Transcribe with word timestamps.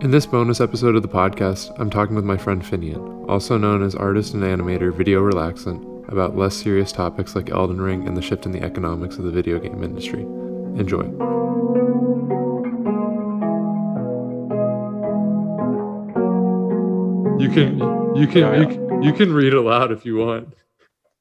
In 0.00 0.10
this 0.10 0.24
bonus 0.24 0.60
episode 0.60 0.96
of 0.96 1.02
the 1.02 1.08
podcast, 1.08 1.74
I'm 1.78 1.90
talking 1.90 2.16
with 2.16 2.24
my 2.24 2.36
friend 2.38 2.62
Finian, 2.62 3.28
also 3.28 3.58
known 3.58 3.82
as 3.82 3.94
artist 3.94 4.32
and 4.32 4.42
animator 4.42 4.94
Video 4.94 5.20
Relaxant, 5.20 6.08
about 6.08 6.36
less 6.36 6.56
serious 6.56 6.90
topics 6.90 7.36
like 7.36 7.50
Elden 7.50 7.80
Ring 7.80 8.08
and 8.08 8.16
the 8.16 8.22
shift 8.22 8.46
in 8.46 8.52
the 8.52 8.62
economics 8.62 9.16
of 9.18 9.24
the 9.24 9.30
video 9.30 9.58
game 9.58 9.84
industry. 9.84 10.22
Enjoy. 10.80 11.04
You 17.38 17.48
can 17.48 17.78
you 18.16 18.26
can 18.26 18.38
Yeah, 18.42 18.54
you, 18.56 18.62
yeah. 18.62 18.64
can- 18.66 19.02
you 19.02 19.12
can 19.14 19.32
read 19.32 19.54
aloud 19.54 19.92
if 19.92 20.04
you 20.04 20.16
want. 20.16 20.54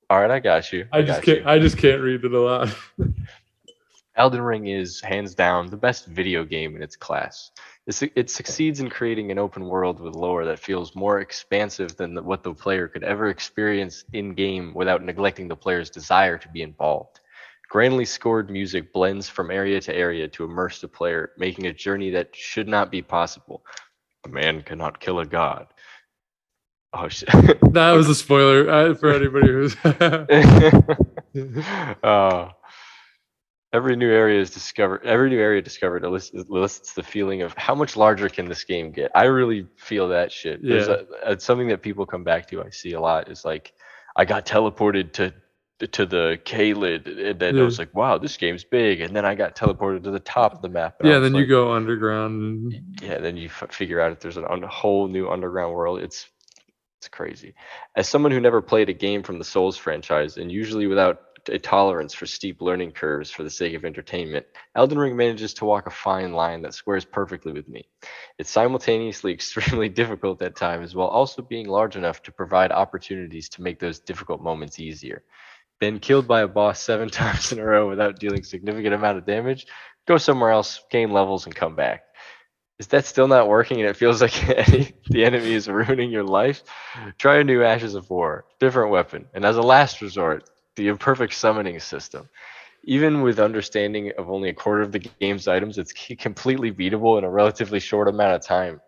All 0.10 0.20
right, 0.20 0.30
I 0.32 0.40
got 0.40 0.74
you. 0.74 0.86
I 0.92 1.02
just 1.02 1.22
can't 1.24 1.40
you. 1.40 1.44
I 1.48 1.60
just 1.60 1.78
can't 1.78 2.02
read 2.02 2.26
it 2.26 2.34
aloud. 2.34 2.76
Elden 4.18 4.42
Ring 4.42 4.68
is 4.68 5.00
hands 5.00 5.34
down 5.34 5.68
the 5.70 5.78
best 5.78 6.08
video 6.08 6.44
game 6.44 6.76
in 6.76 6.82
its 6.84 6.98
class. 6.98 7.52
It, 7.90 8.12
it 8.16 8.30
succeeds 8.30 8.80
in 8.80 8.90
creating 8.90 9.32
an 9.32 9.40
open 9.40 9.66
world 9.66 10.00
with 10.00 10.16
lore 10.16 10.46
that 10.46 10.60
feels 10.60 10.96
more 10.96 11.22
expansive 11.22 11.98
than 11.98 12.14
the, 12.14 12.22
what 12.22 12.44
the 12.44 12.54
player 12.54 12.88
could 12.88 13.04
ever 13.04 13.30
experience 13.30 14.04
in 14.14 14.36
game 14.36 14.74
without 14.76 15.04
neglecting 15.04 15.48
the 15.48 15.56
player's 15.56 15.90
desire 15.90 16.38
to 16.38 16.48
be 16.50 16.62
involved. 16.62 17.20
Grandly 17.68 18.06
scored 18.06 18.52
music 18.52 18.94
blends 18.94 19.28
from 19.28 19.50
area 19.50 19.82
to 19.82 19.96
area 19.96 20.28
to 20.28 20.44
immerse 20.44 20.82
the 20.82 20.88
player, 20.88 21.32
making 21.38 21.66
a 21.66 21.74
journey 21.74 22.12
that 22.12 22.36
should 22.36 22.68
not 22.68 22.92
be 22.92 23.02
possible. 23.02 23.64
A 24.26 24.30
man 24.30 24.62
cannot 24.62 25.00
kill 25.00 25.20
a 25.20 25.26
god. 25.26 25.68
Oh 26.94 27.08
shit. 27.08 27.30
That 27.72 27.94
was 27.94 28.08
a 28.08 28.16
spoiler 28.16 28.70
uh, 28.70 28.94
for 28.96 29.14
anybody 29.14 29.48
who's 29.48 29.76
uh, 32.04 32.50
every 33.74 33.96
new 33.96 34.10
area 34.12 34.40
is 34.42 34.50
discovered. 34.50 35.06
Every 35.06 35.30
new 35.30 35.40
area 35.40 35.62
discovered 35.62 36.04
elicits, 36.04 36.94
the 36.94 37.04
feeling 37.04 37.42
of 37.42 37.54
how 37.58 37.76
much 37.76 37.96
larger 37.96 38.30
can 38.30 38.48
this 38.48 38.64
game 38.64 38.92
get. 38.92 39.12
I 39.16 39.26
really 39.26 39.68
feel 39.78 40.08
that 40.10 40.32
shit. 40.32 40.62
There's 40.64 40.88
Yeah. 40.88 41.02
a, 41.26 41.32
it's 41.34 41.46
something 41.46 41.68
that 41.70 41.82
people 41.82 42.06
come 42.06 42.24
back 42.24 42.48
to. 42.50 42.64
I 42.64 42.70
see 42.70 42.94
a 42.94 43.00
lot. 43.02 43.30
Is 43.30 43.46
like 43.46 43.74
I 44.16 44.26
got 44.26 44.46
teleported 44.46 45.14
to 45.14 45.34
to 45.94 46.06
the 46.06 46.38
Caelid, 46.44 47.08
and 47.30 47.40
then 47.40 47.56
I 47.56 47.60
Yeah. 47.60 47.64
was 47.64 47.80
like, 47.80 47.94
wow, 47.96 48.18
this 48.18 48.36
game's 48.36 48.66
big. 48.66 49.00
And 49.00 49.16
then 49.16 49.24
I 49.24 49.34
got 49.34 49.56
teleported 49.56 50.04
to 50.04 50.12
the 50.12 50.20
top 50.20 50.54
of 50.54 50.62
the 50.62 50.68
map. 50.68 50.96
Yeah, 51.02 51.20
then 51.20 51.34
you 51.36 51.46
go 51.46 51.72
underground 51.72 52.76
yeah 53.02 53.18
then 53.20 53.38
you 53.38 53.46
f- 53.48 53.72
figure 53.72 54.02
out 54.02 54.12
if 54.12 54.20
there's 54.20 54.36
a 54.38 54.52
un- 54.52 54.62
whole 54.64 55.08
new 55.08 55.30
underground 55.30 55.74
world 55.74 56.00
it's 56.02 56.28
it's 57.00 57.08
crazy 57.08 57.54
as 57.96 58.10
someone 58.10 58.30
who 58.34 58.42
never 58.42 58.62
played 58.62 58.90
a 58.90 58.94
game 58.94 59.24
from 59.24 59.38
the 59.38 59.44
souls 59.46 59.78
franchise 59.78 60.36
and 60.36 60.52
usually 60.52 60.86
without 60.86 61.22
a 61.48 61.58
tolerance 61.58 62.14
for 62.14 62.26
steep 62.26 62.62
learning 62.62 62.92
curves 62.92 63.32
for 63.32 63.44
the 63.44 63.50
sake 63.50 63.74
of 63.74 63.86
entertainment 63.86 64.46
elden 64.76 64.98
ring 64.98 65.16
manages 65.16 65.54
to 65.54 65.66
walk 65.66 65.88
a 65.88 65.92
fine 65.92 66.34
line 66.34 66.62
that 66.62 66.74
squares 66.74 67.06
perfectly 67.06 67.52
with 67.52 67.68
me. 67.68 67.88
It's 68.38 68.50
simultaneously 68.50 69.34
extremely 69.34 69.90
difficult 69.90 70.42
at 70.42 70.56
times 70.56 70.96
while 70.96 71.08
also 71.08 71.42
being 71.42 71.68
large 71.68 71.96
enough 71.96 72.22
to 72.24 72.32
provide 72.32 72.72
opportunities 72.72 73.50
to 73.50 73.62
make 73.62 73.80
those 73.80 74.00
difficult 74.00 74.42
moments 74.42 74.80
easier. 74.80 75.24
Been 75.80 76.00
killed 76.00 76.28
by 76.28 76.42
a 76.42 76.48
boss 76.48 76.80
seven 76.82 77.10
times 77.22 77.52
in 77.52 77.60
a 77.60 77.66
row 77.66 77.90
without 77.90 78.20
dealing 78.20 78.44
significant 78.44 78.94
amount 78.94 79.18
of 79.18 79.26
damage. 79.26 79.68
Go 80.08 80.18
somewhere 80.18 80.52
else 80.52 80.82
gain 80.90 81.12
levels 81.12 81.46
and 81.46 81.56
come 81.56 81.76
back. 81.76 82.04
Is 82.80 82.88
that 82.88 83.06
still 83.06 83.28
not 83.28 83.50
working 83.50 83.82
and 83.82 83.90
it 83.90 83.98
feels 83.98 84.22
like 84.22 84.32
the 85.10 85.26
enemy 85.26 85.54
is 85.54 85.68
ruining 85.68 86.12
your 86.12 86.24
life? 86.24 86.64
Try 87.18 87.40
a 87.40 87.44
new 87.44 87.62
Ashes 87.62 87.94
of 87.94 88.10
War, 88.10 88.46
different 88.60 88.92
weapon, 88.92 89.28
and 89.34 89.44
as 89.46 89.58
a 89.58 89.62
last 89.62 90.02
resort, 90.02 90.50
the 90.80 90.88
imperfect 90.88 91.34
summoning 91.34 91.78
system. 91.80 92.30
Even 92.86 93.22
with 93.22 93.38
understanding 93.38 94.14
of 94.18 94.30
only 94.30 94.48
a 94.48 94.54
quarter 94.54 94.82
of 94.82 94.94
the 94.94 95.00
game's 95.00 95.48
items, 95.48 95.78
it's 95.78 95.92
completely 96.18 96.72
beatable 96.72 97.18
in 97.18 97.26
a 97.26 97.30
relatively 97.30 97.82
short 97.82 98.08
amount 98.08 98.34
of 98.36 98.42
time 98.42 98.80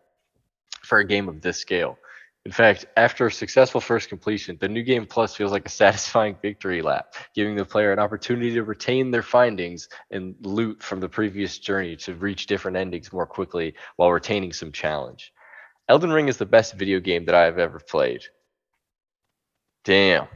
for 0.82 1.00
a 1.00 1.06
game 1.06 1.28
of 1.28 1.42
this 1.42 1.58
scale. 1.58 1.98
In 2.46 2.52
fact, 2.54 2.86
after 2.96 3.28
a 3.28 3.32
successful 3.32 3.82
first 3.82 4.08
completion, 4.08 4.58
the 4.60 4.70
new 4.70 4.84
game 4.84 5.06
plus 5.06 5.36
feels 5.36 5.52
like 5.52 5.66
a 5.66 5.70
satisfying 5.84 6.38
victory 6.42 6.82
lap, 6.82 7.14
giving 7.36 7.56
the 7.56 7.66
player 7.66 7.92
an 7.92 8.00
opportunity 8.00 8.54
to 8.54 8.64
retain 8.64 9.12
their 9.12 9.22
findings 9.22 9.90
and 10.12 10.34
loot 10.42 10.82
from 10.82 11.02
the 11.02 11.10
previous 11.10 11.60
journey 11.60 11.98
to 11.98 12.16
reach 12.16 12.48
different 12.48 12.78
endings 12.78 13.12
more 13.12 13.28
quickly 13.28 13.76
while 13.98 14.14
retaining 14.14 14.54
some 14.54 14.72
challenge. 14.72 15.34
Elden 15.90 16.14
Ring 16.14 16.30
is 16.30 16.38
the 16.38 16.46
best 16.46 16.76
video 16.76 17.02
game 17.02 17.26
that 17.26 17.36
I 17.36 17.44
have 17.44 17.60
ever 17.60 17.80
played. 17.80 18.22
Damn, 19.84 20.28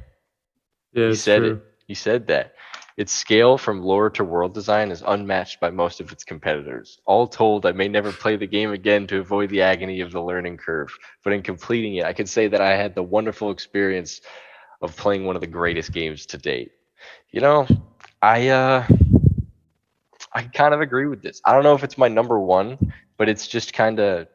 yeah, 0.96 1.08
it's 1.08 1.22
said 1.22 1.40
true. 1.40 1.52
it. 1.54 1.64
You 1.88 1.96
said 1.96 2.28
that. 2.28 2.56
Its 2.98 3.12
scale 3.12 3.58
from 3.58 3.82
lore 3.82 4.10
to 4.10 4.24
world 4.24 4.54
design 4.54 4.90
is 4.90 5.04
unmatched 5.06 5.60
by 5.60 5.70
most 5.70 6.00
of 6.00 6.12
its 6.14 6.24
competitors. 6.24 7.00
All 7.06 7.28
told, 7.28 7.66
I 7.66 7.74
may 7.74 7.90
never 7.90 8.12
play 8.14 8.38
the 8.38 8.48
game 8.48 8.72
again 8.72 9.06
to 9.08 9.20
avoid 9.20 9.50
the 9.50 9.62
agony 9.62 10.00
of 10.00 10.14
the 10.14 10.22
learning 10.22 10.58
curve, 10.58 10.98
but 11.22 11.34
in 11.34 11.42
completing 11.42 11.96
it, 11.96 12.06
I 12.06 12.14
could 12.14 12.30
say 12.30 12.48
that 12.48 12.62
I 12.62 12.78
had 12.78 12.96
the 12.96 13.04
wonderful 13.04 13.52
experience 13.52 14.22
of 14.82 14.96
playing 14.96 15.26
one 15.26 15.36
of 15.36 15.42
the 15.42 15.48
greatest 15.48 15.92
games 15.92 16.26
to 16.28 16.38
date. 16.38 16.72
You 17.32 17.42
know, 17.42 17.68
I 18.22 18.48
uh 18.48 18.88
I 20.34 20.44
kind 20.44 20.74
of 20.74 20.82
agree 20.82 21.08
with 21.08 21.22
this. 21.22 21.42
I 21.46 21.54
don't 21.54 21.64
know 21.64 21.76
if 21.76 21.84
it's 21.84 21.98
my 21.98 22.08
number 22.08 22.40
1, 22.40 22.94
but 23.18 23.30
it's 23.30 23.48
just 23.48 23.74
kind 23.74 24.00
of 24.00 24.28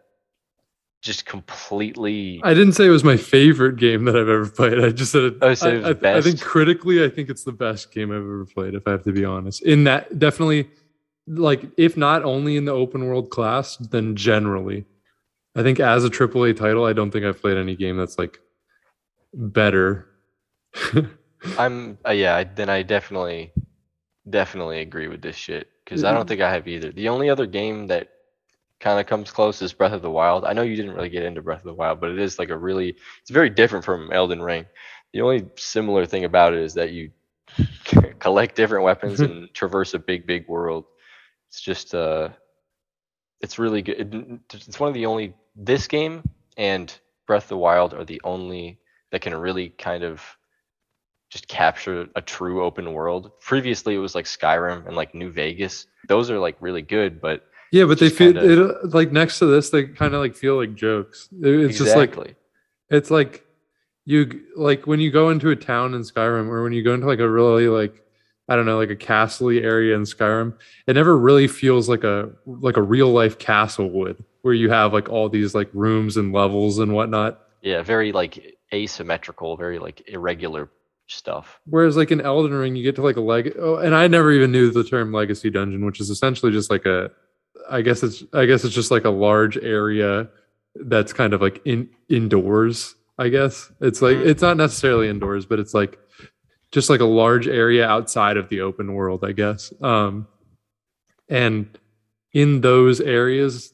just 1.02 1.24
completely 1.24 2.40
I 2.44 2.52
didn't 2.52 2.74
say 2.74 2.86
it 2.86 2.90
was 2.90 3.04
my 3.04 3.16
favorite 3.16 3.76
game 3.76 4.04
that 4.04 4.16
I've 4.16 4.28
ever 4.28 4.46
played. 4.48 4.78
I 4.78 4.90
just 4.90 5.12
said 5.12 5.22
it, 5.24 5.34
Oh, 5.40 5.48
you 5.48 5.54
said 5.54 5.74
it 5.74 5.76
was 5.82 5.96
I, 6.04 6.08
I- 6.10 6.16
I 6.18 6.20
think 6.20 6.40
critically, 6.42 7.02
I 7.04 7.08
think 7.08 7.30
it's 7.30 7.44
the 7.44 7.52
best 7.52 7.90
game 7.92 8.10
I've 8.10 8.18
ever 8.18 8.44
played. 8.46 8.74
If 8.74 8.86
I 8.86 8.90
have 8.92 9.04
to 9.04 9.12
be 9.12 9.24
honest, 9.24 9.62
in 9.62 9.84
that 9.84 10.18
definitely, 10.18 10.68
like 11.26 11.62
if 11.78 11.96
not 11.96 12.22
only 12.24 12.56
in 12.56 12.64
the 12.66 12.72
open 12.72 13.06
world 13.06 13.30
class, 13.30 13.76
then 13.78 14.14
generally, 14.16 14.84
I 15.56 15.62
think 15.62 15.80
as 15.80 16.04
a 16.04 16.10
AAA 16.10 16.56
title, 16.56 16.84
I 16.84 16.92
don't 16.92 17.10
think 17.10 17.24
I've 17.24 17.40
played 17.40 17.56
any 17.56 17.76
game 17.76 17.96
that's 17.96 18.18
like 18.18 18.38
better. 19.32 20.06
I'm 21.58 21.98
uh, 22.06 22.10
yeah, 22.12 22.44
then 22.44 22.68
I 22.68 22.82
definitely 22.82 23.52
definitely 24.28 24.80
agree 24.80 25.08
with 25.08 25.22
this 25.22 25.36
shit 25.36 25.68
cuz 25.86 26.04
I 26.04 26.12
don't 26.12 26.28
think 26.28 26.40
I 26.42 26.52
have 26.52 26.68
either. 26.68 26.92
The 26.92 27.08
only 27.08 27.30
other 27.30 27.46
game 27.46 27.86
that 27.86 28.10
kind 28.80 28.98
of 28.98 29.06
comes 29.06 29.30
close 29.30 29.60
is 29.62 29.72
Breath 29.72 29.92
of 29.92 30.02
the 30.02 30.10
Wild. 30.10 30.44
I 30.44 30.52
know 30.52 30.62
you 30.62 30.74
didn't 30.74 30.94
really 30.94 31.10
get 31.10 31.22
into 31.22 31.42
Breath 31.42 31.60
of 31.60 31.64
the 31.64 31.74
Wild, 31.74 32.00
but 32.00 32.10
it 32.10 32.18
is 32.18 32.38
like 32.38 32.50
a 32.50 32.56
really 32.56 32.96
it's 33.20 33.30
very 33.30 33.50
different 33.50 33.84
from 33.84 34.12
Elden 34.12 34.42
Ring. 34.42 34.66
The 35.12 35.20
only 35.20 35.46
similar 35.56 36.06
thing 36.06 36.24
about 36.24 36.54
it 36.54 36.60
is 36.60 36.74
that 36.74 36.92
you 36.92 37.10
collect 38.18 38.56
different 38.56 38.84
weapons 38.84 39.20
and 39.20 39.52
traverse 39.54 39.94
a 39.94 39.98
big 39.98 40.26
big 40.26 40.48
world. 40.48 40.86
It's 41.48 41.60
just 41.60 41.94
uh 41.94 42.30
it's 43.41 43.58
really 43.58 43.82
good. 43.82 44.41
It's 44.52 44.80
one 44.80 44.88
of 44.88 44.94
the 44.94 45.06
only 45.06 45.34
this 45.54 45.86
game 45.86 46.22
and 46.56 46.92
Breath 47.26 47.44
of 47.44 47.48
the 47.50 47.58
Wild 47.58 47.94
are 47.94 48.04
the 48.04 48.20
only 48.24 48.80
that 49.12 49.20
can 49.20 49.34
really 49.34 49.68
kind 49.70 50.04
of 50.04 50.22
just 51.30 51.47
capture 51.48 52.08
a 52.16 52.20
true 52.20 52.64
open 52.64 52.92
world. 52.92 53.30
Previously, 53.41 53.94
it 53.94 53.98
was 53.98 54.14
like 54.14 54.24
Skyrim 54.24 54.86
and 54.86 54.97
like 54.97 55.14
New 55.14 55.30
Vegas. 55.30 55.86
Those 56.08 56.30
are 56.30 56.38
like 56.38 56.56
really 56.60 56.82
good, 56.82 57.20
but 57.20 57.44
yeah, 57.72 57.84
but 57.84 57.98
they 57.98 58.08
feel 58.10 58.32
kinda- 58.32 58.81
it 58.82 58.94
like 58.94 59.12
next 59.12 59.38
to 59.41 59.47
this, 59.47 59.70
they 59.70 59.84
kind 59.84 60.14
of 60.14 60.20
like 60.20 60.34
feel 60.34 60.56
like 60.56 60.75
jokes. 60.75 61.28
It- 61.42 61.47
It's 61.60 61.78
just 61.78 61.91
like. 61.97 62.36
It's 62.91 63.10
like 63.10 63.44
you 64.04 64.41
like 64.56 64.86
when 64.86 64.98
you 65.00 65.10
go 65.10 65.31
into 65.31 65.50
a 65.50 65.56
town 65.56 65.94
in 65.94 66.00
Skyrim 66.03 66.48
or 66.48 66.62
when 66.62 66.72
you 66.72 66.82
go 66.82 66.94
into 66.94 67.06
like 67.06 67.20
a 67.20 67.28
really 67.28 67.69
like 67.69 68.03
I 68.48 68.56
don't 68.56 68.66
know 68.66 68.78
like 68.78 68.91
a 68.91 68.97
castle 68.97 69.50
area 69.50 69.94
in 69.94 70.03
Skyrim, 70.03 70.54
it 70.88 70.94
never 70.94 71.16
really 71.16 71.47
feels 71.47 71.88
like 71.88 72.03
a 72.03 72.30
like 72.47 72.76
a 72.76 72.82
real 72.82 73.12
life 73.12 73.38
castle 73.38 73.88
would 73.91 74.25
where 74.42 74.54
you 74.54 74.70
have 74.70 74.92
like 74.92 75.09
all 75.09 75.28
these 75.28 75.54
like 75.54 75.69
rooms 75.72 76.16
and 76.16 76.32
levels 76.32 76.78
and 76.80 76.92
whatnot. 76.94 77.41
yeah, 77.62 77.82
very 77.82 78.10
like 78.10 78.56
asymmetrical, 78.72 79.56
very 79.56 79.78
like 79.78 80.03
irregular 80.09 80.70
stuff. 81.06 81.60
Whereas 81.66 81.97
like 81.97 82.10
in 82.10 82.20
Elden 82.20 82.54
Ring, 82.54 82.75
you 82.75 82.82
get 82.82 82.97
to 82.97 83.03
like 83.03 83.16
a 83.16 83.20
leg. 83.20 83.54
Oh, 83.59 83.76
and 83.76 83.94
I 83.94 84.09
never 84.09 84.32
even 84.32 84.50
knew 84.50 84.70
the 84.70 84.82
term 84.82 85.12
legacy 85.12 85.50
dungeon, 85.50 85.84
which 85.84 86.00
is 86.00 86.10
essentially 86.10 86.50
just 86.53 86.70
like 86.70 86.86
a. 86.86 87.10
I 87.70 87.82
guess 87.82 88.03
it's 88.03 88.25
I 88.32 88.47
guess 88.47 88.64
it's 88.64 88.75
just 88.75 88.91
like 88.91 89.04
a 89.04 89.10
large 89.10 89.56
area 89.58 90.28
that's 90.75 91.12
kind 91.12 91.33
of 91.33 91.41
like 91.41 91.60
in 91.65 91.89
indoors. 92.09 92.94
I 93.18 93.28
guess 93.28 93.71
it's 93.80 94.03
like 94.03 94.16
it's 94.16 94.42
not 94.42 94.56
necessarily 94.56 95.09
indoors, 95.09 95.47
but 95.47 95.59
it's 95.59 95.74
like 95.74 95.98
just 96.72 96.91
like 96.91 97.00
a 97.00 97.04
large 97.04 97.48
area 97.48 97.86
outside 97.86 98.36
of 98.36 98.48
the 98.48 98.60
open 98.60 98.94
world. 98.94 99.24
I 99.24 99.33
guess. 99.33 99.72
Um, 99.80 100.27
and 101.28 101.78
in 102.33 102.60
those 102.60 103.00
areas, 103.00 103.72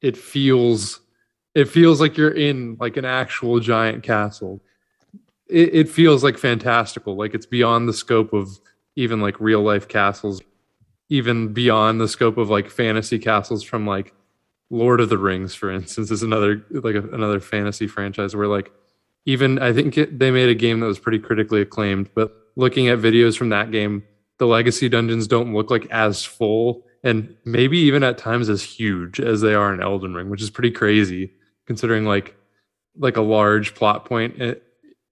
it 0.00 0.16
feels 0.16 1.00
it 1.54 1.68
feels 1.68 2.00
like 2.00 2.16
you're 2.16 2.30
in 2.30 2.76
like 2.78 2.96
an 2.96 3.04
actual 3.04 3.60
giant 3.60 4.02
castle 4.02 4.60
it, 5.48 5.74
it 5.74 5.88
feels 5.88 6.22
like 6.22 6.38
fantastical 6.38 7.16
like 7.16 7.34
it's 7.34 7.46
beyond 7.46 7.88
the 7.88 7.92
scope 7.92 8.32
of 8.32 8.60
even 8.96 9.20
like 9.20 9.38
real 9.40 9.62
life 9.62 9.88
castles 9.88 10.40
even 11.08 11.52
beyond 11.52 12.00
the 12.00 12.08
scope 12.08 12.36
of 12.36 12.50
like 12.50 12.70
fantasy 12.70 13.18
castles 13.18 13.62
from 13.62 13.86
like 13.86 14.14
lord 14.70 15.00
of 15.00 15.08
the 15.08 15.18
rings 15.18 15.54
for 15.54 15.70
instance 15.70 16.10
is 16.10 16.22
another 16.22 16.64
like 16.70 16.94
a, 16.94 17.02
another 17.10 17.40
fantasy 17.40 17.86
franchise 17.86 18.36
where 18.36 18.46
like 18.46 18.70
even 19.24 19.58
i 19.58 19.72
think 19.72 19.96
it, 19.96 20.18
they 20.18 20.30
made 20.30 20.48
a 20.48 20.54
game 20.54 20.80
that 20.80 20.86
was 20.86 20.98
pretty 20.98 21.18
critically 21.18 21.60
acclaimed 21.60 22.10
but 22.14 22.32
looking 22.56 22.88
at 22.88 22.98
videos 22.98 23.36
from 23.36 23.48
that 23.48 23.70
game 23.70 24.02
the 24.38 24.46
legacy 24.46 24.88
dungeons 24.88 25.26
don't 25.26 25.54
look 25.54 25.70
like 25.70 25.86
as 25.90 26.24
full 26.24 26.84
and 27.04 27.36
maybe 27.44 27.78
even 27.78 28.02
at 28.02 28.18
times 28.18 28.48
as 28.48 28.62
huge 28.62 29.20
as 29.20 29.40
they 29.40 29.54
are 29.54 29.72
in 29.72 29.82
Elden 29.82 30.14
Ring, 30.14 30.30
which 30.30 30.42
is 30.42 30.50
pretty 30.50 30.70
crazy 30.70 31.32
considering 31.66 32.04
like 32.04 32.34
like 32.96 33.16
a 33.16 33.22
large 33.22 33.74
plot 33.74 34.04
point 34.04 34.36
in, 34.36 34.56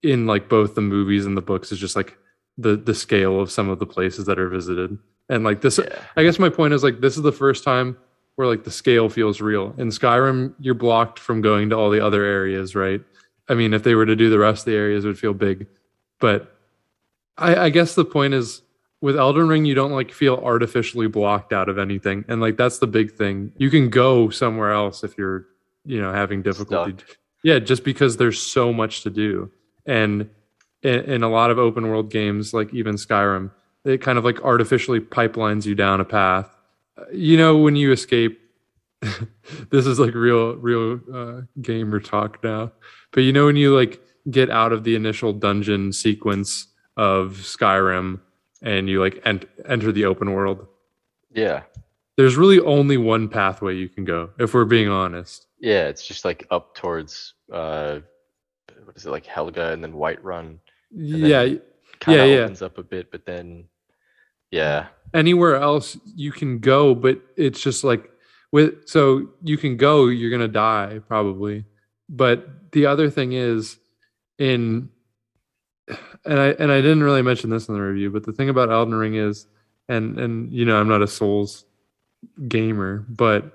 in 0.02 0.26
like 0.26 0.48
both 0.48 0.74
the 0.74 0.80
movies 0.80 1.26
and 1.26 1.36
the 1.36 1.42
books 1.42 1.70
is 1.70 1.78
just 1.78 1.96
like 1.96 2.16
the 2.58 2.76
the 2.76 2.94
scale 2.94 3.40
of 3.40 3.50
some 3.50 3.68
of 3.68 3.78
the 3.78 3.86
places 3.86 4.26
that 4.26 4.38
are 4.38 4.48
visited. 4.48 4.98
And 5.28 5.44
like 5.44 5.60
this 5.60 5.78
Yeah. 5.78 5.98
I 6.16 6.22
guess 6.22 6.38
my 6.38 6.48
point 6.48 6.74
is 6.74 6.82
like 6.82 7.00
this 7.00 7.16
is 7.16 7.22
the 7.22 7.32
first 7.32 7.64
time 7.64 7.96
where 8.36 8.46
like 8.46 8.64
the 8.64 8.70
scale 8.70 9.08
feels 9.08 9.40
real. 9.40 9.74
In 9.78 9.88
Skyrim, 9.88 10.54
you're 10.60 10.74
blocked 10.74 11.18
from 11.18 11.40
going 11.40 11.70
to 11.70 11.76
all 11.76 11.90
the 11.90 12.04
other 12.04 12.22
areas, 12.22 12.74
right? 12.74 13.00
I 13.48 13.54
mean, 13.54 13.74
if 13.74 13.82
they 13.82 13.94
were 13.94 14.06
to 14.06 14.16
do 14.16 14.30
the 14.30 14.38
rest 14.38 14.62
of 14.62 14.72
the 14.72 14.76
areas, 14.76 15.04
it 15.04 15.08
would 15.08 15.18
feel 15.18 15.34
big. 15.34 15.66
But 16.20 16.54
I, 17.38 17.56
I 17.56 17.70
guess 17.70 17.94
the 17.94 18.04
point 18.04 18.34
is 18.34 18.62
with 19.00 19.16
Elden 19.16 19.48
Ring, 19.48 19.64
you 19.64 19.74
don't 19.74 19.92
like 19.92 20.12
feel 20.12 20.36
artificially 20.36 21.06
blocked 21.06 21.52
out 21.52 21.68
of 21.68 21.78
anything. 21.78 22.24
And 22.28 22.40
like 22.40 22.56
that's 22.56 22.78
the 22.78 22.86
big 22.86 23.12
thing. 23.12 23.52
You 23.56 23.70
can 23.70 23.90
go 23.90 24.30
somewhere 24.30 24.72
else 24.72 25.04
if 25.04 25.16
you're, 25.18 25.46
you 25.84 26.00
know, 26.00 26.12
having 26.12 26.42
difficulty. 26.42 26.96
Yeah, 27.42 27.58
just 27.58 27.84
because 27.84 28.16
there's 28.16 28.40
so 28.40 28.72
much 28.72 29.02
to 29.02 29.10
do. 29.10 29.50
And 29.86 30.28
in, 30.82 31.00
in 31.04 31.22
a 31.22 31.28
lot 31.28 31.50
of 31.50 31.58
open 31.58 31.88
world 31.88 32.10
games, 32.10 32.52
like 32.52 32.72
even 32.74 32.96
Skyrim, 32.96 33.50
it 33.86 34.00
kind 34.02 34.18
of 34.18 34.24
like 34.24 34.42
artificially 34.42 35.00
pipelines 35.00 35.64
you 35.66 35.74
down 35.74 36.00
a 36.00 36.04
path. 36.04 36.54
You 37.12 37.36
know, 37.36 37.56
when 37.58 37.76
you 37.76 37.92
escape, 37.92 38.40
this 39.70 39.86
is 39.86 39.98
like 39.98 40.14
real, 40.14 40.54
real 40.56 41.00
uh, 41.12 41.40
gamer 41.60 42.00
talk 42.00 42.42
now. 42.42 42.72
But 43.12 43.20
you 43.22 43.32
know, 43.32 43.46
when 43.46 43.56
you 43.56 43.74
like 43.74 44.00
get 44.30 44.50
out 44.50 44.72
of 44.72 44.84
the 44.84 44.96
initial 44.96 45.32
dungeon 45.32 45.92
sequence 45.92 46.66
of 46.96 47.34
Skyrim 47.34 48.20
and 48.62 48.88
you 48.88 49.00
like 49.00 49.20
ent- 49.24 49.44
enter 49.66 49.92
the 49.92 50.04
open 50.06 50.32
world, 50.32 50.66
Yeah. 51.32 51.62
there's 52.16 52.36
really 52.36 52.58
only 52.60 52.96
one 52.96 53.28
pathway 53.28 53.76
you 53.76 53.88
can 53.88 54.04
go, 54.04 54.30
if 54.38 54.54
we're 54.54 54.64
being 54.64 54.88
honest. 54.88 55.46
Yeah, 55.60 55.86
it's 55.88 56.06
just 56.06 56.24
like 56.24 56.46
up 56.50 56.74
towards 56.74 57.34
uh 57.52 58.00
what 58.84 58.96
is 58.96 59.06
it 59.06 59.10
like 59.10 59.26
Helgen 59.26 59.72
and 59.74 59.84
then 59.84 59.92
Whiterun. 59.92 60.58
Yeah, 60.90 61.54
Kind 62.00 62.16
Yeah, 62.18 62.24
of 62.24 62.30
yeah. 62.30 62.36
opens 62.44 62.62
up 62.62 62.78
a 62.78 62.82
bit, 62.82 63.10
but 63.10 63.24
then 63.26 63.64
yeah. 64.56 64.86
anywhere 65.14 65.56
else 65.56 65.98
you 66.14 66.32
can 66.32 66.58
go, 66.58 66.94
but 66.94 67.20
it's 67.36 67.60
just 67.60 67.84
like 67.84 68.10
with 68.52 68.88
so 68.88 69.28
you 69.42 69.56
can 69.58 69.76
go, 69.76 70.06
you're 70.06 70.30
gonna 70.30 70.48
die 70.48 71.00
probably. 71.06 71.64
But 72.08 72.72
the 72.72 72.86
other 72.86 73.10
thing 73.10 73.32
is 73.32 73.78
in 74.38 74.88
and 76.24 76.40
I 76.40 76.48
and 76.48 76.72
I 76.72 76.80
didn't 76.80 77.02
really 77.02 77.22
mention 77.22 77.50
this 77.50 77.68
in 77.68 77.74
the 77.74 77.80
review, 77.80 78.10
but 78.10 78.24
the 78.24 78.32
thing 78.32 78.48
about 78.48 78.70
Elden 78.70 78.94
Ring 78.94 79.14
is 79.14 79.46
and 79.88 80.18
and 80.18 80.52
you 80.52 80.64
know, 80.64 80.78
I'm 80.80 80.88
not 80.88 81.02
a 81.02 81.06
Souls 81.06 81.64
gamer, 82.48 83.04
but 83.08 83.52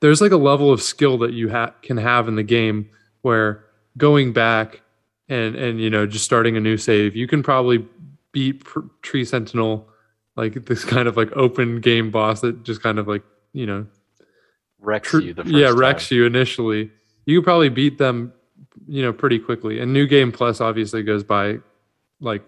there's 0.00 0.20
like 0.20 0.32
a 0.32 0.36
level 0.36 0.72
of 0.72 0.82
skill 0.82 1.18
that 1.18 1.32
you 1.32 1.50
ha- 1.50 1.74
can 1.82 1.96
have 1.96 2.28
in 2.28 2.36
the 2.36 2.42
game 2.42 2.90
where 3.22 3.64
going 3.96 4.32
back 4.32 4.82
and 5.28 5.54
and 5.54 5.80
you 5.80 5.90
know 5.90 6.06
just 6.06 6.24
starting 6.24 6.56
a 6.56 6.60
new 6.60 6.76
save, 6.76 7.16
you 7.16 7.26
can 7.26 7.42
probably 7.42 7.86
beat 8.32 8.64
Pr- 8.64 8.80
Tree 9.02 9.24
Sentinel 9.24 9.88
like 10.36 10.66
this 10.66 10.84
kind 10.84 11.08
of 11.08 11.16
like 11.16 11.30
open 11.36 11.80
game 11.80 12.10
boss 12.10 12.40
that 12.40 12.62
just 12.64 12.82
kind 12.82 12.98
of 12.98 13.06
like 13.08 13.22
you 13.52 13.66
know 13.66 13.86
Wrecks 14.80 15.10
tr- 15.10 15.20
you 15.20 15.34
the 15.34 15.44
first 15.44 15.54
yeah 15.54 15.72
wrecks 15.74 16.08
time. 16.08 16.18
you 16.18 16.26
initially 16.26 16.90
you 17.26 17.38
could 17.40 17.44
probably 17.44 17.68
beat 17.68 17.98
them 17.98 18.32
you 18.86 19.02
know 19.02 19.12
pretty 19.12 19.38
quickly 19.38 19.80
and 19.80 19.92
new 19.92 20.06
game 20.06 20.32
plus 20.32 20.60
obviously 20.60 21.02
goes 21.02 21.24
by 21.24 21.58
like 22.20 22.42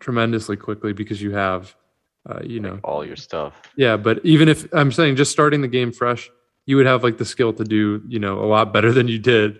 tremendously 0.00 0.56
quickly 0.56 0.92
because 0.92 1.22
you 1.22 1.30
have 1.32 1.74
uh, 2.28 2.40
you 2.42 2.60
know 2.60 2.78
all 2.84 3.04
your 3.04 3.16
stuff. 3.16 3.62
yeah 3.76 3.96
but 3.96 4.20
even 4.24 4.48
if 4.48 4.66
i'm 4.74 4.92
saying 4.92 5.16
just 5.16 5.30
starting 5.30 5.60
the 5.60 5.68
game 5.68 5.92
fresh 5.92 6.30
you 6.66 6.76
would 6.76 6.86
have 6.86 7.02
like 7.02 7.16
the 7.16 7.24
skill 7.24 7.52
to 7.52 7.64
do 7.64 8.02
you 8.06 8.18
know 8.18 8.40
a 8.40 8.46
lot 8.46 8.72
better 8.72 8.92
than 8.92 9.08
you 9.08 9.18
did 9.18 9.58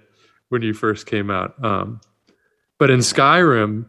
when 0.51 0.61
you 0.61 0.75
first 0.75 1.07
came 1.07 1.31
out 1.31 1.55
um 1.65 2.01
but 2.79 2.91
in 2.91 3.01
skyrim 3.01 3.87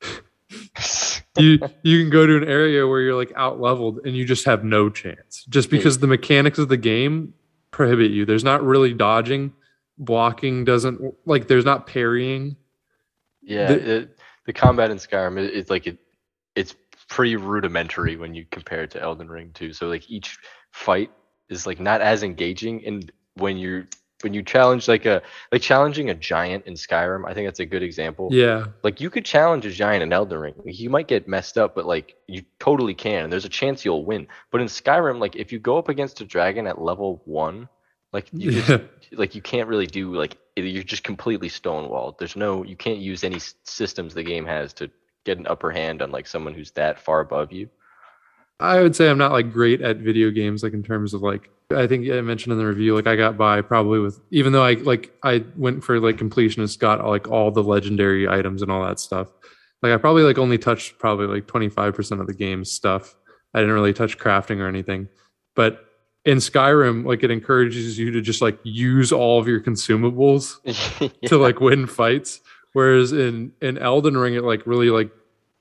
you 1.38 1.58
you 1.82 2.02
can 2.02 2.10
go 2.10 2.26
to 2.26 2.36
an 2.36 2.44
area 2.44 2.86
where 2.86 3.00
you're 3.00 3.16
like 3.16 3.32
out 3.36 3.60
leveled 3.60 4.00
and 4.04 4.16
you 4.16 4.24
just 4.24 4.44
have 4.44 4.64
no 4.64 4.90
chance. 4.90 5.44
Just 5.48 5.70
hmm. 5.70 5.76
because 5.76 5.98
the 5.98 6.06
mechanics 6.06 6.58
of 6.58 6.68
the 6.68 6.76
game 6.76 7.34
prohibit 7.70 8.10
you. 8.10 8.24
There's 8.24 8.44
not 8.44 8.62
really 8.62 8.92
dodging. 8.92 9.52
Blocking 9.98 10.64
doesn't 10.64 11.00
like 11.24 11.48
there's 11.48 11.64
not 11.64 11.86
parrying. 11.86 12.56
Yeah, 13.42 13.68
The- 13.68 13.96
it, 13.96 14.18
the 14.46 14.52
combat 14.52 14.90
in 14.90 14.98
Skyrim 14.98 15.38
it, 15.38 15.54
it's 15.54 15.70
like 15.70 15.86
it 15.86 15.98
it's 16.54 16.74
pretty 17.08 17.36
rudimentary 17.36 18.16
when 18.16 18.34
you 18.34 18.44
compare 18.50 18.82
it 18.82 18.90
to 18.92 19.02
Elden 19.02 19.28
Ring 19.28 19.50
too. 19.52 19.72
So 19.72 19.88
like 19.88 20.10
each 20.10 20.38
fight 20.70 21.10
is 21.48 21.66
like 21.66 21.80
not 21.80 22.00
as 22.00 22.22
engaging 22.22 22.84
and 22.86 23.10
when 23.34 23.56
you're 23.56 23.86
when 24.22 24.34
you 24.34 24.42
challenge 24.42 24.88
like 24.88 25.06
a 25.06 25.22
like 25.50 25.62
challenging 25.62 26.10
a 26.10 26.14
giant 26.14 26.66
in 26.66 26.74
Skyrim, 26.74 27.28
I 27.28 27.34
think 27.34 27.46
that's 27.46 27.60
a 27.60 27.66
good 27.66 27.82
example. 27.82 28.28
yeah 28.32 28.66
Like 28.82 29.00
you 29.00 29.10
could 29.10 29.24
challenge 29.24 29.66
a 29.66 29.70
giant 29.70 30.02
in 30.02 30.12
Elden 30.12 30.38
Ring. 30.38 30.54
You 30.64 30.90
might 30.90 31.08
get 31.08 31.28
messed 31.28 31.58
up, 31.58 31.74
but 31.74 31.86
like 31.86 32.16
you 32.26 32.42
totally 32.58 32.94
can. 32.94 33.24
And 33.24 33.32
there's 33.32 33.44
a 33.44 33.50
chance 33.50 33.84
you'll 33.84 34.04
win. 34.04 34.26
But 34.50 34.60
in 34.60 34.66
Skyrim, 34.66 35.18
like 35.20 35.36
if 35.36 35.52
you 35.52 35.58
go 35.58 35.78
up 35.78 35.88
against 35.88 36.20
a 36.20 36.24
dragon 36.24 36.66
at 36.66 36.80
level 36.80 37.22
one, 37.24 37.68
like 38.12 38.28
you 38.32 38.52
just 38.52 38.82
like 39.12 39.34
you 39.34 39.42
can't 39.42 39.68
really 39.68 39.86
do 39.86 40.14
like 40.14 40.36
you're 40.56 40.82
just 40.82 41.04
completely 41.04 41.48
stonewalled. 41.48 42.18
There's 42.18 42.36
no 42.36 42.62
you 42.62 42.76
can't 42.76 42.98
use 42.98 43.24
any 43.24 43.38
systems 43.64 44.14
the 44.14 44.22
game 44.22 44.46
has 44.46 44.72
to 44.74 44.90
get 45.24 45.38
an 45.38 45.46
upper 45.46 45.70
hand 45.70 46.02
on 46.02 46.10
like 46.10 46.26
someone 46.26 46.54
who's 46.54 46.70
that 46.72 47.00
far 47.00 47.20
above 47.20 47.52
you. 47.52 47.68
I 48.62 48.80
would 48.80 48.94
say 48.94 49.10
I'm 49.10 49.18
not 49.18 49.32
like 49.32 49.52
great 49.52 49.80
at 49.80 49.96
video 49.96 50.30
games, 50.30 50.62
like 50.62 50.72
in 50.72 50.84
terms 50.84 51.14
of 51.14 51.22
like 51.22 51.50
I 51.74 51.86
think 51.88 52.08
I 52.08 52.20
mentioned 52.20 52.52
in 52.52 52.58
the 52.58 52.66
review, 52.66 52.94
like 52.94 53.08
I 53.08 53.16
got 53.16 53.36
by 53.36 53.60
probably 53.60 53.98
with 53.98 54.20
even 54.30 54.52
though 54.52 54.64
I 54.64 54.74
like 54.74 55.12
I 55.24 55.44
went 55.56 55.82
for 55.82 55.98
like 55.98 56.16
completionist, 56.16 56.78
got 56.78 57.04
like 57.04 57.28
all 57.28 57.50
the 57.50 57.62
legendary 57.62 58.28
items 58.28 58.62
and 58.62 58.70
all 58.70 58.84
that 58.84 59.00
stuff. 59.00 59.28
Like 59.82 59.92
I 59.92 59.96
probably 59.96 60.22
like 60.22 60.38
only 60.38 60.58
touched 60.58 60.98
probably 61.00 61.26
like 61.26 61.46
25% 61.46 62.20
of 62.20 62.28
the 62.28 62.34
game's 62.34 62.70
stuff. 62.70 63.16
I 63.52 63.58
didn't 63.60 63.74
really 63.74 63.92
touch 63.92 64.16
crafting 64.16 64.58
or 64.58 64.68
anything. 64.68 65.08
But 65.56 65.84
in 66.24 66.38
Skyrim, 66.38 67.04
like 67.04 67.24
it 67.24 67.32
encourages 67.32 67.98
you 67.98 68.12
to 68.12 68.20
just 68.20 68.40
like 68.40 68.60
use 68.62 69.10
all 69.10 69.40
of 69.40 69.48
your 69.48 69.60
consumables 69.60 70.62
to 71.26 71.36
like 71.36 71.60
win 71.60 71.88
fights. 71.88 72.40
Whereas 72.74 73.12
in 73.12 73.52
in 73.60 73.76
Elden 73.76 74.16
Ring, 74.16 74.34
it 74.34 74.44
like 74.44 74.68
really 74.68 74.90
like 74.90 75.10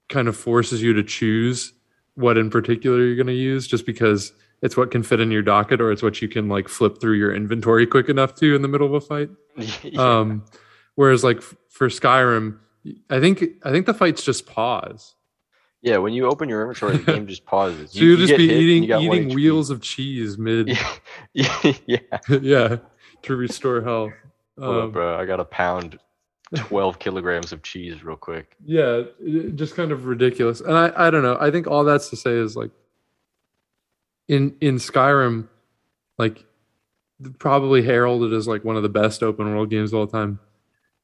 kind 0.07 0.27
of 0.27 0.37
forces 0.37 0.83
you 0.83 0.93
to 0.93 1.03
choose 1.03 1.73
what 2.21 2.37
in 2.37 2.49
particular 2.49 2.99
you're 3.03 3.15
going 3.15 3.27
to 3.27 3.33
use, 3.33 3.67
just 3.67 3.85
because 3.85 4.31
it's 4.61 4.77
what 4.77 4.91
can 4.91 5.03
fit 5.03 5.19
in 5.19 5.31
your 5.31 5.41
docket 5.41 5.81
or 5.81 5.91
it's 5.91 6.03
what 6.03 6.21
you 6.21 6.27
can 6.29 6.47
like 6.47 6.69
flip 6.69 7.01
through 7.01 7.13
your 7.17 7.33
inventory 7.35 7.85
quick 7.87 8.07
enough 8.09 8.35
to 8.35 8.55
in 8.55 8.61
the 8.61 8.67
middle 8.67 8.87
of 8.87 8.93
a 8.93 9.01
fight. 9.01 9.29
Yeah. 9.83 10.19
Um, 10.19 10.45
whereas 10.95 11.23
like 11.23 11.37
f- 11.37 11.55
for 11.69 11.89
Skyrim, 11.89 12.59
I 13.09 13.19
think 13.19 13.43
I 13.63 13.71
think 13.71 13.85
the 13.85 13.93
fights 13.93 14.23
just 14.23 14.45
pause. 14.45 15.15
yeah, 15.81 15.97
when 15.97 16.13
you 16.13 16.27
open 16.27 16.47
your 16.47 16.61
inventory, 16.61 16.97
the 16.97 17.11
game 17.11 17.27
just 17.27 17.45
pauses. 17.45 17.91
So 17.93 17.99
you, 17.99 18.11
will 18.11 18.17
just 18.25 18.37
be 18.37 18.43
eating 18.49 18.83
you 18.83 18.87
got 18.89 19.03
one 19.03 19.17
eating 19.17 19.35
wheels 19.35 19.69
of 19.71 19.81
cheese 19.81 20.37
mid, 20.37 20.67
Yeah, 21.33 21.73
yeah. 21.85 21.97
yeah, 22.29 22.77
to 23.23 23.35
restore 23.35 23.81
health. 23.81 24.13
Hold 24.59 24.77
up, 24.77 24.83
Um, 24.85 24.91
bro. 24.91 25.17
I 25.19 25.25
got 25.25 25.39
a 25.39 25.45
pound 25.45 25.97
twelve 26.55 26.99
kilograms 26.99 27.51
of 27.53 27.61
cheese 27.63 28.03
real 28.03 28.15
quick. 28.17 28.55
yeah 28.65 29.01
just 29.55 29.75
kind 29.75 29.91
of 29.91 30.05
ridiculous 30.05 30.59
and 30.61 30.77
i 30.77 30.91
i 30.95 31.09
don't 31.09 31.23
know 31.23 31.37
i 31.39 31.49
think 31.49 31.65
all 31.67 31.83
that's 31.83 32.09
to 32.09 32.15
say 32.17 32.31
is 32.31 32.55
like 32.57 32.71
in 34.27 34.55
in 34.61 34.75
skyrim 34.75 35.47
like 36.17 36.45
probably 37.39 37.81
heralded 37.83 38.33
as 38.33 38.47
like 38.47 38.63
one 38.63 38.75
of 38.75 38.83
the 38.83 38.89
best 38.89 39.21
open 39.23 39.49
world 39.53 39.69
games 39.69 39.93
of 39.93 39.99
all 39.99 40.07
time 40.07 40.39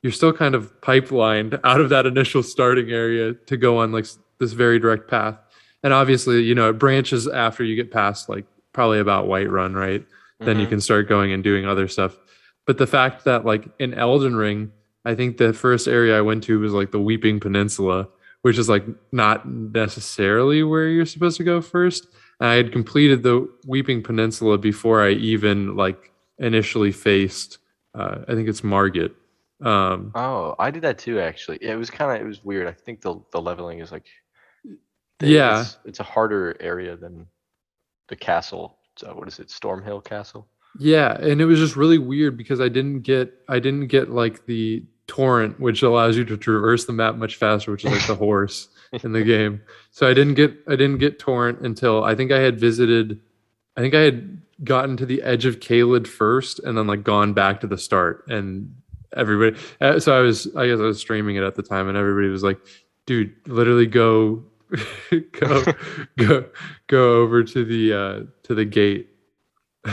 you're 0.04 0.12
still 0.12 0.34
kind 0.34 0.56
of 0.56 0.72
pipelined 0.82 1.60
out 1.64 1.80
of 1.82 1.90
that 1.90 2.06
initial 2.06 2.44
starting 2.44 2.90
area 2.92 3.34
to 3.34 3.58
go 3.58 3.78
on 3.78 3.92
like 3.92 4.06
this 4.40 4.54
very 4.54 4.80
direct 4.80 5.10
path 5.10 5.38
and 5.84 5.94
obviously 5.94 6.42
you 6.42 6.56
know 6.56 6.70
it 6.70 6.74
branches 6.74 7.28
after 7.28 7.64
you 7.64 7.76
get 7.76 7.92
past 7.92 8.30
like 8.30 8.46
probably 8.74 9.00
about 9.00 9.26
Whiterun 9.28 9.76
right 9.76 10.06
then 10.40 10.60
you 10.60 10.68
Mhm. 10.68 10.70
can 10.70 10.82
start 10.82 11.08
going 11.10 11.32
and 11.32 11.44
doing 11.44 11.66
other 11.66 11.88
stuff. 11.88 12.16
But 12.68 12.78
the 12.78 12.86
fact 12.86 13.26
that 13.26 13.44
like 13.44 13.68
in 13.80 13.96
Elden 13.96 14.36
Ring, 14.36 14.72
I 15.08 15.16
think 15.16 15.38
the 15.38 15.54
first 15.54 15.88
area 15.88 16.18
I 16.18 16.22
went 16.22 16.44
to 16.46 16.60
was 16.60 16.74
like 16.74 16.92
the 16.92 17.00
Weeping 17.10 17.40
Peninsula, 17.40 18.08
which 18.42 18.58
is 18.58 18.68
like 18.70 18.86
not 19.12 19.48
necessarily 19.48 20.64
where 20.64 20.88
you're 20.88 21.06
supposed 21.06 21.38
to 21.38 21.44
go 21.44 21.62
first. 21.62 22.08
And 22.40 22.50
I 22.50 22.56
had 22.56 22.72
completed 22.72 23.24
the 23.24 23.36
Weeping 23.66 24.04
Peninsula 24.04 24.58
before 24.58 25.02
I 25.02 25.12
even 25.12 25.76
like 25.76 26.12
initially 26.40 26.92
faced 26.92 27.60
uh, 27.96 28.20
I 28.28 28.34
think 28.36 28.48
it's 28.48 28.64
Margit. 28.64 29.12
Um 29.62 30.12
Oh, 30.14 30.54
I 30.60 30.70
did 30.70 30.84
that 30.84 31.00
too. 31.00 31.20
Actually, 31.20 31.58
it 31.62 31.76
was 31.76 31.90
kind 31.90 32.12
of 32.12 32.22
it 32.22 32.28
was 32.28 32.44
weird. 32.44 32.68
I 32.68 32.74
think 32.74 33.02
the 33.02 33.16
the 33.32 33.42
leveling 33.42 33.80
is 33.80 33.92
like 33.92 34.06
Yeah. 35.22 35.62
it's, 35.62 35.78
it's 35.86 36.00
a 36.00 36.04
harder 36.04 36.56
area 36.60 36.96
than 36.96 37.28
the 38.10 38.16
castle. 38.16 38.78
So 38.98 39.14
what 39.16 39.28
is 39.28 39.40
it, 39.40 39.48
Stormhill 39.48 40.04
Castle? 40.04 40.48
Yeah, 40.80 41.18
and 41.20 41.42
it 41.42 41.46
was 41.46 41.60
just 41.60 41.76
really 41.76 41.98
weird 41.98 42.38
because 42.38 42.60
I 42.62 42.70
didn't 42.70 43.02
get 43.02 43.34
I 43.50 43.60
didn't 43.60 43.88
get 43.88 44.10
like 44.12 44.46
the 44.46 44.84
torrent, 45.08 45.60
which 45.60 45.82
allows 45.84 46.18
you 46.18 46.26
to 46.26 46.38
traverse 46.38 46.86
the 46.86 46.94
map 46.94 47.16
much 47.16 47.36
faster, 47.36 47.72
which 47.72 47.86
is 47.86 47.92
like 47.92 48.08
the 48.08 48.16
horse 48.26 48.70
in 49.04 49.12
the 49.14 49.24
game. 49.24 49.62
So 49.92 50.08
I 50.08 50.14
didn't 50.14 50.36
get 50.36 50.54
I 50.68 50.76
didn't 50.76 51.00
get 51.00 51.20
torrent 51.20 51.60
until 51.62 52.04
I 52.04 52.16
think 52.16 52.32
I 52.32 52.40
had 52.40 52.60
visited 52.60 53.20
I 53.76 53.82
think 53.82 53.94
I 53.94 54.02
had 54.02 54.42
gotten 54.64 54.98
to 54.98 55.06
the 55.06 55.22
edge 55.22 55.46
of 55.46 55.60
Caelid 55.60 56.08
first, 56.08 56.60
and 56.60 56.78
then 56.78 56.88
like 56.88 57.04
gone 57.04 57.34
back 57.34 57.62
to 57.62 57.68
the 57.68 57.78
start, 57.78 58.26
and 58.28 58.74
everybody. 59.16 59.56
uh, 59.82 60.00
So 60.00 60.18
I 60.18 60.22
was, 60.22 60.48
I 60.56 60.66
guess 60.68 60.80
I 60.80 60.84
was 60.84 61.00
streaming 61.00 61.36
it 61.36 61.44
at 61.44 61.54
the 61.56 61.62
time, 61.62 61.88
and 61.88 61.96
everybody 61.96 62.28
was 62.30 62.42
like, 62.44 62.60
"Dude, 63.06 63.36
literally 63.46 63.86
go, 63.86 64.44
go, 65.34 65.64
go, 66.18 66.46
go 66.88 67.22
over 67.22 67.44
to 67.44 67.64
the 67.64 67.94
uh 67.94 68.20
to 68.44 68.56
the 68.56 68.66
gate." 68.66 69.10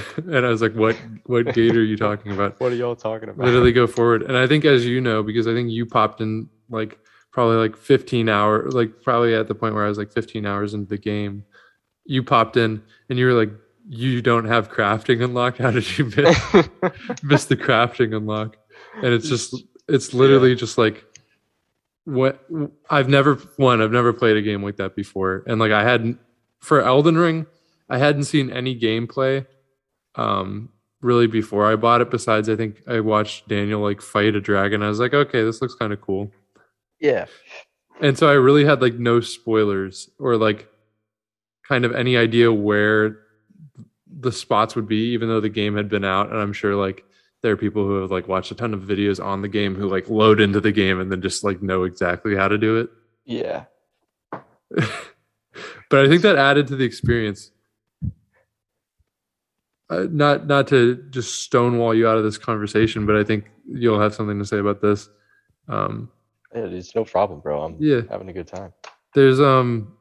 and 0.16 0.46
I 0.46 0.48
was 0.48 0.62
like, 0.62 0.74
"What? 0.74 0.96
What 1.24 1.54
gate 1.54 1.76
are 1.76 1.84
you 1.84 1.96
talking 1.96 2.32
about?" 2.32 2.60
What 2.60 2.72
are 2.72 2.76
y'all 2.76 2.96
talking 2.96 3.28
about? 3.28 3.44
literally 3.44 3.72
go 3.72 3.86
forward 3.86 4.22
and 4.22 4.36
i 4.36 4.46
think 4.46 4.64
as 4.64 4.86
you 4.86 5.00
know 5.00 5.22
because 5.22 5.46
i 5.46 5.52
think 5.52 5.70
you 5.70 5.84
popped 5.86 6.20
in 6.20 6.48
like 6.70 6.98
probably 7.30 7.56
like 7.56 7.76
15 7.76 8.28
hour 8.28 8.70
like 8.70 9.02
probably 9.02 9.34
at 9.34 9.48
the 9.48 9.54
point 9.54 9.74
where 9.74 9.84
i 9.84 9.88
was 9.88 9.98
like 9.98 10.12
15 10.12 10.46
hours 10.46 10.74
into 10.74 10.88
the 10.88 10.98
game 10.98 11.44
you 12.04 12.22
popped 12.22 12.56
in 12.56 12.82
and 13.08 13.18
you 13.18 13.26
were 13.26 13.32
like 13.32 13.50
you 13.88 14.22
don't 14.22 14.46
have 14.46 14.70
crafting 14.70 15.22
unlocked 15.22 15.58
how 15.58 15.70
did 15.70 15.98
you 15.98 16.06
miss, 16.06 16.38
miss 17.22 17.44
the 17.46 17.56
crafting 17.56 18.16
unlock 18.16 18.56
and 19.02 19.12
it's 19.12 19.28
just 19.28 19.62
it's 19.88 20.14
literally 20.14 20.54
just 20.54 20.78
like 20.78 21.04
what 22.04 22.46
i've 22.90 23.08
never 23.08 23.34
one 23.56 23.82
i've 23.82 23.92
never 23.92 24.12
played 24.12 24.36
a 24.36 24.42
game 24.42 24.62
like 24.62 24.76
that 24.76 24.94
before 24.94 25.42
and 25.46 25.58
like 25.58 25.72
i 25.72 25.82
hadn't 25.82 26.18
for 26.60 26.80
elden 26.82 27.16
ring 27.16 27.46
i 27.90 27.98
hadn't 27.98 28.24
seen 28.24 28.50
any 28.50 28.78
gameplay 28.78 29.44
um 30.16 30.70
really 31.00 31.26
before 31.26 31.70
I 31.70 31.76
bought 31.76 32.00
it. 32.00 32.10
Besides, 32.10 32.48
I 32.48 32.56
think 32.56 32.82
I 32.88 33.00
watched 33.00 33.48
Daniel 33.48 33.80
like 33.80 34.00
fight 34.00 34.34
a 34.34 34.40
dragon. 34.40 34.82
I 34.82 34.88
was 34.88 35.00
like, 35.00 35.14
okay, 35.14 35.44
this 35.44 35.60
looks 35.60 35.74
kind 35.74 35.92
of 35.92 36.00
cool. 36.00 36.32
yeah. 36.98 37.26
And 38.00 38.18
so 38.18 38.28
I 38.28 38.32
really 38.32 38.64
had 38.64 38.82
like 38.82 38.94
no 38.94 39.20
spoilers 39.20 40.10
or 40.18 40.36
like 40.36 40.68
kind 41.68 41.84
of 41.84 41.94
any 41.94 42.16
idea 42.16 42.52
where 42.52 43.18
the 44.08 44.32
spots 44.32 44.74
would 44.74 44.88
be, 44.88 45.12
even 45.12 45.28
though 45.28 45.40
the 45.40 45.48
game 45.48 45.76
had 45.76 45.88
been 45.88 46.04
out. 46.04 46.30
And 46.30 46.38
I'm 46.38 46.52
sure 46.52 46.74
like 46.74 47.04
there 47.42 47.52
are 47.52 47.56
people 47.56 47.84
who 47.84 48.00
have 48.00 48.10
like 48.10 48.26
watched 48.26 48.50
a 48.50 48.54
ton 48.54 48.74
of 48.74 48.80
videos 48.80 49.24
on 49.24 49.42
the 49.42 49.48
game 49.48 49.74
who 49.74 49.88
like 49.88 50.08
load 50.08 50.40
into 50.40 50.60
the 50.60 50.72
game 50.72 50.98
and 50.98 51.12
then 51.12 51.22
just 51.22 51.44
like 51.44 51.62
know 51.62 51.84
exactly 51.84 52.34
how 52.34 52.48
to 52.48 52.58
do 52.58 52.78
it. 52.78 52.90
Yeah. 53.24 53.64
but 54.70 56.04
I 56.04 56.08
think 56.08 56.22
that 56.22 56.36
added 56.36 56.66
to 56.68 56.76
the 56.76 56.84
experience. 56.84 57.50
Uh, 59.94 60.06
not 60.10 60.46
not 60.46 60.66
to 60.68 60.96
just 61.10 61.42
stonewall 61.42 61.94
you 61.94 62.08
out 62.08 62.18
of 62.18 62.24
this 62.24 62.38
conversation, 62.38 63.06
but 63.06 63.16
I 63.16 63.24
think 63.24 63.50
you'll 63.66 64.00
have 64.00 64.14
something 64.14 64.38
to 64.38 64.44
say 64.44 64.58
about 64.58 64.80
this. 64.82 65.08
Um, 65.68 66.10
Yeah, 66.54 66.64
It's 66.64 66.94
no 66.94 67.04
problem, 67.04 67.40
bro. 67.40 67.62
I'm 67.62 67.76
yeah, 67.78 68.00
having 68.10 68.28
a 68.28 68.32
good 68.32 68.46
time. 68.48 68.72
there's 69.14 69.40
um, 69.40 69.96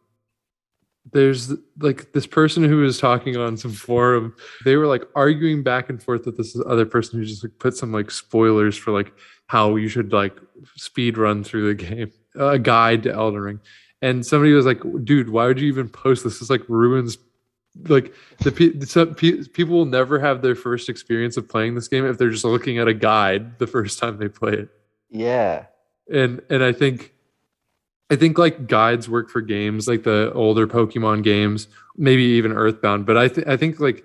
there's 1.12 1.54
like 1.80 2.14
this 2.14 2.26
person 2.26 2.64
who 2.64 2.78
was 2.78 2.98
talking 2.98 3.38
on 3.38 3.58
some 3.58 3.72
forum. 3.72 4.36
They 4.66 4.76
were 4.78 4.88
like 4.88 5.04
arguing 5.16 5.64
back 5.64 5.90
and 5.90 6.02
forth 6.02 6.26
with 6.26 6.38
this 6.38 6.58
other 6.66 6.86
person 6.86 7.20
who 7.20 7.26
just 7.26 7.44
like 7.44 7.60
put 7.60 7.76
some 7.76 7.92
like 7.92 8.10
spoilers 8.10 8.78
for 8.78 8.92
like 8.92 9.14
how 9.48 9.76
you 9.76 9.90
should 9.90 10.14
like 10.14 10.36
speed 10.76 11.18
run 11.18 11.44
through 11.44 11.68
the 11.68 11.84
game, 11.86 12.12
a 12.36 12.58
guide 12.58 13.04
to 13.04 13.12
Elden 13.14 13.42
Ring. 13.42 13.60
And 14.02 14.26
somebody 14.26 14.54
was 14.54 14.66
like, 14.66 14.82
"Dude, 15.04 15.30
why 15.30 15.48
would 15.48 15.60
you 15.60 15.68
even 15.68 15.88
post 15.90 16.24
this? 16.24 16.40
This 16.40 16.50
like 16.50 16.68
ruins 16.68 17.18
like 17.88 18.14
the 18.40 18.52
pe- 18.52 18.80
some 18.86 19.16
pe- 19.16 19.44
people 19.54 19.76
will 19.76 19.86
never 19.86 20.20
have 20.20 20.42
their 20.42 20.56
first 20.56 20.90
experience 20.90 21.38
of 21.38 21.50
playing 21.50 21.76
this 21.76 21.88
game 21.88 22.06
if 22.06 22.18
they're 22.18 22.30
just 22.30 22.46
looking 22.46 22.78
at 22.78 22.88
a 22.88 22.94
guide 22.94 23.58
the 23.60 23.68
first 23.68 24.00
time 24.00 24.18
they 24.18 24.30
play 24.30 24.54
it." 24.54 24.70
Yeah. 25.10 25.66
and 26.12 26.42
and 26.50 26.64
I 26.64 26.72
think 26.74 27.14
I 28.10 28.16
think 28.16 28.38
like 28.38 28.68
guides 28.68 29.10
work 29.10 29.30
for 29.30 29.42
games 29.42 29.88
like 29.88 30.04
the 30.04 30.32
older 30.34 30.68
Pokemon 30.68 31.24
games, 31.24 31.68
maybe 31.98 32.24
even 32.24 32.52
Earthbound. 32.52 33.06
But 33.06 33.18
I 33.18 33.28
th- 33.28 33.48
I 33.48 33.58
think 33.58 33.80
like 33.80 34.04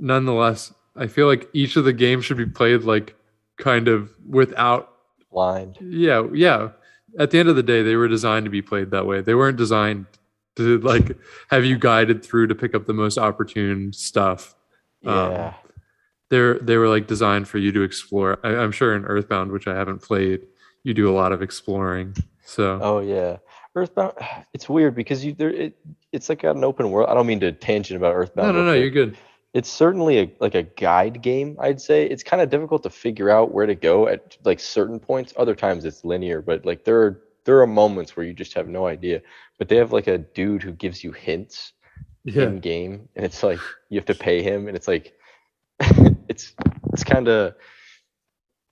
nonetheless, 0.00 0.72
I 0.96 1.06
feel 1.06 1.26
like 1.26 1.48
each 1.52 1.76
of 1.76 1.84
the 1.84 1.92
games 1.92 2.24
should 2.24 2.36
be 2.36 2.46
played 2.46 2.82
like 2.82 3.14
kind 3.58 3.86
of 3.88 4.12
without. 4.28 4.90
Blind. 5.30 5.78
Yeah, 5.80 6.26
yeah. 6.32 6.70
At 7.18 7.30
the 7.30 7.38
end 7.38 7.48
of 7.48 7.54
the 7.56 7.62
day, 7.62 7.82
they 7.82 7.94
were 7.96 8.08
designed 8.08 8.44
to 8.46 8.50
be 8.50 8.62
played 8.62 8.90
that 8.90 9.06
way. 9.06 9.20
They 9.20 9.34
weren't 9.34 9.56
designed 9.56 10.06
to 10.56 10.78
like 10.80 11.16
have 11.50 11.64
you 11.64 11.78
guided 11.78 12.24
through 12.24 12.46
to 12.48 12.54
pick 12.54 12.74
up 12.74 12.86
the 12.86 12.92
most 12.94 13.18
opportune 13.18 13.92
stuff. 13.92 14.54
Um, 15.04 15.30
Yeah. 15.32 15.54
They're 16.30 16.58
they 16.58 16.76
were 16.76 16.88
like 16.88 17.06
designed 17.06 17.48
for 17.48 17.58
you 17.58 17.70
to 17.72 17.82
explore. 17.82 18.38
I, 18.42 18.56
I'm 18.56 18.72
sure 18.72 18.94
in 18.96 19.04
Earthbound, 19.04 19.52
which 19.52 19.68
I 19.68 19.74
haven't 19.74 20.00
played, 20.02 20.46
you 20.82 20.94
do 20.94 21.08
a 21.08 21.14
lot 21.14 21.32
of 21.32 21.42
exploring. 21.42 22.16
So 22.44 22.78
Oh 22.82 22.98
yeah. 23.00 23.38
Earthbound. 23.74 24.14
It's 24.54 24.68
weird 24.68 24.94
because 24.94 25.24
you 25.24 25.32
there 25.34 25.50
it 25.50 25.76
it's 26.12 26.28
like 26.28 26.44
an 26.44 26.64
open 26.64 26.90
world. 26.90 27.08
I 27.10 27.14
don't 27.14 27.26
mean 27.26 27.40
to 27.40 27.52
tangent 27.52 27.96
about 27.96 28.14
Earthbound. 28.14 28.54
no, 28.54 28.60
no, 28.62 28.66
no, 28.66 28.74
you're 28.74 28.90
good. 28.90 29.16
it's 29.52 29.68
certainly 29.68 30.18
a 30.20 30.32
like 30.40 30.54
a 30.56 30.62
guide 30.62 31.20
game 31.22 31.56
i'd 31.60 31.80
say 31.80 32.06
it's 32.06 32.22
kind 32.24 32.40
of 32.42 32.50
difficult 32.50 32.82
to 32.82 32.90
figure 32.90 33.30
out 33.30 33.52
where 33.52 33.66
to 33.66 33.74
go 33.74 34.08
at 34.08 34.36
like 34.44 34.58
certain 34.58 34.98
points 34.98 35.32
other 35.36 35.54
times 35.54 35.84
it's 35.84 36.04
linear 36.04 36.40
but 36.42 36.64
like 36.66 36.82
there 36.84 37.00
are 37.02 37.22
there 37.44 37.60
are 37.60 37.66
moments 37.66 38.16
where 38.16 38.26
you 38.26 38.32
just 38.32 38.52
have 38.54 38.66
no 38.68 38.86
idea 38.88 39.20
but 39.58 39.68
they 39.68 39.76
have 39.76 39.92
like 39.92 40.06
a 40.06 40.18
dude 40.18 40.62
who 40.62 40.72
gives 40.72 41.02
you 41.04 41.12
hints 41.12 41.72
Yeah, 42.24 42.44
in 42.44 42.60
game 42.60 43.08
and 43.16 43.24
it's 43.24 43.42
like 43.42 43.60
you 43.90 43.98
have 43.98 44.06
to 44.06 44.14
pay 44.14 44.42
him 44.42 44.66
and 44.68 44.76
it's 44.76 44.88
like 44.88 45.14
it's 46.28 46.54
it's 46.92 47.04
kind 47.04 47.28
of 47.28 47.54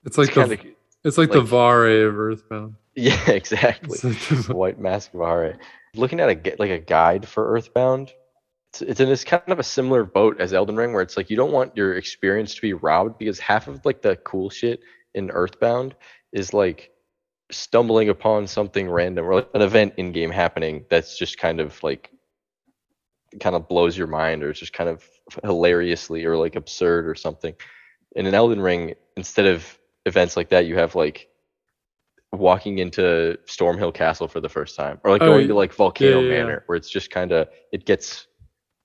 it's 0.05 0.17
like 0.17 0.29
it's 0.29 0.35
the 0.35 0.41
of 0.43 0.65
it's 1.05 1.17
like, 1.17 1.31
the 1.31 1.39
like- 1.41 1.49
Varré 1.49 2.07
of 2.07 2.17
Earthbound. 2.17 2.75
yeah 2.95 3.29
exactly 3.29 3.97
like 4.03 4.19
the- 4.27 4.53
white 4.55 4.79
mask 4.79 5.13
of 5.13 5.19
Ahre. 5.21 5.57
Looking 5.95 6.19
at 6.19 6.29
a 6.29 6.55
like 6.57 6.71
a 6.71 6.79
guide 6.79 7.27
for 7.27 7.53
Earthbound, 7.53 8.11
it's, 8.71 8.81
it's 8.81 8.99
in 8.99 9.07
this 9.09 9.23
kind 9.23 9.43
of 9.47 9.59
a 9.59 9.63
similar 9.63 10.03
boat 10.03 10.39
as 10.39 10.53
Elden 10.53 10.75
Ring, 10.75 10.91
where 10.93 11.03
it's 11.03 11.17
like 11.17 11.29
you 11.29 11.37
don't 11.37 11.51
want 11.51 11.75
your 11.77 11.95
experience 11.95 12.55
to 12.55 12.61
be 12.61 12.73
robbed 12.73 13.19
because 13.19 13.37
half 13.39 13.67
of 13.67 13.85
like 13.85 14.01
the 14.01 14.15
cool 14.17 14.49
shit 14.49 14.79
in 15.13 15.29
Earthbound 15.29 15.93
is 16.31 16.51
like 16.53 16.89
stumbling 17.53 18.09
upon 18.09 18.47
something 18.47 18.89
random 18.89 19.25
or 19.25 19.35
like 19.35 19.49
an 19.53 19.61
event 19.61 19.93
in 19.97 20.11
game 20.11 20.31
happening 20.31 20.85
that's 20.89 21.17
just 21.17 21.37
kind 21.37 21.59
of 21.59 21.81
like 21.83 22.11
kind 23.39 23.55
of 23.55 23.67
blows 23.67 23.97
your 23.97 24.07
mind 24.07 24.43
or 24.43 24.49
it's 24.49 24.59
just 24.59 24.73
kind 24.73 24.89
of 24.89 25.07
hilariously 25.43 26.25
or 26.25 26.37
like 26.37 26.55
absurd 26.55 27.07
or 27.07 27.15
something. 27.15 27.53
In 28.15 28.25
an 28.27 28.33
Elden 28.33 28.61
Ring, 28.61 28.93
instead 29.17 29.45
of 29.45 29.77
events 30.05 30.37
like 30.37 30.49
that, 30.49 30.65
you 30.65 30.75
have 30.75 30.95
like 30.95 31.29
walking 32.31 32.79
into 32.79 33.37
Stormhill 33.45 33.93
Castle 33.93 34.27
for 34.27 34.39
the 34.39 34.49
first 34.49 34.75
time, 34.75 34.99
or 35.03 35.11
like 35.11 35.21
Oh, 35.21 35.27
going 35.27 35.47
to 35.47 35.55
like 35.55 35.73
Volcano 35.73 36.19
yeah, 36.19 36.27
yeah, 36.27 36.33
yeah. 36.33 36.43
Manor, 36.43 36.63
where 36.65 36.75
it's 36.75 36.89
just 36.89 37.09
kind 37.09 37.31
of 37.31 37.47
it 37.71 37.85
gets 37.85 38.27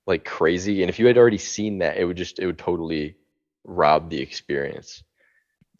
like 0.06 0.24
crazy. 0.24 0.82
And 0.82 0.88
if 0.88 0.98
you 0.98 1.06
had 1.06 1.18
already 1.18 1.38
seen 1.38 1.78
that, 1.78 1.98
it 1.98 2.04
would 2.04 2.16
just 2.16 2.38
it 2.38 2.46
would 2.46 2.58
totally 2.58 3.16
rob 3.64 4.10
the 4.10 4.20
experience. 4.20 5.02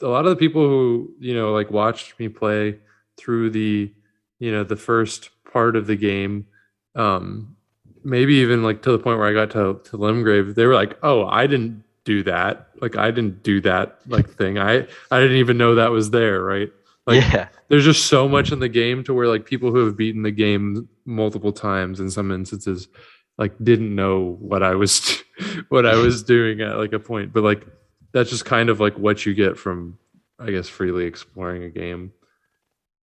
A 0.03 0.09
lot 0.09 0.25
of 0.25 0.31
the 0.31 0.37
people 0.37 0.67
who 0.67 1.13
you 1.19 1.35
know 1.35 1.53
like 1.53 1.71
watched 1.71 2.19
me 2.19 2.29
play 2.29 2.79
through 3.17 3.51
the 3.51 3.93
you 4.39 4.53
know 4.53 4.65
the 4.65 4.77
first 4.77 5.31
part 5.51 5.77
of 5.77 5.87
the 5.87 5.97
game 5.97 6.47
um 6.95 7.57
maybe 8.05 8.35
even 8.35 8.63
like 8.63 8.83
to 8.83 8.93
the 8.93 8.99
point 8.99 9.19
where 9.19 9.27
i 9.27 9.33
got 9.33 9.51
to 9.51 9.81
to 9.85 9.99
limgrave 9.99 10.55
they 10.55 10.67
were 10.67 10.75
like 10.75 10.99
oh 11.03 11.27
i 11.27 11.47
didn't 11.47 11.83
do 12.09 12.23
that. 12.23 12.71
Like 12.81 12.97
i 12.97 13.11
didn't 13.11 13.43
do 13.43 13.61
that 13.61 13.99
like 14.07 14.31
thing. 14.31 14.59
I 14.59 14.87
i 15.11 15.21
didn't 15.21 15.37
even 15.37 15.59
know 15.59 15.75
that 15.75 15.91
was 15.91 16.11
there 16.11 16.43
right? 16.43 16.71
Like 17.07 17.23
yeah, 17.23 17.49
there's 17.69 17.85
just 17.85 18.07
so 18.07 18.27
much 18.27 18.51
in 18.51 18.61
the 18.61 18.69
game 18.69 19.05
to 19.05 19.13
where 19.13 19.29
like 19.29 19.45
people 19.45 19.71
who 19.71 19.85
have 19.85 19.97
beaten 19.97 20.23
the 20.23 20.31
game 20.31 20.89
multiple 21.05 21.53
times 21.53 22.01
in 22.01 22.11
some 22.11 22.33
instances 22.33 22.89
like 23.37 23.53
didn't 23.63 23.95
know 23.95 24.37
what 24.41 24.63
I 24.63 24.75
was 24.75 25.23
what 25.69 25.85
I 25.85 25.97
was 25.97 26.23
doing 26.23 26.63
at 26.63 26.79
like 26.79 26.95
a 26.95 26.99
point. 26.99 27.35
But 27.35 27.45
like 27.45 27.67
that's 28.13 28.31
just 28.31 28.45
kind 28.45 28.69
of 28.69 28.81
like 28.81 28.99
what 28.99 29.27
you 29.27 29.35
get 29.35 29.59
from 29.59 29.99
I 30.39 30.51
guess 30.51 30.69
freely 30.69 31.05
exploring 31.05 31.65
a 31.65 31.71
game. 31.71 32.13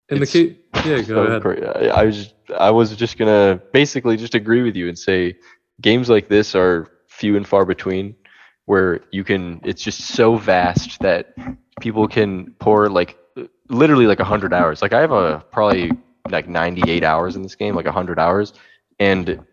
In 0.09 0.21
It's 0.21 0.31
the 0.31 0.45
case 0.45 0.57
yeah 0.85 1.01
go 1.01 1.23
ahead. 1.23 1.89
I 1.89 2.05
was 2.05 2.33
I 2.57 2.71
was 2.71 2.95
just 2.95 3.17
gonna 3.17 3.59
basically 3.73 4.17
just 4.17 4.35
agree 4.35 4.61
with 4.61 4.75
you 4.75 4.87
and 4.87 4.97
say 4.97 5.35
games 5.81 6.09
like 6.09 6.27
this 6.29 6.55
are 6.55 6.87
few 7.07 7.35
and 7.37 7.47
far 7.47 7.65
between 7.65 8.15
where 8.65 9.01
you 9.11 9.23
can 9.23 9.61
it's 9.63 9.81
just 9.81 10.01
so 10.01 10.35
vast 10.35 10.99
that 10.99 11.33
people 11.79 12.07
can 12.07 12.51
pour 12.59 12.89
like 12.89 13.17
literally 13.69 14.05
like 14.05 14.19
100 14.19 14.53
hours. 14.53 14.81
Like 14.81 14.93
i 14.93 15.01
have 15.01 15.11
a 15.11 15.43
probably 15.51 15.91
like 16.29 16.47
98 16.47 17.03
hours 17.03 17.35
in 17.35 17.41
this 17.41 17.55
game 17.55 17.75
like 17.75 17.85
100 17.85 18.19
hours. 18.19 18.53
And 18.99 19.43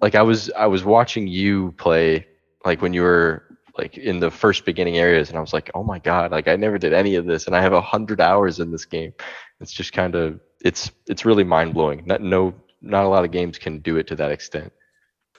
like 0.00 0.14
i 0.14 0.22
was 0.22 0.50
i 0.56 0.66
was 0.66 0.84
watching 0.84 1.26
you 1.26 1.72
play 1.72 2.26
like 2.64 2.82
when 2.82 2.92
you 2.92 3.02
were 3.02 3.44
like 3.78 3.96
in 3.96 4.20
the 4.20 4.30
first 4.30 4.64
beginning 4.64 4.98
areas 4.98 5.28
and 5.28 5.38
i 5.38 5.40
was 5.40 5.52
like 5.52 5.70
oh 5.74 5.82
my 5.82 5.98
god 5.98 6.30
like 6.30 6.48
i 6.48 6.56
never 6.56 6.78
did 6.78 6.92
any 6.92 7.14
of 7.14 7.26
this 7.26 7.46
and 7.46 7.56
i 7.56 7.60
have 7.60 7.72
a 7.72 7.76
100 7.76 8.20
hours 8.20 8.60
in 8.60 8.70
this 8.70 8.84
game 8.84 9.12
it's 9.60 9.72
just 9.72 9.92
kind 9.92 10.14
of 10.14 10.38
it's 10.64 10.90
it's 11.06 11.24
really 11.24 11.44
mind-blowing 11.44 12.02
not 12.06 12.20
no 12.20 12.54
not 12.80 13.04
a 13.04 13.08
lot 13.08 13.24
of 13.24 13.30
games 13.30 13.58
can 13.58 13.78
do 13.78 13.96
it 13.96 14.06
to 14.06 14.16
that 14.16 14.30
extent 14.30 14.72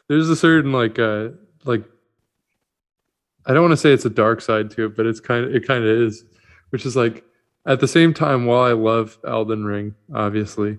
there's 0.08 0.30
a 0.30 0.36
certain 0.36 0.72
like 0.72 1.00
uh 1.00 1.30
like 1.66 1.84
I 3.46 3.54
don't 3.54 3.64
want 3.64 3.74
to 3.74 3.78
say 3.78 3.92
it's 3.92 4.06
a 4.06 4.10
dark 4.10 4.42
side 4.42 4.72
to 4.72 4.86
it, 4.86 4.96
but 4.96 5.06
it's 5.06 5.20
kind 5.20 5.46
of 5.46 5.54
it 5.56 5.68
kind 5.68 5.84
of 5.84 5.90
is, 5.90 6.24
which 6.70 6.86
is 6.86 6.96
like 6.96 7.26
at 7.66 7.80
the 7.80 7.88
same 7.88 8.14
time 8.14 8.46
while 8.46 8.64
I 8.64 8.72
love 8.72 9.18
Elden 9.28 9.66
Ring, 9.66 9.96
obviously, 10.14 10.78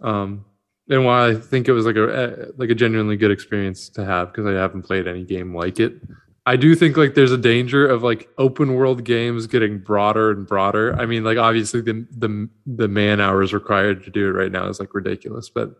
um, 0.00 0.44
and 0.88 1.04
why 1.04 1.28
I 1.28 1.34
think 1.34 1.68
it 1.68 1.72
was 1.72 1.86
like 1.86 1.96
a 1.96 2.52
like 2.56 2.70
a 2.70 2.74
genuinely 2.74 3.16
good 3.16 3.30
experience 3.30 3.88
to 3.90 4.04
have 4.04 4.32
because 4.32 4.46
I 4.46 4.52
haven't 4.52 4.82
played 4.82 5.08
any 5.08 5.24
game 5.24 5.54
like 5.54 5.80
it. 5.80 6.00
I 6.48 6.54
do 6.54 6.76
think 6.76 6.96
like 6.96 7.14
there's 7.14 7.32
a 7.32 7.38
danger 7.38 7.86
of 7.86 8.04
like 8.04 8.28
open 8.38 8.74
world 8.74 9.02
games 9.02 9.48
getting 9.48 9.78
broader 9.78 10.30
and 10.30 10.46
broader. 10.46 10.94
I 10.96 11.04
mean, 11.04 11.24
like 11.24 11.38
obviously 11.38 11.80
the 11.80 12.06
the 12.16 12.48
the 12.66 12.86
man 12.86 13.20
hours 13.20 13.52
required 13.52 14.04
to 14.04 14.10
do 14.10 14.28
it 14.28 14.30
right 14.30 14.52
now 14.52 14.68
is 14.68 14.78
like 14.78 14.94
ridiculous, 14.94 15.50
but 15.50 15.74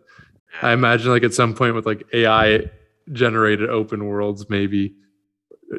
I 0.61 0.73
imagine 0.73 1.09
like 1.09 1.23
at 1.23 1.33
some 1.33 1.53
point 1.53 1.73
with 1.73 1.85
like 1.85 2.05
AI 2.13 2.69
generated 3.13 3.69
open 3.69 4.05
worlds, 4.05 4.49
maybe 4.49 4.93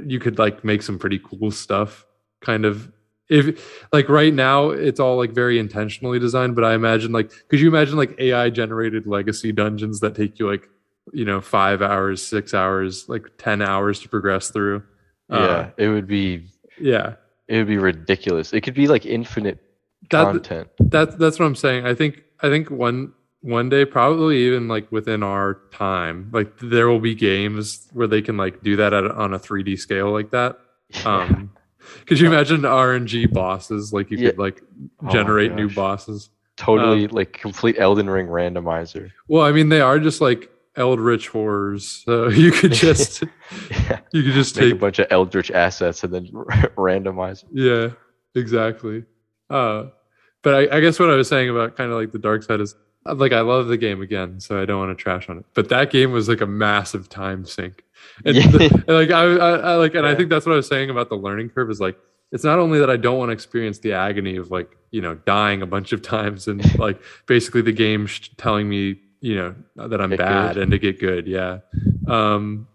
you 0.07 0.19
could 0.19 0.39
like 0.39 0.65
make 0.65 0.83
some 0.83 0.99
pretty 0.99 1.19
cool 1.19 1.51
stuff. 1.51 2.07
Kind 2.41 2.65
of 2.65 2.91
if 3.29 3.87
like 3.93 4.09
right 4.09 4.33
now 4.33 4.71
it's 4.71 5.01
all 5.01 5.19
like 5.19 5.33
very 5.33 5.59
intentionally 5.59 6.19
designed, 6.19 6.55
but 6.55 6.65
I 6.65 6.73
imagine 6.73 7.13
like 7.13 7.31
could 7.49 7.61
you 7.61 7.69
imagine 7.69 7.99
like 7.99 8.19
AI 8.19 8.49
generated 8.49 9.07
legacy 9.07 9.53
dungeons 9.53 10.01
that 10.01 10.15
take 10.15 10.39
you 10.39 10.51
like 10.51 10.67
you 11.13 11.25
know 11.25 11.41
five 11.41 11.83
hours 11.83 12.25
six 12.27 12.55
hours 12.55 13.09
like 13.09 13.25
10 13.39 13.63
hours 13.63 14.01
to 14.01 14.09
progress 14.09 14.51
through 14.51 14.83
Yeah, 15.31 15.37
Uh, 15.37 15.71
it 15.77 15.89
would 15.89 16.07
be 16.07 16.47
yeah 16.81 17.15
it 17.49 17.57
would 17.59 17.67
be 17.67 17.79
ridiculous. 17.79 18.53
It 18.53 18.61
could 18.61 18.75
be 18.75 18.87
like 18.89 19.07
infinite 19.07 19.59
that, 20.11 20.25
content. 20.25 20.69
that's 20.79 21.15
that's 21.17 21.39
what 21.39 21.47
i'm 21.47 21.57
saying 21.57 21.85
i 21.87 21.95
think 21.95 22.23
i 22.41 22.49
think 22.49 22.71
one 22.71 23.13
one 23.41 23.69
day 23.69 23.85
probably 23.85 24.39
even 24.47 24.69
like 24.69 24.91
within 24.93 25.23
our 25.23 25.61
time 25.73 26.29
like 26.33 26.51
there 26.61 26.89
will 26.89 27.01
be 27.01 27.15
games 27.15 27.89
where 27.93 28.07
they 28.07 28.23
can 28.23 28.37
like 28.37 28.63
do 28.63 28.77
that 28.77 28.93
at, 28.95 29.05
on 29.11 29.35
a 29.35 29.39
3d 29.39 29.79
scale 29.79 30.11
like 30.11 30.31
that 30.31 30.59
um 31.05 31.51
could 32.07 32.19
you 32.21 32.27
imagine 32.27 32.61
rng 32.63 33.33
bosses 33.33 33.93
like 33.93 34.11
you 34.11 34.19
Yeah. 34.19 34.31
could 34.31 34.39
like 34.39 34.63
Oh 35.05 35.11
generate 35.13 35.53
new 35.55 35.69
bosses 35.71 36.31
totally 36.57 37.05
um, 37.07 37.11
like 37.13 37.33
complete 37.33 37.77
Elden 37.79 38.09
Ring 38.11 38.27
randomizer. 38.29 39.11
well 39.29 39.45
i 39.45 39.53
mean 39.53 39.69
they 39.69 39.81
are 39.81 39.99
just 39.99 40.21
like 40.21 40.51
eldritch 40.79 41.29
horrors 41.29 41.87
so 42.05 42.29
you 42.43 42.51
could 42.53 42.73
just 42.73 43.23
yeah. 43.71 44.01
you 44.13 44.23
could 44.23 44.33
just 44.33 44.57
Make 44.59 44.73
a 44.73 44.77
bunch 44.77 44.99
of 44.99 45.07
Eldritch 45.11 45.51
assets 45.51 46.03
and 46.05 46.13
then 46.15 46.27
randomize. 46.77 47.43
them. 47.43 47.51
Yeah, 47.53 47.89
exactly. 48.41 49.05
Uh, 49.51 49.87
but 50.43 50.55
I, 50.55 50.77
I 50.77 50.81
guess 50.81 50.99
what 50.99 51.11
I 51.11 51.15
was 51.17 51.29
saying 51.29 51.51
about 51.51 51.77
kind 51.77 51.91
of 51.91 51.99
like 51.99 52.13
the 52.13 52.19
dark 52.19 52.43
side 52.43 52.61
is 52.61 52.75
like 53.07 53.33
I 53.33 53.41
love 53.41 53.69
the 53.69 53.77
game 53.77 54.03
again, 54.03 54.39
so 54.41 54.61
I 54.61 54.65
don't 54.67 54.79
want 54.79 54.97
to 54.97 55.03
trash 55.03 55.29
on 55.29 55.39
it. 55.39 55.45
But 55.55 55.69
that 55.71 55.91
game 55.91 56.13
was 56.13 56.29
like 56.29 56.41
a 56.43 56.47
massive 56.47 57.09
time 57.09 57.45
sink, 57.45 57.83
and, 58.25 58.37
Yeah. 58.37 58.47
the- 58.49 58.85
and, 58.87 58.97
like 58.97 59.11
I, 59.11 59.23
I, 59.23 59.51
I 59.73 59.75
like, 59.77 59.95
and 59.95 60.07
I 60.07 60.15
think 60.15 60.29
that's 60.31 60.45
what 60.47 60.53
I 60.53 60.57
was 60.57 60.69
saying 60.69 60.91
about 60.91 61.09
the 61.09 61.17
learning 61.17 61.49
curve 61.51 61.71
is 61.71 61.81
like 61.81 61.99
it's 62.31 62.45
not 62.45 62.59
only 62.59 62.79
that 62.79 62.91
I 62.91 62.97
don't 62.99 63.17
want 63.19 63.31
to 63.31 63.33
experience 63.33 63.79
the 63.79 63.95
agony 63.95 64.37
of 64.37 64.51
like 64.51 64.77
you 64.91 65.01
know 65.01 65.15
dying 65.15 65.63
a 65.63 65.67
bunch 65.67 65.93
of 65.93 66.03
times 66.03 66.47
and 66.49 66.79
like 66.79 67.01
basically 67.27 67.63
the 67.63 67.73
game 67.73 68.07
sh- 68.07 68.29
telling 68.37 68.69
me 68.69 69.01
you 69.21 69.35
know 69.37 69.55
that 69.89 70.01
I'm 70.01 70.11
Get 70.11 70.19
bad 70.19 70.55
good. 70.55 70.63
and 70.63 70.73
to 70.73 70.79
get 70.79 70.99
good. 71.01 71.27
Yeah. 71.27 71.59
Um, 72.07 72.69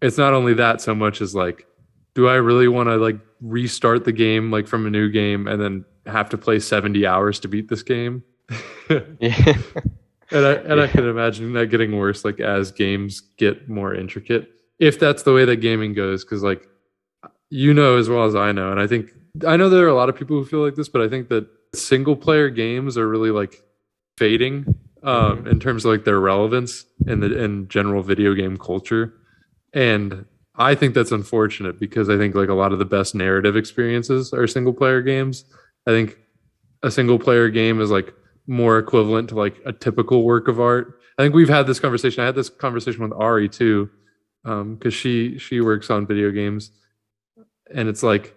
it's 0.00 0.18
not 0.18 0.32
only 0.32 0.54
that 0.54 0.80
so 0.80 0.94
much 0.94 1.20
as 1.20 1.34
like 1.34 1.66
do 2.14 2.28
I 2.28 2.34
really 2.34 2.68
want 2.68 2.88
to 2.88 2.96
like 2.96 3.18
restart 3.40 4.04
the 4.04 4.12
game 4.12 4.50
like 4.50 4.66
from 4.68 4.86
a 4.86 4.90
new 4.90 5.08
game 5.10 5.46
and 5.48 5.60
then 5.60 5.84
have 6.06 6.28
to 6.30 6.38
play 6.38 6.58
70 6.58 7.06
hours 7.06 7.40
to 7.40 7.48
beat 7.48 7.68
this 7.68 7.82
game? 7.82 8.22
yeah. 8.90 8.98
and 9.18 9.18
Yeah. 9.20 9.54
I 10.30 10.52
and 10.54 10.80
I 10.80 10.86
can 10.86 11.06
imagine 11.08 11.52
that 11.54 11.66
getting 11.68 11.96
worse 11.96 12.24
like 12.24 12.40
as 12.40 12.70
games 12.72 13.20
get 13.38 13.68
more 13.68 13.94
intricate. 13.94 14.50
If 14.78 14.98
that's 14.98 15.22
the 15.22 15.32
way 15.32 15.44
that 15.44 15.56
gaming 15.56 15.94
goes 15.94 16.24
cuz 16.24 16.42
like 16.42 16.66
you 17.50 17.72
know 17.74 17.96
as 17.96 18.08
well 18.08 18.24
as 18.24 18.34
I 18.34 18.52
know 18.52 18.70
and 18.70 18.80
I 18.80 18.86
think 18.86 19.10
I 19.46 19.56
know 19.56 19.68
there 19.68 19.84
are 19.84 19.88
a 19.88 19.94
lot 19.94 20.08
of 20.08 20.16
people 20.16 20.36
who 20.38 20.44
feel 20.44 20.60
like 20.60 20.74
this 20.74 20.88
but 20.88 21.02
I 21.02 21.08
think 21.08 21.28
that 21.28 21.46
single 21.74 22.16
player 22.16 22.50
games 22.50 22.98
are 22.98 23.08
really 23.08 23.30
like 23.30 23.62
fading 24.18 24.66
um 25.04 25.44
Mhm. 25.44 25.50
in 25.52 25.60
terms 25.60 25.84
of 25.84 25.90
like 25.92 26.04
their 26.04 26.20
relevance 26.20 26.84
in 27.06 27.20
the 27.20 27.36
in 27.42 27.68
general 27.68 28.02
video 28.02 28.34
game 28.34 28.56
culture 28.56 29.14
and 29.72 30.24
I 30.54 30.74
think 30.74 30.94
that's 30.94 31.12
unfortunate 31.12 31.80
because 31.80 32.10
I 32.10 32.18
think 32.18 32.34
like 32.34 32.50
a 32.50 32.54
lot 32.54 32.72
of 32.72 32.78
the 32.78 32.84
best 32.84 33.14
narrative 33.14 33.56
experiences 33.56 34.32
are 34.34 34.46
single 34.46 34.74
player 34.74 35.00
games. 35.00 35.44
I 35.86 35.92
think 35.92 36.18
a 36.82 36.90
single 36.90 37.18
player 37.18 37.48
game 37.48 37.80
is 37.80 37.90
like 37.90 38.12
more 38.46 38.78
equivalent 38.78 39.30
to 39.30 39.34
like 39.34 39.56
a 39.64 39.72
typical 39.72 40.24
work 40.24 40.48
of 40.48 40.60
art. 40.60 40.98
I 41.18 41.22
think 41.22 41.34
we've 41.34 41.48
had 41.48 41.66
this 41.66 41.80
conversation. 41.80 42.22
I 42.22 42.26
had 42.26 42.34
this 42.34 42.50
conversation 42.50 43.02
with 43.02 43.12
Ari 43.18 43.48
too, 43.48 43.88
because 44.44 44.92
she 44.92 45.38
she 45.38 45.60
works 45.62 45.88
on 45.90 46.06
video 46.06 46.30
games, 46.30 46.70
and 47.74 47.88
it's 47.88 48.02
like 48.02 48.36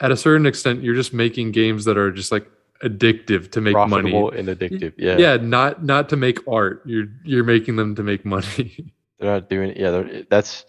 at 0.00 0.10
a 0.10 0.16
certain 0.16 0.46
extent 0.46 0.82
you're 0.82 0.94
just 0.94 1.12
making 1.12 1.52
games 1.52 1.84
that 1.84 1.98
are 1.98 2.10
just 2.10 2.32
like 2.32 2.46
addictive 2.84 3.50
to 3.52 3.60
make 3.60 3.74
money. 3.74 4.12
Profitable 4.12 4.30
and 4.30 4.48
addictive. 4.48 4.92
Yeah. 4.96 5.16
Yeah, 5.18 5.36
not 5.36 5.82
not 5.84 6.08
to 6.10 6.16
make 6.16 6.38
art. 6.46 6.82
You're 6.84 7.06
you're 7.24 7.44
making 7.44 7.76
them 7.76 7.94
to 7.96 8.02
make 8.02 8.24
money. 8.24 8.92
They're 9.18 9.30
not 9.32 9.48
doing 9.48 9.70
it. 9.70 9.76
yeah, 9.76 9.90
they're, 9.90 10.22
that's 10.28 10.64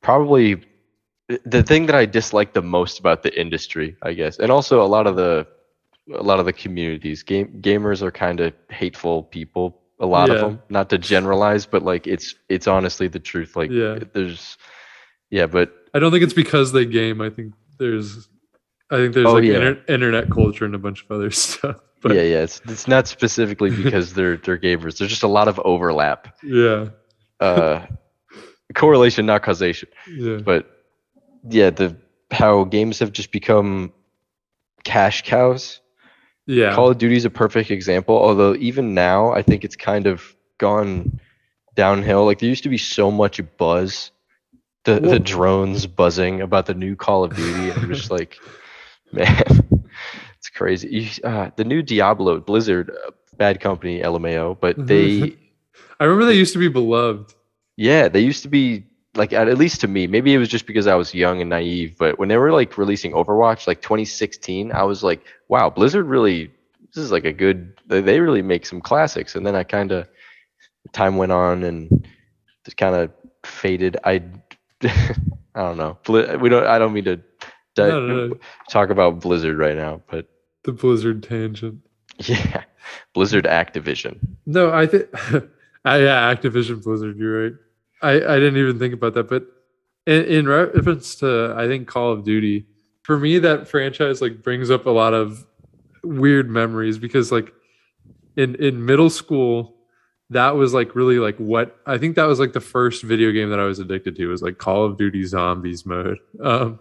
probably 0.00 0.62
the 1.44 1.62
thing 1.62 1.86
that 1.86 1.94
I 1.94 2.06
dislike 2.06 2.52
the 2.54 2.62
most 2.62 2.98
about 2.98 3.22
the 3.22 3.38
industry, 3.40 3.96
I 4.02 4.12
guess. 4.14 4.38
And 4.38 4.50
also 4.50 4.82
a 4.82 4.88
lot 4.88 5.06
of 5.06 5.16
the 5.16 5.46
a 6.12 6.22
lot 6.22 6.40
of 6.40 6.46
the 6.46 6.52
communities. 6.52 7.22
Game 7.22 7.60
gamers 7.60 8.02
are 8.02 8.10
kind 8.10 8.40
of 8.40 8.54
hateful 8.70 9.22
people, 9.24 9.78
a 10.00 10.06
lot 10.06 10.30
of 10.30 10.40
them. 10.40 10.62
Not 10.68 10.88
to 10.90 10.98
generalize, 10.98 11.64
but 11.66 11.82
like 11.82 12.06
it's 12.06 12.34
it's 12.48 12.66
honestly 12.66 13.08
the 13.08 13.20
truth. 13.20 13.56
Like 13.56 13.70
Yeah. 13.70 13.98
there's 14.12 14.56
yeah, 15.30 15.46
but 15.46 15.72
I 15.94 15.98
don't 15.98 16.10
think 16.10 16.24
it's 16.24 16.34
because 16.34 16.72
they 16.72 16.84
game. 16.86 17.20
I 17.20 17.30
think 17.30 17.54
there's, 17.78 18.28
I 18.92 18.96
think 18.96 19.14
there's 19.14 19.26
Oh, 19.26 19.34
like 19.34 19.44
yeah. 19.44 19.54
inter- 19.54 19.82
internet 19.88 20.30
culture 20.30 20.64
and 20.64 20.74
a 20.74 20.78
bunch 20.78 21.02
of 21.04 21.10
other 21.10 21.30
stuff. 21.44 21.76
But 22.02 22.14
yeah, 22.14 22.22
yeah, 22.22 22.42
it's 22.42 22.60
it's 22.68 22.86
not 22.86 23.08
specifically 23.08 23.70
because 23.82 24.12
they're 24.14 24.36
they're 24.36 24.58
gamers. 24.58 24.98
There's 24.98 25.10
just 25.10 25.22
a 25.22 25.28
lot 25.28 25.48
of 25.48 25.58
overlap. 25.64 26.36
yeah, 26.42 26.88
Uh 27.40 27.86
correlation, 28.74 29.26
not 29.26 29.42
causation. 29.42 29.88
yeah, 30.10 30.36
but 30.38 30.66
yeah, 31.48 31.70
the 31.70 31.96
how 32.30 32.64
games 32.64 32.98
have 33.00 33.12
just 33.12 33.30
become 33.32 33.92
cash 34.84 35.22
cows. 35.22 35.80
yeah, 36.46 36.74
Call 36.74 36.90
of 36.90 36.98
Duty 36.98 37.16
is 37.16 37.24
a 37.24 37.30
perfect 37.30 37.70
example. 37.70 38.16
Although 38.16 38.54
even 38.56 38.94
now, 38.94 39.30
I 39.32 39.42
think 39.42 39.64
it's 39.64 39.76
kind 39.76 40.06
of 40.06 40.34
gone 40.58 41.20
downhill. 41.76 42.24
Like 42.24 42.38
there 42.40 42.48
used 42.48 42.62
to 42.64 42.68
be 42.68 42.78
so 42.78 43.10
much 43.10 43.40
buzz, 43.58 44.10
the 44.84 44.98
the 45.00 45.18
drones 45.20 45.86
buzzing 45.86 46.40
about 46.40 46.66
the 46.66 46.74
new 46.74 46.96
Call 46.96 47.24
of 47.24 47.36
Duty, 47.36 47.70
and 47.70 47.78
I'm 47.82 47.94
just 47.94 48.10
like, 48.10 48.38
man, 49.16 49.84
it's 50.38 50.48
crazy. 50.48 50.88
You, 50.88 51.30
uh, 51.30 51.50
the 51.56 51.64
new 51.64 51.82
Diablo, 51.82 52.40
Blizzard, 52.40 52.90
uh, 52.90 53.10
bad 53.36 53.60
company, 53.60 54.00
LMAO, 54.00 54.58
but 54.60 54.86
they 54.86 55.36
I 56.00 56.04
remember 56.04 56.26
they 56.26 56.36
used 56.36 56.52
to 56.54 56.58
be 56.58 56.68
beloved. 56.68 57.34
Yeah, 57.76 58.08
they 58.08 58.20
used 58.20 58.42
to 58.42 58.48
be 58.48 58.84
like 59.14 59.32
at, 59.32 59.48
at 59.48 59.58
least 59.58 59.80
to 59.82 59.88
me. 59.88 60.06
Maybe 60.06 60.34
it 60.34 60.38
was 60.38 60.48
just 60.48 60.66
because 60.66 60.86
I 60.86 60.94
was 60.94 61.14
young 61.14 61.40
and 61.40 61.50
naive, 61.50 61.96
but 61.98 62.18
when 62.18 62.28
they 62.28 62.36
were 62.36 62.52
like 62.52 62.76
releasing 62.78 63.12
Overwatch 63.12 63.66
like 63.66 63.82
2016, 63.82 64.72
I 64.72 64.82
was 64.82 65.02
like, 65.02 65.24
wow, 65.48 65.70
Blizzard 65.70 66.06
really 66.06 66.50
this 66.94 67.04
is 67.04 67.12
like 67.12 67.24
a 67.24 67.32
good 67.32 67.74
they, 67.86 68.20
really 68.20 68.42
make 68.42 68.66
some 68.66 68.80
classics. 68.80 69.34
And 69.34 69.46
then 69.46 69.54
I 69.54 69.64
kind 69.64 69.92
of 69.92 70.08
time 70.92 71.16
went 71.16 71.32
on 71.32 71.62
and 71.64 72.06
just 72.64 72.76
kind 72.76 72.94
of 72.94 73.10
faded. 73.44 73.96
I 74.04 74.22
I 74.82 75.14
don't 75.54 75.76
know. 75.76 75.98
We 76.08 76.48
don't 76.48 76.66
I 76.66 76.78
don't 76.78 76.92
mean 76.92 77.04
to 77.04 77.20
No, 77.76 78.06
no, 78.06 78.26
no. 78.26 78.34
talk 78.70 78.90
about 78.90 79.20
Blizzard 79.20 79.58
right 79.58 79.76
now, 79.76 80.02
but 80.10 80.28
The 80.64 80.72
Blizzard 80.72 81.22
tangent. 81.22 81.80
yeah. 82.18 82.64
Blizzard 83.14 83.44
Activision. 83.44 84.18
No, 84.46 84.72
I 84.72 84.86
think, 84.86 85.08
I, 85.84 85.98
yeah, 85.98 86.34
Activision 86.34 86.82
Blizzard. 86.82 87.18
You're 87.18 87.44
right. 87.44 87.52
I 88.02 88.10
I 88.10 88.38
didn't 88.38 88.56
even 88.56 88.78
think 88.78 88.94
about 88.94 89.14
that, 89.14 89.28
but 89.28 89.46
in, 90.06 90.24
in 90.24 90.48
reference 90.48 91.14
to 91.16 91.54
I 91.56 91.66
think 91.66 91.86
Call 91.88 92.12
of 92.12 92.24
Duty, 92.24 92.66
for 93.02 93.18
me 93.18 93.38
that 93.38 93.68
franchise 93.68 94.20
like 94.20 94.42
brings 94.42 94.70
up 94.70 94.86
a 94.86 94.90
lot 94.90 95.14
of 95.14 95.46
weird 96.02 96.50
memories 96.50 96.98
because 96.98 97.30
like 97.30 97.52
in 98.36 98.54
in 98.56 98.84
middle 98.84 99.10
school 99.10 99.76
that 100.30 100.56
was 100.56 100.72
like 100.74 100.94
really 100.94 101.18
like 101.18 101.36
what 101.36 101.78
I 101.86 101.98
think 101.98 102.16
that 102.16 102.24
was 102.24 102.40
like 102.40 102.52
the 102.52 102.60
first 102.60 103.02
video 103.02 103.30
game 103.30 103.50
that 103.50 103.60
I 103.60 103.64
was 103.64 103.78
addicted 103.78 104.16
to 104.16 104.26
was 104.26 104.42
like 104.42 104.58
Call 104.58 104.84
of 104.84 104.96
Duty 104.96 105.24
Zombies 105.24 105.86
mode. 105.86 106.18
Um 106.42 106.80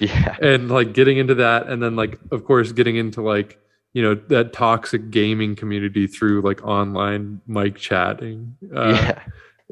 Yeah. 0.10 0.36
and 0.40 0.70
like 0.70 0.94
getting 0.94 1.18
into 1.18 1.34
that 1.36 1.66
and 1.68 1.82
then 1.82 1.94
like 1.94 2.18
of 2.30 2.44
course 2.44 2.72
getting 2.72 2.96
into 2.96 3.20
like 3.20 3.58
you 3.92 4.02
know 4.02 4.14
that 4.28 4.52
toxic 4.52 5.10
gaming 5.10 5.56
community 5.56 6.06
through 6.06 6.40
like 6.40 6.64
online 6.64 7.40
mic 7.46 7.76
chatting 7.76 8.56
uh, 8.74 9.18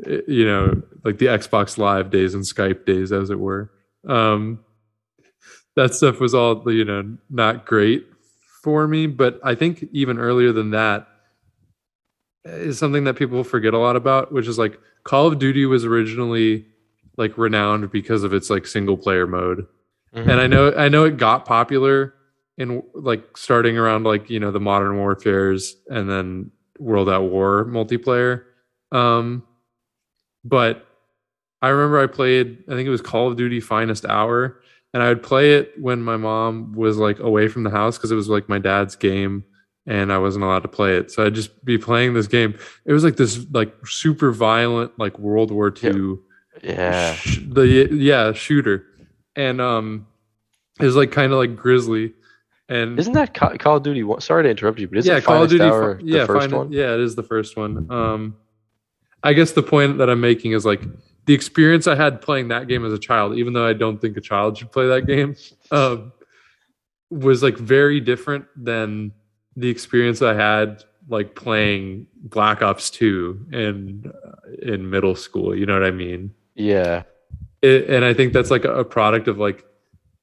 yeah. 0.07 0.19
you 0.27 0.45
know 0.45 0.83
like 1.05 1.19
the 1.19 1.27
xbox 1.27 1.79
live 1.79 2.11
days 2.11 2.35
and 2.35 2.45
skype 2.45 2.85
days 2.85 3.11
as 3.11 3.31
it 3.31 3.39
were 3.39 3.71
um 4.07 4.61
that 5.77 5.95
stuff 5.95 6.21
was 6.21 6.35
all 6.35 6.63
you 6.71 6.85
know 6.85 7.17
not 7.31 7.65
great 7.65 8.07
for 8.63 8.87
me 8.87 9.07
but 9.07 9.41
i 9.43 9.55
think 9.55 9.87
even 9.93 10.19
earlier 10.19 10.53
than 10.53 10.71
that 10.71 11.09
is 12.45 12.79
something 12.79 13.05
that 13.05 13.15
people 13.15 13.43
forget 13.45 13.73
a 13.73 13.79
lot 13.79 13.97
about 13.97 14.33
which 14.33 14.47
is 14.47 14.59
like 14.59 14.79
call 15.05 15.27
of 15.27 15.39
duty 15.39 15.65
was 15.65 15.85
originally 15.85 16.67
like 17.17 17.37
renowned 17.39 17.91
because 17.91 18.25
of 18.25 18.33
its 18.35 18.51
like 18.51 18.67
single 18.67 18.97
player 18.97 19.27
mode 19.27 19.67
Mm-hmm. 20.15 20.31
and 20.31 20.41
I 20.41 20.47
know 20.47 20.73
I 20.75 20.89
know 20.89 21.05
it 21.05 21.17
got 21.19 21.45
popular 21.45 22.15
in 22.57 22.83
like 22.95 23.37
starting 23.37 23.77
around 23.77 24.05
like 24.05 24.31
you 24.31 24.41
know 24.41 24.51
the 24.51 24.61
modern 24.61 24.97
warfares 24.97 25.77
and 25.89 26.09
then 26.11 26.51
World 26.79 27.09
at 27.09 27.23
War 27.23 27.65
multiplayer. 27.67 28.45
Um, 28.93 29.43
but 30.45 30.87
I 31.61 31.69
remember 31.69 32.01
I 32.01 32.07
played, 32.07 32.63
I 32.69 32.73
think 32.73 32.87
it 32.87 32.91
was 32.91 33.01
Call 33.03 33.29
of 33.29 33.37
Duty 33.37 33.61
Finest 33.61 34.07
Hour, 34.07 34.61
and 34.95 35.03
I 35.03 35.09
would 35.09 35.23
play 35.23 35.55
it 35.55 35.73
when 35.79 36.03
my 36.03 36.17
mom 36.17 36.73
was 36.73 36.97
like 36.97 37.19
away 37.19 37.49
from 37.49 37.65
the 37.65 37.71
house 37.71 37.99
because 37.99 38.11
it 38.13 38.15
was 38.17 38.29
like 38.29 38.49
my 38.49 38.59
dad's 38.59 38.97
game 38.97 39.45
and 39.87 40.13
I 40.13 40.19
wasn't 40.19 40.45
allowed 40.45 40.63
to 40.63 40.69
play 40.69 40.97
it. 40.97 41.11
So 41.11 41.27
I'd 41.27 41.35
just 41.35 41.65
be 41.65 41.79
playing 41.79 42.15
this 42.15 42.27
game. 42.29 42.57
It 42.85 42.93
was 42.93 43.03
like 43.05 43.17
this 43.17 43.45
like 43.53 43.75
super 43.87 44.31
violent 44.33 44.97
like 44.99 45.19
World 45.19 45.51
War 45.51 45.73
II 45.83 46.17
Yeah. 46.63 47.15
sh- 47.15 47.41
the 47.49 47.89
yeah 47.93 48.33
shooter 48.33 48.85
and 49.39 49.61
um 49.61 50.07
it 50.81 50.85
was 50.85 50.97
like 50.97 51.11
kind 51.13 51.33
of 51.33 51.39
like 51.39 51.57
grizzly 51.57 52.13
and 52.69 52.99
Isn't 52.99 53.15
that 53.15 53.33
Ca- 53.33 53.57
Call 53.57 53.77
of 53.79 53.83
Duty? 53.83 54.03
one- 54.03 54.21
Sorry 54.21 54.43
to 54.43 54.51
interrupt 54.51 54.79
you, 54.79 54.89
but 54.89 54.99
isn't 54.99 55.11
yeah 55.11 55.21
call 55.21 55.43
of 55.45 55.49
duty 55.49 55.65
Hour 55.65 55.97
fi- 55.97 56.03
the 56.05 56.09
yeah 56.11 56.27
first 56.27 56.53
one? 56.53 56.71
yeah 56.73 56.93
it 56.95 57.01
is 57.01 57.15
the 57.15 57.23
first 57.23 57.57
one 57.57 57.91
um 57.91 58.37
i 59.23 59.33
guess 59.33 59.53
the 59.53 59.63
point 59.63 59.99
that 59.99 60.09
i'm 60.11 60.21
making 60.21 60.53
is 60.53 60.65
like 60.67 60.83
the 61.27 61.35
experience 61.35 61.87
i 61.87 61.95
had 61.95 62.21
playing 62.21 62.49
that 62.49 62.69
game 62.69 62.85
as 62.85 62.93
a 62.93 62.99
child 62.99 63.37
even 63.39 63.53
though 63.55 63.67
i 63.67 63.73
don't 63.73 64.01
think 64.01 64.17
a 64.17 64.21
child 64.21 64.57
should 64.59 64.71
play 64.71 64.87
that 64.89 65.07
game 65.07 65.35
um 65.71 66.13
was 67.11 67.43
like 67.43 67.57
very 67.57 68.01
different 68.01 68.45
than 68.57 69.13
the 69.57 69.69
experience 69.69 70.21
i 70.23 70.35
had 70.35 70.85
like 71.09 71.35
playing 71.35 72.07
black 72.23 72.61
ops 72.63 72.91
2 72.91 73.47
in 73.53 74.13
in 74.63 74.89
middle 74.91 75.15
school 75.17 75.55
you 75.57 75.65
know 75.67 75.73
what 75.75 75.85
i 75.85 75.91
mean 75.91 76.33
Yeah. 76.55 77.03
It, 77.63 77.89
and 77.91 78.05
I 78.05 78.15
think 78.15 78.33
that's 78.33 78.51
like 78.51 78.65
a, 78.65 78.85
product 78.85 79.29
of 79.29 79.39
like, 79.39 79.65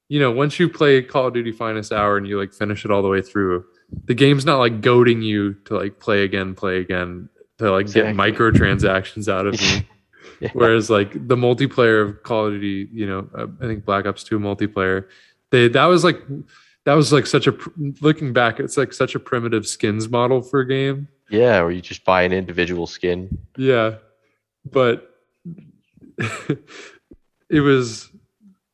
you 0.08 0.20
know, 0.20 0.32
once 0.32 0.60
you 0.60 0.70
play 0.70 1.02
Call 1.02 1.28
of 1.28 1.34
Duty 1.34 1.52
Finest 1.52 1.92
Hour 1.92 2.18
and 2.18 2.28
you 2.28 2.40
like 2.40 2.54
finish 2.54 2.86
it 2.86 2.92
all 2.92 3.02
the 3.02 3.10
way 3.10 3.22
through, 3.22 3.66
the 4.06 4.14
game's 4.14 4.46
not 4.46 4.60
like 4.60 4.82
goading 4.82 5.22
you 5.22 5.54
to 5.66 5.78
like 5.78 6.00
play 6.00 6.24
again, 6.24 6.56
play 6.56 6.80
again, 6.80 7.30
to 7.58 7.72
like 7.72 7.92
get 7.92 8.16
microtransactions 8.16 9.28
out 9.28 9.48
of 9.48 9.60
you. 9.62 9.82
Yeah. 10.40 10.50
Whereas 10.54 10.90
like 10.90 11.14
the 11.14 11.36
multiplayer 11.36 12.02
of 12.02 12.24
Call 12.24 12.48
of 12.48 12.54
Duty, 12.54 12.90
you 12.92 13.08
know, 13.08 13.30
uh, 13.38 13.48
I 13.62 13.68
think 13.68 13.86
Black 13.86 14.06
Ops 14.06 14.24
Two 14.24 14.40
multiplayer, 14.40 15.08
they 15.52 15.68
that 15.70 15.86
was 15.86 16.04
like 16.04 16.22
that 16.86 16.94
was 16.94 17.12
like 17.12 17.26
such 17.26 17.48
a 17.48 17.54
pr- 17.54 17.70
looking 18.02 18.34
back, 18.34 18.60
it's 18.60 18.78
like 18.78 18.94
such 18.94 19.16
a 19.16 19.20
primitive 19.20 19.68
skins 19.68 20.10
model 20.10 20.42
for 20.42 20.60
a 20.60 20.68
game. 20.68 21.08
Yeah, 21.30 21.62
or 21.62 21.72
you 21.72 21.82
just 21.82 22.06
buy 22.06 22.22
an 22.22 22.32
individual 22.32 22.86
skin. 22.86 23.40
Yeah, 23.58 23.96
but 24.70 25.10
it 27.50 27.62
was 27.62 28.10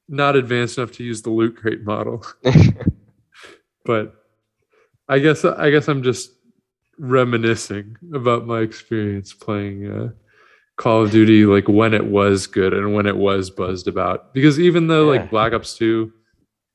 not 0.07 0.35
advanced 0.35 0.77
enough 0.77 0.91
to 0.93 1.03
use 1.03 1.21
the 1.21 1.29
loot 1.29 1.55
crate 1.55 1.83
model. 1.83 2.25
but 3.85 4.13
I 5.07 5.19
guess 5.19 5.43
I 5.45 5.69
guess 5.71 5.87
I'm 5.87 6.03
just 6.03 6.31
reminiscing 6.97 7.95
about 8.13 8.45
my 8.45 8.59
experience 8.59 9.33
playing 9.33 9.91
uh, 9.91 10.09
Call 10.77 11.03
of 11.03 11.11
Duty, 11.11 11.45
like 11.45 11.67
when 11.67 11.93
it 11.93 12.05
was 12.05 12.47
good 12.47 12.73
and 12.73 12.93
when 12.93 13.05
it 13.05 13.17
was 13.17 13.49
buzzed 13.49 13.87
about. 13.87 14.33
Because 14.33 14.59
even 14.59 14.87
though 14.87 15.11
Yeah. 15.11 15.21
like 15.21 15.29
Black 15.29 15.53
Ops 15.53 15.77
Two 15.77 16.13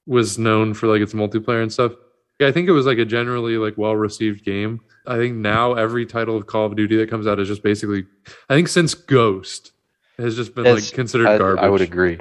was 0.06 0.38
known 0.38 0.74
for 0.74 0.86
like 0.86 1.00
its 1.00 1.14
multiplayer 1.14 1.62
and 1.62 1.72
stuff, 1.72 1.92
I 2.40 2.52
think 2.52 2.68
it 2.68 2.72
was 2.72 2.86
like 2.86 2.98
a 2.98 3.04
generally 3.04 3.56
like 3.58 3.76
well 3.78 3.96
received 3.96 4.44
game. 4.44 4.80
I 5.06 5.16
think 5.16 5.36
now 5.36 5.74
every 5.74 6.04
title 6.04 6.36
of 6.36 6.46
Call 6.46 6.66
of 6.66 6.76
Duty 6.76 6.96
that 6.96 7.08
comes 7.08 7.26
out 7.26 7.38
is 7.38 7.48
just 7.48 7.62
basically, 7.62 8.04
I 8.48 8.54
think 8.54 8.68
since 8.68 8.92
Ghost 8.94 9.72
has 10.18 10.36
just 10.36 10.54
been 10.54 10.64
like 10.64 10.92
considered 10.92 11.26
I, 11.26 11.38
garbage. 11.38 11.64
I 11.64 11.68
would 11.68 11.80
agree. 11.80 12.18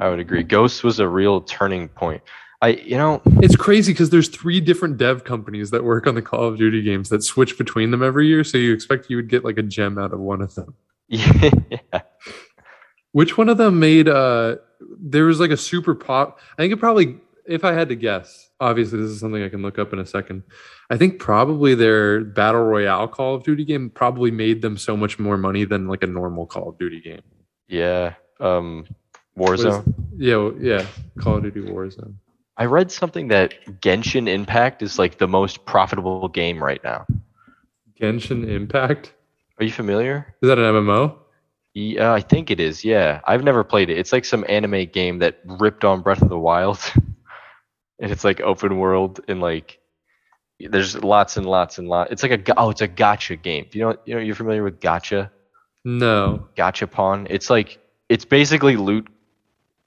I 0.00 0.08
would 0.08 0.18
agree. 0.18 0.42
Ghost 0.42 0.84
was 0.84 0.98
a 0.98 1.08
real 1.08 1.40
turning 1.42 1.88
point. 1.88 2.22
I, 2.62 2.68
you 2.70 2.96
know, 2.98 3.22
It's 3.42 3.56
crazy 3.56 3.92
because 3.92 4.10
there's 4.10 4.28
three 4.28 4.60
different 4.60 4.98
dev 4.98 5.24
companies 5.24 5.70
that 5.70 5.82
work 5.82 6.06
on 6.06 6.14
the 6.14 6.20
Call 6.22 6.44
of 6.44 6.58
Duty 6.58 6.82
games 6.82 7.08
that 7.08 7.22
switch 7.22 7.56
between 7.56 7.90
them 7.90 8.02
every 8.02 8.26
year. 8.26 8.44
So 8.44 8.58
you 8.58 8.74
expect 8.74 9.08
you 9.08 9.16
would 9.16 9.28
get 9.28 9.44
like 9.44 9.56
a 9.56 9.62
gem 9.62 9.98
out 9.98 10.12
of 10.12 10.20
one 10.20 10.42
of 10.42 10.54
them. 10.54 10.74
yeah, 11.08 11.50
Which 13.12 13.38
one 13.38 13.48
of 13.48 13.56
them 13.56 13.80
made? 13.80 14.08
uh 14.08 14.56
There 14.80 15.24
was 15.24 15.40
like 15.40 15.50
a 15.50 15.56
super 15.56 15.94
pop. 15.94 16.38
I 16.52 16.62
think 16.62 16.72
it 16.72 16.76
probably, 16.76 17.16
if 17.46 17.64
I 17.64 17.72
had 17.72 17.88
to 17.88 17.96
guess, 17.96 18.50
obviously 18.60 19.00
this 19.00 19.10
is 19.10 19.20
something 19.20 19.42
I 19.42 19.48
can 19.48 19.62
look 19.62 19.78
up 19.78 19.92
in 19.92 19.98
a 19.98 20.06
second. 20.06 20.42
I 20.90 20.96
think 20.96 21.20
probably 21.20 21.74
their 21.76 22.20
battle 22.24 22.64
royale 22.64 23.06
Call 23.08 23.36
of 23.36 23.44
Duty 23.44 23.64
game 23.64 23.90
probably 23.90 24.30
made 24.32 24.60
them 24.60 24.76
so 24.76 24.96
much 24.96 25.18
more 25.20 25.36
money 25.38 25.64
than 25.64 25.86
like 25.86 26.02
a 26.02 26.06
normal 26.08 26.46
Call 26.46 26.68
of 26.70 26.78
Duty 26.78 27.00
game. 27.00 27.22
yeah. 27.68 28.14
Um, 28.40 28.86
What 29.34 29.54
is- 29.58 29.64
Warzone. 29.64 29.94
Yeah, 30.16 30.50
yeah, 30.60 30.86
Call 31.18 31.36
of 31.36 31.42
Duty 31.44 31.60
Warzone. 31.62 32.14
I 32.56 32.64
read 32.66 32.90
something 32.90 33.28
that 33.28 33.54
Genshin 33.80 34.28
Impact 34.28 34.82
is 34.82 34.98
like 34.98 35.18
the 35.18 35.28
most 35.28 35.64
profitable 35.64 36.28
game 36.28 36.62
right 36.62 36.82
now. 36.84 37.06
Genshin 38.00 38.48
Impact 38.48 39.12
Are 39.58 39.64
you 39.64 39.72
familiar? 39.72 40.34
is 40.42 40.48
that 40.48 40.58
an 40.58 40.64
MMO? 40.74 41.16
Yeah, 41.74 42.12
I 42.12 42.20
think 42.20 42.50
it 42.50 42.58
is. 42.60 42.84
Yeah, 42.84 43.20
I've 43.26 43.44
never 43.44 43.62
played 43.62 43.90
it. 43.90 43.98
It's 43.98 44.12
like 44.12 44.24
some 44.24 44.44
anime 44.48 44.86
game 44.86 45.18
that 45.20 45.38
ripped 45.44 45.84
on 45.84 46.02
Breath 46.02 46.20
of 46.22 46.28
the 46.28 46.38
Wild, 46.38 46.78
and 48.00 48.10
it's 48.10 48.24
like 48.24 48.40
open 48.40 48.78
world 48.78 49.20
and 49.28 49.40
like 49.40 49.78
there's 50.68 51.02
lots 51.02 51.36
and 51.36 51.46
lots 51.46 51.78
and 51.78 51.88
lots. 51.88 52.12
It's 52.12 52.22
like 52.22 52.48
a 52.48 52.54
oh, 52.58 52.70
it's 52.70 52.80
a 52.80 52.88
gacha 52.88 53.40
game. 53.40 53.66
You 53.72 53.80
know? 53.80 53.96
You 54.04 54.14
know, 54.16 54.20
you're 54.20 54.34
familiar 54.34 54.62
with 54.62 54.80
gacha? 54.80 55.30
No. 55.84 56.48
Gachapon. 56.56 57.26
It's 57.30 57.48
like 57.50 57.78
it's 58.08 58.24
basically 58.24 58.76
loot. 58.76 59.08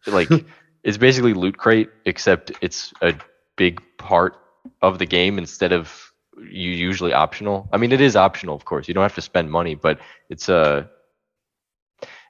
Like 0.07 0.29
it's 0.83 0.97
basically 0.97 1.33
loot 1.33 1.57
crate, 1.57 1.89
except 2.05 2.51
it's 2.61 2.93
a 3.01 3.15
big 3.55 3.81
part 3.97 4.35
of 4.81 4.99
the 4.99 5.05
game 5.05 5.37
instead 5.37 5.71
of 5.71 6.11
you 6.37 6.71
usually 6.71 7.13
optional. 7.13 7.69
I 7.71 7.77
mean, 7.77 7.91
it 7.91 8.01
is 8.01 8.15
optional, 8.15 8.55
of 8.55 8.65
course. 8.65 8.87
You 8.87 8.93
don't 8.93 9.03
have 9.03 9.15
to 9.15 9.21
spend 9.21 9.51
money, 9.51 9.75
but 9.75 9.99
it's 10.29 10.49
a 10.49 10.89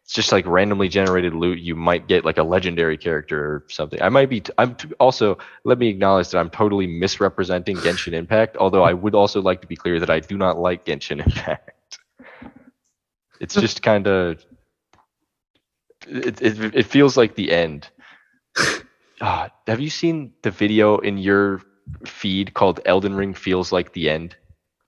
it's 0.04 0.14
just 0.14 0.32
like 0.32 0.46
randomly 0.46 0.90
generated 0.90 1.34
loot. 1.34 1.60
You 1.60 1.76
might 1.76 2.08
get 2.08 2.26
like 2.26 2.38
a 2.38 2.44
legendary 2.44 2.98
character 2.98 3.40
or 3.40 3.66
something. 3.70 4.02
I 4.02 4.10
might 4.10 4.30
be. 4.30 4.42
T- 4.42 4.52
I'm 4.58 4.76
t- 4.76 4.90
also. 5.00 5.38
Let 5.64 5.80
me 5.80 5.88
acknowledge 5.88 6.30
that 6.30 6.40
I'm 6.40 6.50
totally 6.50 6.88
misrepresenting 6.88 7.78
Genshin 7.78 8.14
Impact. 8.14 8.58
Although 8.58 8.84
I 8.84 8.94
would 8.94 9.16
also 9.16 9.42
like 9.42 9.62
to 9.62 9.68
be 9.68 9.76
clear 9.78 10.00
that 10.02 10.10
I 10.10 10.20
do 10.20 10.38
not 10.38 10.58
like 10.60 10.86
Genshin 10.86 11.26
Impact. 11.26 12.00
It's 13.40 13.56
just 13.56 13.82
kind 13.82 14.08
of. 14.08 14.44
It, 16.08 16.42
it 16.42 16.76
it 16.76 16.86
feels 16.86 17.16
like 17.18 17.36
the 17.36 17.52
end. 17.52 17.88
Ah, 19.22 19.50
have 19.68 19.80
you 19.80 19.90
seen 19.90 20.34
the 20.42 20.52
video 20.52 20.98
in 20.98 21.18
your 21.18 21.62
feed 22.06 22.54
called 22.54 22.82
Elden 22.86 23.16
Ring 23.16 23.34
feels 23.34 23.72
like 23.72 23.94
the 23.94 24.10
end? 24.10 24.36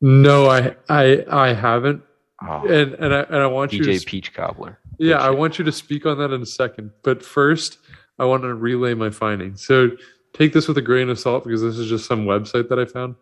No, 0.02 0.50
I 0.50 0.76
I 0.90 1.24
I 1.32 1.54
haven't. 1.54 2.04
Oh, 2.42 2.68
And 2.68 2.96
and 2.96 3.14
I 3.14 3.22
and 3.22 3.36
I 3.38 3.48
want 3.48 3.72
you 3.72 3.82
to 3.84 3.90
DJ 3.92 4.06
Peach 4.06 4.34
Cobbler. 4.34 4.78
Yeah, 4.98 5.18
I 5.18 5.30
want 5.30 5.60
you 5.60 5.66
to 5.66 5.72
speak 5.72 6.06
on 6.06 6.18
that 6.20 6.32
in 6.32 6.42
a 6.42 6.46
second. 6.46 6.92
But 7.04 7.24
first, 7.24 7.80
I 8.20 8.26
want 8.26 8.44
to 8.44 8.54
relay 8.54 8.94
my 8.94 9.10
findings. 9.10 9.66
So 9.66 9.92
take 10.34 10.54
this 10.54 10.68
with 10.68 10.78
a 10.78 10.82
grain 10.82 11.10
of 11.10 11.20
salt 11.20 11.44
because 11.44 11.62
this 11.62 11.78
is 11.78 11.90
just 11.90 12.06
some 12.06 12.26
website 12.26 12.70
that 12.70 12.80
I 12.80 12.86
found. 12.86 13.16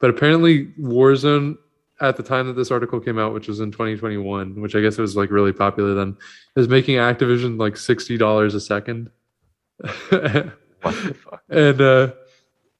But 0.00 0.10
apparently, 0.10 0.66
Warzone, 0.80 1.56
at 2.00 2.16
the 2.16 2.22
time 2.22 2.46
that 2.46 2.52
this 2.52 2.70
article 2.70 3.00
came 3.00 3.18
out, 3.18 3.34
which 3.34 3.48
was 3.48 3.60
in 3.60 3.72
2021, 3.72 4.60
which 4.60 4.76
I 4.76 4.80
guess 4.80 4.98
it 4.98 5.02
was 5.02 5.16
like 5.16 5.30
really 5.30 5.52
popular 5.52 5.94
then, 5.94 6.16
is 6.56 6.68
making 6.68 6.96
Activision 6.96 7.58
like 7.58 7.74
$60 7.74 8.54
a 8.54 8.60
second. 8.60 9.10
What 10.80 10.94
the 10.94 11.14
fuck? 11.14 11.42
and 11.48 11.80
uh, 11.80 12.12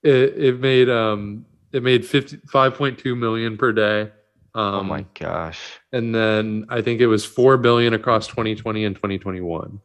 it, 0.05 0.35
it 0.37 0.61
made 0.61 0.89
um 0.89 1.45
it 1.73 1.83
made 1.83 2.07
50, 2.07 2.37
5.2 2.37 3.19
million 3.19 3.57
per 3.57 3.73
day. 3.73 4.11
Um, 4.59 4.75
oh 4.75 4.83
my 4.83 5.05
gosh, 5.19 5.61
and 5.93 6.13
then 6.15 6.67
I 6.69 6.83
think 6.83 7.01
it 7.01 7.07
was 7.07 7.25
four 7.25 7.57
billion 7.57 7.95
across 7.95 8.27
2020 8.27 8.85
and 8.87 8.97
2021. 8.97 9.81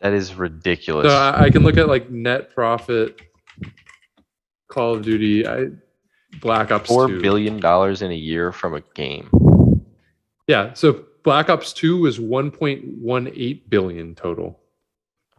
that 0.00 0.12
is 0.12 0.34
ridiculous. 0.34 1.06
So 1.06 1.16
I, 1.16 1.44
I 1.44 1.50
can 1.50 1.62
look 1.62 1.78
at 1.78 1.88
like 1.88 2.10
net 2.10 2.54
profit, 2.54 3.20
Call 4.68 4.94
of 4.96 5.02
Duty, 5.02 5.46
I, 5.46 5.68
Black 6.40 6.70
Ops 6.70 6.88
Four 6.88 7.08
2. 7.08 7.20
billion 7.22 7.58
dollars 7.60 8.02
in 8.02 8.10
a 8.10 8.14
year 8.16 8.52
from 8.52 8.74
a 8.74 8.80
game. 8.94 9.30
Yeah, 10.46 10.74
so 10.74 11.04
Black 11.22 11.48
Ops 11.48 11.72
2 11.72 11.98
was 12.00 12.18
1.18 12.18 13.68
billion 13.70 14.14
total. 14.14 14.58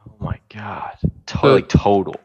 Oh 0.08 0.16
my 0.20 0.40
god, 0.50 0.98
Totally 1.26 1.62
So- 1.62 1.68
total. 1.68 2.16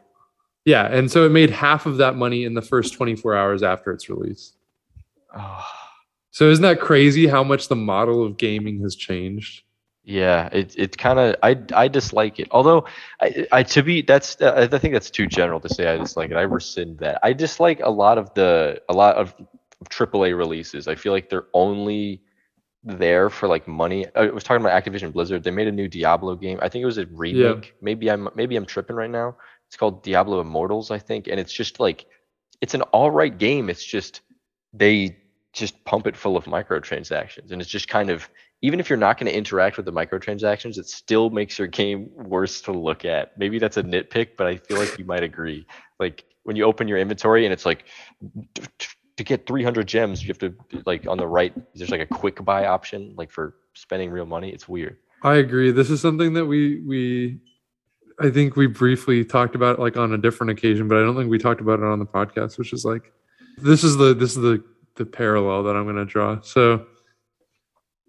Yeah, 0.65 0.85
and 0.87 1.09
so 1.11 1.25
it 1.25 1.29
made 1.29 1.49
half 1.49 1.85
of 1.85 1.97
that 1.97 2.15
money 2.15 2.43
in 2.43 2.53
the 2.53 2.61
first 2.61 2.93
24 2.93 3.35
hours 3.35 3.63
after 3.63 3.91
its 3.91 4.09
release. 4.09 4.53
Oh, 5.35 5.65
So 6.31 6.49
isn't 6.49 6.61
that 6.61 6.79
crazy 6.79 7.27
how 7.27 7.43
much 7.43 7.67
the 7.67 7.75
model 7.75 8.23
of 8.23 8.37
gaming 8.37 8.81
has 8.81 8.95
changed? 8.95 9.63
yeah, 10.09 10.49
it 10.51 10.73
it 10.75 10.97
kind 10.97 11.19
of 11.19 11.35
I 11.43 11.55
I 11.73 11.87
dislike 11.87 12.39
it. 12.39 12.47
Although 12.49 12.85
I 13.21 13.47
I 13.51 13.63
to 13.63 13.83
be 13.83 14.01
that's 14.01 14.41
uh, 14.41 14.67
I 14.71 14.77
think 14.79 14.93
that's 14.93 15.11
too 15.11 15.27
general 15.27 15.59
to 15.59 15.69
say 15.69 15.87
I 15.87 15.97
dislike 15.97 16.31
it. 16.31 16.35
I 16.35 16.41
rescind 16.41 16.97
that. 16.97 17.19
I 17.21 17.33
dislike 17.33 17.79
a 17.83 17.91
lot 17.91 18.17
of 18.17 18.33
the 18.33 18.81
a 18.89 18.93
lot 18.93 19.17
of 19.17 19.35
AAA 19.85 20.35
releases. 20.35 20.87
I 20.87 20.95
feel 20.95 21.13
like 21.13 21.29
they're 21.29 21.47
only 21.53 22.23
there 22.83 23.29
for 23.29 23.47
like 23.47 23.67
money. 23.67 24.07
I 24.15 24.27
was 24.27 24.43
talking 24.43 24.65
about 24.65 24.83
Activision 24.83 25.13
Blizzard. 25.13 25.43
They 25.43 25.51
made 25.51 25.67
a 25.67 25.71
new 25.71 25.87
Diablo 25.87 26.35
game. 26.35 26.57
I 26.59 26.69
think 26.69 26.81
it 26.81 26.87
was 26.87 26.97
a 26.97 27.05
remake. 27.07 27.75
Maybe 27.79 28.09
I'm 28.09 28.29
maybe 28.33 28.55
I'm 28.55 28.65
tripping 28.65 28.95
right 28.95 29.11
now. 29.11 29.35
It's 29.67 29.77
called 29.77 30.01
Diablo 30.01 30.41
Immortals, 30.41 30.89
I 30.89 30.97
think, 30.97 31.27
and 31.27 31.39
it's 31.39 31.53
just 31.53 31.79
like 31.79 32.07
it's 32.61 32.73
an 32.73 32.81
all 32.81 33.11
right 33.11 33.37
game. 33.37 33.69
It's 33.69 33.83
just 33.85 34.21
they 34.73 35.17
just 35.53 35.83
pump 35.85 36.07
it 36.07 36.15
full 36.15 36.37
of 36.37 36.45
microtransactions, 36.45 37.51
and 37.51 37.61
it's 37.61 37.69
just 37.69 37.87
kind 37.87 38.09
of 38.09 38.29
even 38.61 38.79
if 38.79 38.89
you're 38.89 38.97
not 38.97 39.17
going 39.17 39.31
to 39.31 39.37
interact 39.37 39.77
with 39.77 39.85
the 39.85 39.93
microtransactions, 39.93 40.77
it 40.77 40.87
still 40.87 41.29
makes 41.29 41.57
your 41.57 41.67
game 41.67 42.09
worse 42.15 42.59
to 42.61 42.73
look 42.73 43.05
at. 43.05 43.37
Maybe 43.37 43.57
that's 43.57 43.77
a 43.77 43.83
nitpick, 43.83 44.31
but 44.37 44.47
I 44.47 44.57
feel 44.57 44.77
like 44.77 44.97
you 44.99 45.05
might 45.05 45.23
agree. 45.23 45.65
Like 45.97 46.25
when 46.43 46.55
you 46.57 46.65
open 46.65 46.87
your 46.87 46.97
inventory 46.97 47.45
and 47.45 47.53
it's 47.53 47.65
like 47.65 47.85
to 49.15 49.23
get 49.23 49.47
300 49.47 49.87
gems, 49.87 50.21
you 50.21 50.27
have 50.27 50.39
to 50.39 50.53
like 50.85 51.07
on 51.07 51.17
the 51.17 51.27
right. 51.27 51.53
There's 51.73 51.89
like 51.89 52.01
a 52.01 52.05
quick 52.05 52.43
buy 52.43 52.65
option, 52.65 53.13
like 53.17 53.31
for 53.31 53.55
spending 53.75 54.11
real 54.11 54.25
money. 54.25 54.49
It's 54.49 54.67
weird. 54.67 54.97
I 55.23 55.35
agree. 55.35 55.71
This 55.71 55.89
is 55.89 56.01
something 56.01 56.33
that 56.33 56.45
we 56.45 56.81
we 56.81 57.39
I 58.21 58.29
think 58.29 58.57
we 58.57 58.67
briefly 58.67 59.23
talked 59.23 59.55
about 59.55 59.79
like 59.79 59.95
on 59.95 60.13
a 60.13 60.17
different 60.17 60.51
occasion, 60.51 60.87
but 60.89 60.97
I 60.97 61.01
don't 61.01 61.15
think 61.15 61.29
we 61.29 61.37
talked 61.37 61.61
about 61.61 61.79
it 61.79 61.85
on 61.85 61.99
the 61.99 62.05
podcast, 62.05 62.57
which 62.57 62.73
is 62.73 62.83
like 62.83 63.11
this 63.57 63.83
is 63.83 63.95
the 63.95 64.13
this 64.13 64.31
is 64.31 64.41
the 64.41 64.63
the 64.99 65.05
parallel 65.05 65.63
that 65.63 65.75
I'm 65.75 65.85
going 65.85 65.95
to 65.95 66.05
draw. 66.05 66.39
So 66.41 66.85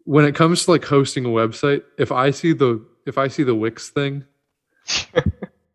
when 0.04 0.26
it 0.26 0.34
comes 0.34 0.64
to 0.64 0.72
like 0.72 0.84
hosting 0.84 1.24
a 1.24 1.28
website, 1.28 1.82
if 1.98 2.12
I 2.12 2.32
see 2.32 2.52
the 2.52 2.84
if 3.06 3.16
I 3.16 3.28
see 3.28 3.44
the 3.44 3.54
Wix 3.54 3.88
thing, 3.88 4.24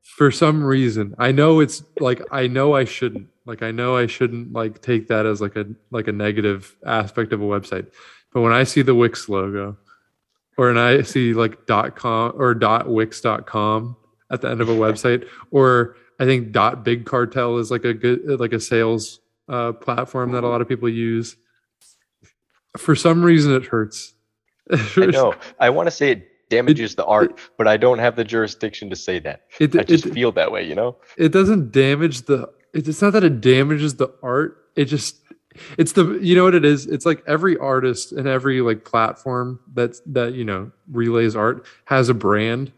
for 0.03 0.29
some 0.29 0.63
reason, 0.63 1.15
I 1.17 1.31
know 1.31 1.61
it's 1.61 1.83
like 1.99 2.21
I 2.31 2.45
know 2.45 2.75
I 2.75 2.83
shouldn't. 2.83 3.29
Like 3.45 3.63
I 3.63 3.71
know 3.71 3.95
I 3.95 4.07
shouldn't 4.07 4.53
like 4.53 4.81
take 4.81 5.07
that 5.07 5.25
as 5.25 5.41
like 5.41 5.55
a 5.55 5.65
like 5.89 6.07
a 6.07 6.11
negative 6.11 6.75
aspect 6.85 7.33
of 7.33 7.41
a 7.41 7.45
website. 7.45 7.87
But 8.33 8.41
when 8.41 8.51
I 8.51 8.65
see 8.65 8.81
the 8.81 8.93
Wix 8.93 9.29
logo, 9.29 9.77
or 10.57 10.67
when 10.67 10.77
I 10.77 11.01
see 11.03 11.33
like 11.33 11.65
dot 11.65 11.95
com 11.95 12.33
or 12.35 12.53
dot 12.53 12.89
wix 12.89 13.21
dot 13.21 13.47
com 13.47 13.95
at 14.29 14.41
the 14.41 14.49
end 14.49 14.59
of 14.59 14.67
a 14.67 14.75
website, 14.85 15.27
or 15.51 15.95
I 16.19 16.25
think 16.25 16.51
dot 16.51 16.83
big 16.83 17.05
cartel 17.05 17.57
is 17.57 17.71
like 17.71 17.85
a 17.85 17.93
good 17.93 18.39
like 18.39 18.51
a 18.51 18.59
sales 18.59 19.21
uh, 19.47 19.73
platform 19.73 20.31
that 20.31 20.43
a 20.43 20.47
lot 20.47 20.61
of 20.61 20.67
people 20.67 20.89
use. 20.89 21.35
For 22.77 22.95
some 22.95 23.23
reason, 23.23 23.53
it 23.53 23.65
hurts. 23.65 24.13
I 24.97 25.05
know. 25.05 25.33
I 25.59 25.69
want 25.69 25.87
to 25.87 25.91
say 25.91 26.11
it 26.11 26.27
damages 26.49 26.93
it, 26.93 26.97
the 26.97 27.05
art, 27.05 27.31
it, 27.31 27.39
but 27.57 27.67
I 27.67 27.77
don't 27.77 27.99
have 27.99 28.15
the 28.15 28.23
jurisdiction 28.23 28.89
to 28.89 28.95
say 28.95 29.19
that. 29.19 29.43
It, 29.59 29.75
I 29.75 29.83
just 29.83 30.07
feel 30.09 30.31
that 30.33 30.51
way, 30.51 30.67
you 30.67 30.75
know. 30.75 30.97
It 31.17 31.31
doesn't 31.31 31.71
damage 31.71 32.23
the. 32.23 32.49
It's 32.73 33.01
not 33.01 33.13
that 33.13 33.23
it 33.23 33.41
damages 33.41 33.95
the 33.95 34.09
art. 34.21 34.57
It 34.75 34.85
just. 34.85 35.21
It's 35.77 35.93
the 35.93 36.19
you 36.21 36.35
know 36.35 36.43
what 36.43 36.55
it 36.55 36.65
is. 36.65 36.85
It's 36.85 37.05
like 37.05 37.23
every 37.25 37.57
artist 37.57 38.11
and 38.11 38.27
every 38.27 38.59
like 38.59 38.83
platform 38.83 39.61
that's 39.73 40.01
that 40.07 40.33
you 40.33 40.43
know 40.43 40.69
relays 40.91 41.33
art 41.33 41.65
has 41.85 42.09
a 42.09 42.13
brand. 42.13 42.73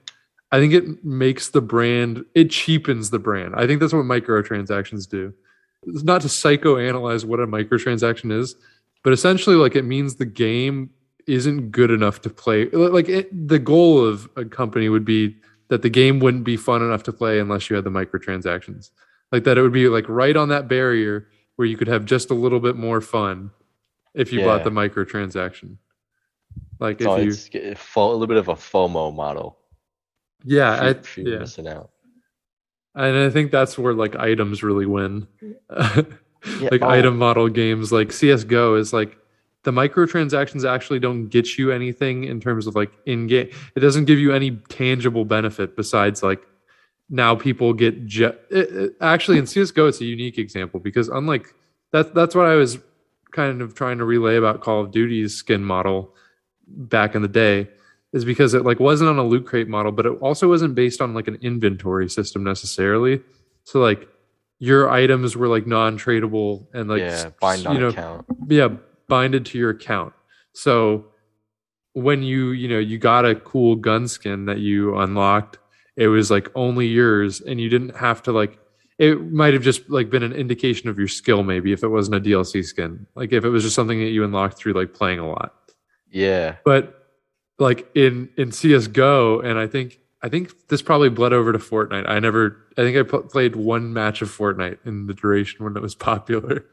I 0.52 0.60
think 0.60 0.74
it 0.74 1.04
makes 1.04 1.50
the 1.50 1.62
brand. 1.62 2.24
It 2.36 2.52
cheapens 2.52 3.10
the 3.10 3.18
brand. 3.18 3.56
I 3.56 3.66
think 3.66 3.80
that's 3.80 3.94
what 3.94 4.06
microtransactions 4.06 5.10
do. 5.10 5.34
It's 5.84 6.04
not 6.04 6.22
to 6.22 6.28
psychoanalyze 6.28 7.26
what 7.26 7.40
a 7.40 7.48
microtransaction 7.48 8.32
is, 8.32 8.56
but 9.04 9.14
essentially, 9.14 9.56
like 9.56 9.76
it 9.76 9.84
means 9.86 10.16
the 10.16 10.26
game 10.26 10.90
isn't 11.28 11.72
good 11.72 11.92
enough 11.92 12.22
to 12.22 12.30
play. 12.30 12.70
Like 12.70 13.10
it, 13.10 13.48
the 13.48 13.60
goal 13.60 14.04
of 14.06 14.30
a 14.36 14.46
company 14.46 14.90
would 14.90 15.06
be 15.06 15.36
that 15.70 15.82
the 15.82 15.90
game 15.90 16.20
wouldn't 16.20 16.46
be 16.46 16.58
fun 16.58 16.82
enough 16.82 17.04
to 17.04 17.14
play 17.14 17.40
unless 17.40 17.70
you 17.70 17.76
had 17.76 17.86
the 17.86 17.92
microtransactions. 17.92 18.92
Like 19.32 19.44
that, 19.44 19.58
it 19.58 19.62
would 19.62 19.74
be 19.74 19.90
like 19.90 20.08
right 20.08 20.36
on 20.36 20.50
that 20.50 20.68
barrier 20.68 21.28
where 21.58 21.68
you 21.68 21.78
could 21.78 21.88
have 21.88 22.06
just 22.06 22.30
a 22.30 22.34
little 22.34 22.60
bit 22.60 22.76
more 22.76 23.02
fun 23.02 23.52
if 24.14 24.32
you 24.32 24.40
yeah. 24.40 24.46
bought 24.46 24.64
the 24.64 24.70
microtransaction. 24.70 25.78
Like 26.80 27.02
so 27.02 27.18
if 27.18 27.54
you 27.54 27.76
a 27.96 27.98
little 27.98 28.28
bit 28.28 28.38
of 28.38 28.48
a 28.48 28.56
FOMO 28.56 29.14
model. 29.14 29.58
Yeah, 30.44 30.72
I, 30.74 30.96
yeah. 31.18 31.40
missing 31.40 31.68
out. 31.68 31.90
And 32.98 33.16
I 33.16 33.30
think 33.30 33.52
that's 33.52 33.78
where 33.78 33.94
like 33.94 34.16
items 34.16 34.64
really 34.64 34.88
win. 34.88 35.28
yeah, 35.70 36.70
like 36.72 36.82
oh. 36.82 36.90
item 36.90 37.18
model 37.18 37.48
games 37.48 37.92
like 37.92 38.12
CS:GO 38.12 38.76
is 38.76 38.92
like 38.92 39.18
the 39.64 39.72
microtransactions 39.72 40.68
actually 40.68 41.00
don't 41.00 41.28
get 41.28 41.58
you 41.58 41.72
anything 41.72 42.24
in 42.24 42.40
terms 42.40 42.66
of 42.66 42.76
like 42.76 42.92
in 43.06 43.28
game. 43.28 43.50
It 43.76 43.82
doesn't 43.82 44.06
give 44.06 44.18
you 44.18 44.34
any 44.34 44.52
tangible 44.70 45.26
benefit 45.26 45.76
besides 45.76 46.24
like 46.24 46.42
now 47.10 47.36
people 47.36 47.74
get 47.74 48.06
je- 48.06 48.26
it, 48.50 48.76
it, 48.76 48.94
actually 49.00 49.38
in 49.38 49.46
CS:GO 49.46 49.88
it's 49.88 50.02
a 50.02 50.06
unique 50.06 50.40
example 50.40 50.80
because 50.80 51.08
unlike 51.08 51.54
that's 51.92 52.10
that's 52.12 52.34
what 52.34 52.48
I 52.48 52.56
was 52.56 52.80
kind 53.32 53.62
of 53.62 53.76
trying 53.76 54.00
to 54.00 54.06
relay 54.06 54.38
about 54.38 54.62
Call 54.62 54.82
of 54.82 54.92
Duty's 54.92 55.36
skin 55.36 55.64
model 55.64 56.16
back 56.68 57.14
in 57.14 57.22
the 57.22 57.28
day 57.28 57.70
is 58.18 58.26
because 58.26 58.54
it 58.54 58.66
like 58.66 58.80
wasn't 58.80 59.10
on 59.10 59.18
a 59.18 59.24
loot 59.24 59.46
crate 59.46 59.70
model, 59.70 59.92
but 59.92 60.06
it 60.06 60.18
also 60.20 60.50
wasn't 60.50 60.76
based 60.76 61.00
on 61.02 61.14
like 61.14 61.28
an 61.28 61.38
inventory 61.42 62.10
system 62.10 62.44
necessarily. 62.44 63.22
So 63.64 63.80
like 63.80 64.10
your 64.60 64.90
items 64.90 65.38
were 65.38 65.48
like 65.48 65.68
non-tradable 65.68 66.66
and 66.74 66.90
like 66.90 67.02
yeah, 67.02 67.30
bind 67.40 67.64
you 67.64 67.80
know, 67.80 67.88
account. 67.90 68.26
Yeah, 68.50 68.70
binded 69.08 69.46
to 69.48 69.58
your 69.58 69.70
account. 69.70 70.14
So 70.54 71.06
when 71.94 72.24
you, 72.24 72.50
you 72.52 72.68
know, 72.68 72.80
you 72.80 72.98
got 72.98 73.24
a 73.24 73.36
cool 73.36 73.76
gun 73.76 74.08
skin 74.08 74.46
that 74.46 74.58
you 74.58 74.98
unlocked, 74.98 75.60
it 75.96 76.08
was 76.08 76.32
like 76.32 76.50
only 76.56 76.88
yours 76.88 77.40
and 77.40 77.62
you 77.62 77.70
didn't 77.70 77.96
have 77.96 78.24
to 78.24 78.32
like 78.32 78.60
it 78.98 79.32
might 79.32 79.54
have 79.54 79.62
just 79.62 79.88
like 79.92 80.10
been 80.10 80.24
an 80.24 80.34
indication 80.34 80.90
of 80.90 80.98
your 80.98 81.08
skill 81.08 81.44
maybe 81.44 81.72
if 81.72 81.84
it 81.84 81.90
wasn't 81.90 82.16
a 82.16 82.20
DLC 82.20 82.66
skin. 82.66 83.06
Like 83.16 83.32
if 83.32 83.46
it 83.46 83.50
was 83.50 83.64
just 83.64 83.76
something 83.76 84.00
that 84.00 84.10
you 84.10 84.24
unlocked 84.24 84.58
through 84.58 84.74
like 84.74 84.94
playing 84.94 85.20
a 85.20 85.30
lot. 85.30 85.54
Yeah. 86.10 86.56
But 86.66 86.98
like 87.60 87.90
in 87.96 88.30
in 88.38 88.52
CS:GO 88.52 89.40
and 89.42 89.58
I 89.58 89.68
think 89.68 90.00
I 90.22 90.30
think 90.30 90.68
this 90.68 90.82
probably 90.82 91.10
bled 91.10 91.34
over 91.34 91.52
to 91.52 91.60
Fortnite. 91.60 92.10
I 92.10 92.20
never 92.20 92.58
I 92.78 92.82
think 92.82 92.98
I 92.98 93.20
played 93.20 93.56
one 93.56 93.94
match 93.94 94.22
of 94.22 94.30
Fortnite 94.30 94.80
in 94.86 95.08
the 95.08 95.14
duration 95.14 95.64
when 95.64 95.76
it 95.76 95.82
was 95.82 95.96
popular. 96.10 96.66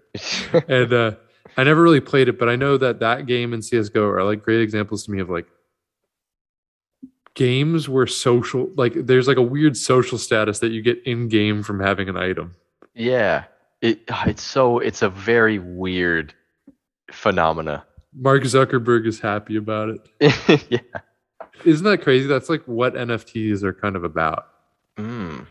and 0.68 0.92
uh 0.92 1.12
I 1.56 1.62
never 1.62 1.82
really 1.82 2.00
played 2.00 2.28
it, 2.28 2.38
but 2.38 2.48
I 2.48 2.56
know 2.56 2.76
that 2.78 3.00
that 3.00 3.26
game 3.26 3.52
and 3.52 3.64
CS:GO 3.64 4.04
are 4.08 4.24
like 4.24 4.42
great 4.42 4.60
examples 4.60 5.04
to 5.04 5.10
me 5.10 5.20
of 5.20 5.30
like 5.30 5.46
games 7.34 7.88
where 7.88 8.06
social 8.06 8.70
like 8.76 8.94
there's 8.94 9.28
like 9.28 9.36
a 9.36 9.42
weird 9.42 9.76
social 9.76 10.18
status 10.18 10.60
that 10.60 10.70
you 10.70 10.82
get 10.82 11.02
in 11.04 11.28
game 11.28 11.62
from 11.62 11.80
having 11.80 12.08
an 12.08 12.16
item. 12.16 12.54
Yeah. 12.94 13.44
It 13.80 14.02
it's 14.26 14.42
so 14.42 14.78
it's 14.78 15.02
a 15.02 15.10
very 15.10 15.58
weird 15.58 16.34
phenomena. 17.12 17.84
Mark 18.16 18.42
Zuckerberg 18.42 19.06
is 19.06 19.20
happy 19.20 19.56
about 19.56 19.90
it. 19.90 20.66
yeah. 20.70 21.00
Isn't 21.64 21.84
that 21.84 22.02
crazy? 22.02 22.26
That's 22.26 22.48
like 22.48 22.62
what 22.66 22.94
NFTs 22.94 23.62
are 23.62 23.72
kind 23.72 23.96
of 23.96 24.04
about. 24.04 24.48
Mm. 24.96 25.46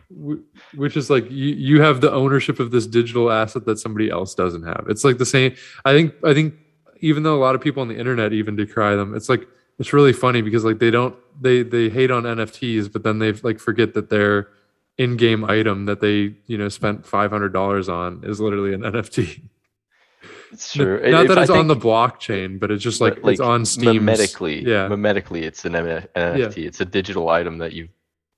Which 0.75 0.95
is 0.95 1.09
like 1.09 1.29
you, 1.29 1.53
you 1.53 1.81
have 1.81 2.01
the 2.01 2.11
ownership 2.11 2.59
of 2.59 2.71
this 2.71 2.87
digital 2.87 3.31
asset 3.31 3.65
that 3.65 3.77
somebody 3.77 4.09
else 4.09 4.33
doesn't 4.33 4.63
have. 4.63 4.85
It's 4.87 5.03
like 5.03 5.17
the 5.17 5.25
same. 5.25 5.55
I 5.83 5.91
think 5.91 6.13
I 6.23 6.33
think 6.33 6.53
even 7.01 7.23
though 7.23 7.35
a 7.35 7.41
lot 7.43 7.55
of 7.55 7.61
people 7.61 7.81
on 7.81 7.89
the 7.89 7.97
internet 7.97 8.31
even 8.31 8.55
decry 8.55 8.95
them, 8.95 9.13
it's 9.15 9.27
like 9.27 9.45
it's 9.79 9.91
really 9.91 10.13
funny 10.13 10.41
because 10.41 10.63
like 10.63 10.79
they 10.79 10.91
don't 10.91 11.15
they 11.41 11.61
they 11.61 11.89
hate 11.89 12.09
on 12.11 12.23
NFTs, 12.23 12.91
but 12.91 13.03
then 13.03 13.19
they 13.19 13.33
like 13.33 13.59
forget 13.59 13.93
that 13.95 14.09
their 14.09 14.47
in-game 14.97 15.43
item 15.43 15.85
that 15.85 15.99
they 15.99 16.35
you 16.45 16.57
know 16.57 16.69
spent 16.69 17.05
five 17.05 17.31
hundred 17.31 17.51
dollars 17.51 17.89
on 17.89 18.21
is 18.23 18.39
literally 18.39 18.73
an 18.73 18.81
NFT. 18.81 19.41
It's 20.53 20.73
true. 20.73 20.99
Not 21.09 21.23
if 21.23 21.27
that 21.29 21.37
it's 21.39 21.49
on 21.49 21.67
the 21.67 21.75
blockchain, 21.75 22.59
but 22.59 22.71
it's 22.71 22.83
just 22.83 23.01
like, 23.01 23.23
like 23.23 23.33
it's 23.33 23.41
on 23.41 23.65
Steam. 23.65 24.03
Memetically, 24.03 24.63
yeah. 24.63 24.87
Memetically, 24.87 25.41
it's 25.41 25.65
an 25.65 25.73
NFT. 25.73 26.07
Yeah. 26.15 26.67
It's 26.67 26.79
a 26.79 26.85
digital 26.85 27.29
item 27.29 27.57
that 27.57 27.73
you 27.73 27.89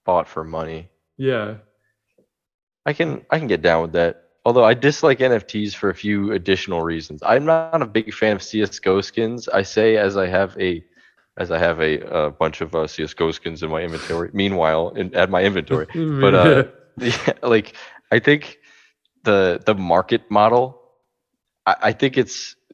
bought 0.06 0.28
for 0.28 0.44
money. 0.44 0.90
Yeah. 1.18 1.56
I 2.86 2.94
can 2.94 3.26
I 3.30 3.40
can 3.40 3.48
get 3.48 3.62
down 3.62 3.82
with 3.82 3.94
that. 3.94 4.24
Although 4.46 4.64
I 4.64 4.76
dislike 4.76 5.20
NFTs 5.20 5.74
for 5.74 5.90
a 5.90 5.96
few 5.96 6.32
additional 6.32 6.82
reasons. 6.82 7.22
I'm 7.26 7.46
not 7.46 7.82
a 7.82 7.86
big 7.86 8.14
fan 8.14 8.36
of 8.36 8.44
CS:GO 8.44 9.02
skins. 9.02 9.50
I 9.50 9.64
say 9.64 9.98
as 9.98 10.18
I 10.18 10.28
have 10.28 10.56
a 10.60 10.84
as 11.38 11.52
I 11.52 11.58
have 11.58 11.82
a, 11.82 12.00
a 12.02 12.32
bunch 12.32 12.62
of 12.62 12.74
uh, 12.76 12.88
CS:GO 12.88 13.32
skins 13.32 13.64
in 13.64 13.70
my 13.70 13.82
inventory. 13.82 14.30
Meanwhile, 14.34 14.90
in, 14.96 15.14
at 15.16 15.30
my 15.30 15.44
inventory, 15.44 15.88
but 15.94 16.36
uh, 16.36 16.64
yeah, 16.98 17.34
like 17.42 17.76
I 18.12 18.20
think 18.20 18.60
the 19.24 19.62
the 19.66 19.74
market 19.74 20.30
model, 20.30 20.80
I, 21.66 21.76
I 21.82 21.92
think 21.94 22.18
it's. 22.18 22.56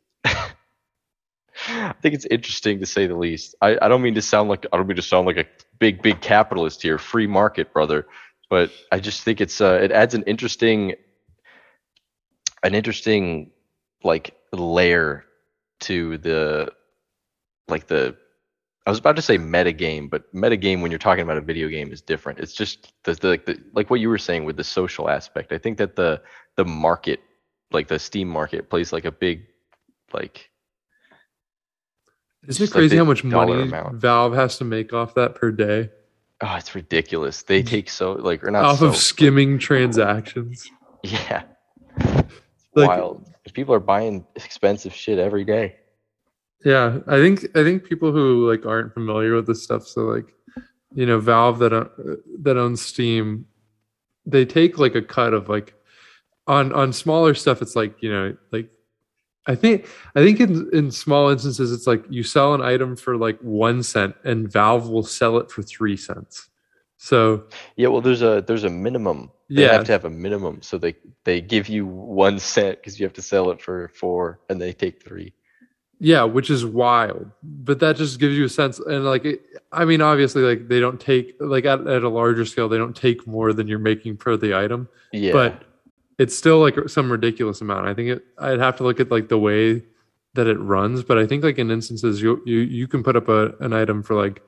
I 1.67 1.93
think 2.01 2.15
it's 2.15 2.25
interesting 2.25 2.79
to 2.79 2.85
say 2.87 3.05
the 3.05 3.15
least. 3.15 3.53
I, 3.61 3.77
I 3.79 3.87
don't 3.87 4.01
mean 4.01 4.15
to 4.15 4.21
sound 4.21 4.49
like 4.49 4.65
I 4.73 4.77
don't 4.77 4.87
mean 4.87 4.95
to 4.95 5.03
sound 5.03 5.27
like 5.27 5.37
a 5.37 5.45
big 5.79 6.01
big 6.01 6.19
capitalist 6.21 6.81
here, 6.81 6.97
free 6.97 7.27
market 7.27 7.71
brother 7.71 8.07
but 8.51 8.69
I 8.91 8.99
just 8.99 9.23
think 9.23 9.39
it's 9.39 9.61
uh, 9.61 9.79
it 9.81 9.93
adds 9.93 10.13
an 10.13 10.23
interesting 10.23 10.95
an 12.63 12.75
interesting 12.75 13.51
like 14.03 14.35
layer 14.51 15.23
to 15.79 16.17
the 16.17 16.73
like 17.69 17.87
the 17.87 18.17
I 18.85 18.89
was 18.89 18.99
about 18.99 19.15
to 19.15 19.21
say 19.21 19.37
meta 19.37 19.71
game, 19.71 20.09
but 20.09 20.23
meta 20.33 20.57
game 20.57 20.81
when 20.81 20.91
you're 20.91 20.99
talking 20.99 21.23
about 21.23 21.37
a 21.37 21.41
video 21.41 21.69
game 21.69 21.93
is 21.93 22.01
different. 22.01 22.39
It's 22.39 22.53
just 22.53 22.91
the, 23.03 23.13
the, 23.13 23.41
the 23.45 23.63
like 23.73 23.89
what 23.89 24.01
you 24.01 24.09
were 24.09 24.17
saying 24.17 24.43
with 24.43 24.57
the 24.57 24.65
social 24.65 25.09
aspect. 25.09 25.53
I 25.53 25.57
think 25.57 25.77
that 25.77 25.95
the 25.95 26.21
the 26.57 26.65
market, 26.65 27.21
like 27.71 27.87
the 27.87 27.99
Steam 27.99 28.27
market, 28.27 28.69
plays 28.69 28.93
like 28.93 29.05
a 29.05 29.11
big 29.11 29.45
like. 30.13 30.49
Isn't 32.47 32.69
it 32.69 32.71
crazy 32.71 32.95
like 32.95 33.05
how 33.05 33.05
much 33.05 33.23
money 33.23 33.61
amount. 33.61 33.95
Valve 33.95 34.33
has 34.33 34.57
to 34.57 34.63
make 34.63 34.93
off 34.93 35.13
that 35.15 35.35
per 35.35 35.51
day? 35.51 35.89
Oh, 36.41 36.55
it's 36.55 36.73
ridiculous. 36.73 37.43
They 37.43 37.61
take 37.61 37.89
so 37.89 38.13
like 38.13 38.43
or 38.43 38.49
not 38.49 38.65
off 38.65 38.79
so, 38.79 38.87
of 38.87 38.95
skimming 38.95 39.59
transactions. 39.59 40.69
Yeah. 41.03 41.43
Like, 42.73 42.87
Wild. 42.87 43.29
If 43.43 43.51
people 43.51 43.73
are 43.73 43.81
buying 43.81 44.25
expensive 44.37 44.93
shit 44.93 45.19
every 45.19 45.43
day. 45.43 45.75
Yeah, 46.63 46.99
I 47.07 47.17
think 47.17 47.43
I 47.53 47.63
think 47.63 47.83
people 47.83 48.13
who 48.13 48.49
like 48.49 48.65
aren't 48.65 48.93
familiar 48.93 49.35
with 49.35 49.45
this 49.45 49.61
stuff, 49.61 49.85
so 49.85 50.03
like, 50.03 50.33
you 50.93 51.05
know, 51.05 51.19
Valve 51.19 51.59
that 51.59 51.73
uh, 51.73 51.85
that 52.43 52.55
owns 52.55 52.81
Steam, 52.81 53.45
they 54.25 54.45
take 54.45 54.77
like 54.77 54.95
a 54.95 55.01
cut 55.01 55.33
of 55.33 55.49
like 55.49 55.73
on 56.47 56.73
on 56.73 56.93
smaller 56.93 57.33
stuff. 57.33 57.61
It's 57.61 57.75
like 57.75 58.01
you 58.01 58.11
know, 58.11 58.35
like 58.51 58.69
I 59.47 59.55
think 59.55 59.87
I 60.15 60.21
think 60.23 60.39
in 60.39 60.69
in 60.73 60.91
small 60.91 61.29
instances, 61.29 61.71
it's 61.71 61.87
like 61.87 62.03
you 62.09 62.23
sell 62.23 62.53
an 62.53 62.61
item 62.61 62.95
for 62.95 63.17
like 63.17 63.39
one 63.41 63.83
cent, 63.83 64.15
and 64.23 64.51
Valve 64.51 64.89
will 64.89 65.03
sell 65.03 65.37
it 65.37 65.49
for 65.51 65.61
three 65.63 65.97
cents. 65.97 66.49
So 66.97 67.45
Yeah, 67.77 67.87
well, 67.87 68.01
there's 68.01 68.21
a 68.21 68.43
there's 68.45 68.63
a 68.63 68.69
minimum. 68.69 69.31
They 69.49 69.63
Yeah. 69.63 69.73
have 69.73 69.85
to 69.85 69.91
have 69.91 70.05
a 70.05 70.09
minimum, 70.09 70.61
so 70.61 70.77
they 70.77 70.95
they 71.23 71.41
give 71.41 71.67
you 71.67 71.85
one 71.85 72.39
cent 72.39 72.77
because 72.77 72.99
you 72.99 73.05
have 73.05 73.13
to 73.13 73.21
sell 73.21 73.49
it 73.51 73.61
for 73.61 73.91
four, 73.95 74.39
and 74.49 74.61
they 74.61 74.73
take 74.73 75.03
three. 75.03 75.33
Yeah, 76.03 76.23
which 76.23 76.49
is 76.49 76.65
wild. 76.65 77.29
But 77.43 77.79
that 77.81 77.95
just 77.95 78.19
gives 78.19 78.35
you 78.35 78.45
a 78.45 78.49
sense 78.49 78.79
and 78.79 79.05
like 79.05 79.23
it, 79.25 79.41
I 79.71 79.85
mean 79.85 80.01
obviously 80.01 80.41
like 80.41 80.67
they 80.67 80.79
don't 80.79 80.99
take 80.99 81.35
like 81.39 81.65
at, 81.65 81.85
at 81.87 82.01
a 82.03 82.09
larger 82.09 82.43
scale 82.45 82.67
they 82.67 82.79
don't 82.79 82.95
take 82.95 83.27
more 83.27 83.53
than 83.53 83.67
you're 83.67 83.77
making 83.79 84.17
per 84.17 84.35
the 84.37 84.55
item, 84.55 84.87
Yeah, 85.11 85.33
but 85.33 85.63
it's 86.21 86.37
still 86.37 86.59
like 86.59 86.77
some 86.87 87.11
ridiculous 87.11 87.61
amount. 87.61 87.87
I 87.87 87.95
think 87.95 88.09
it 88.09 88.25
I'd 88.37 88.59
have 88.59 88.75
to 88.77 88.83
look 88.83 88.99
at 88.99 89.09
like 89.09 89.27
the 89.29 89.39
way 89.39 89.81
that 90.35 90.45
it 90.45 90.59
runs, 90.59 91.03
but 91.03 91.17
I 91.17 91.25
think 91.25 91.43
like 91.43 91.57
in 91.57 91.71
instances 91.71 92.21
you 92.21 92.43
you 92.45 92.59
you 92.59 92.87
can 92.87 93.01
put 93.01 93.15
up 93.15 93.27
a 93.27 93.55
an 93.59 93.73
item 93.73 94.03
for 94.03 94.15
like 94.15 94.43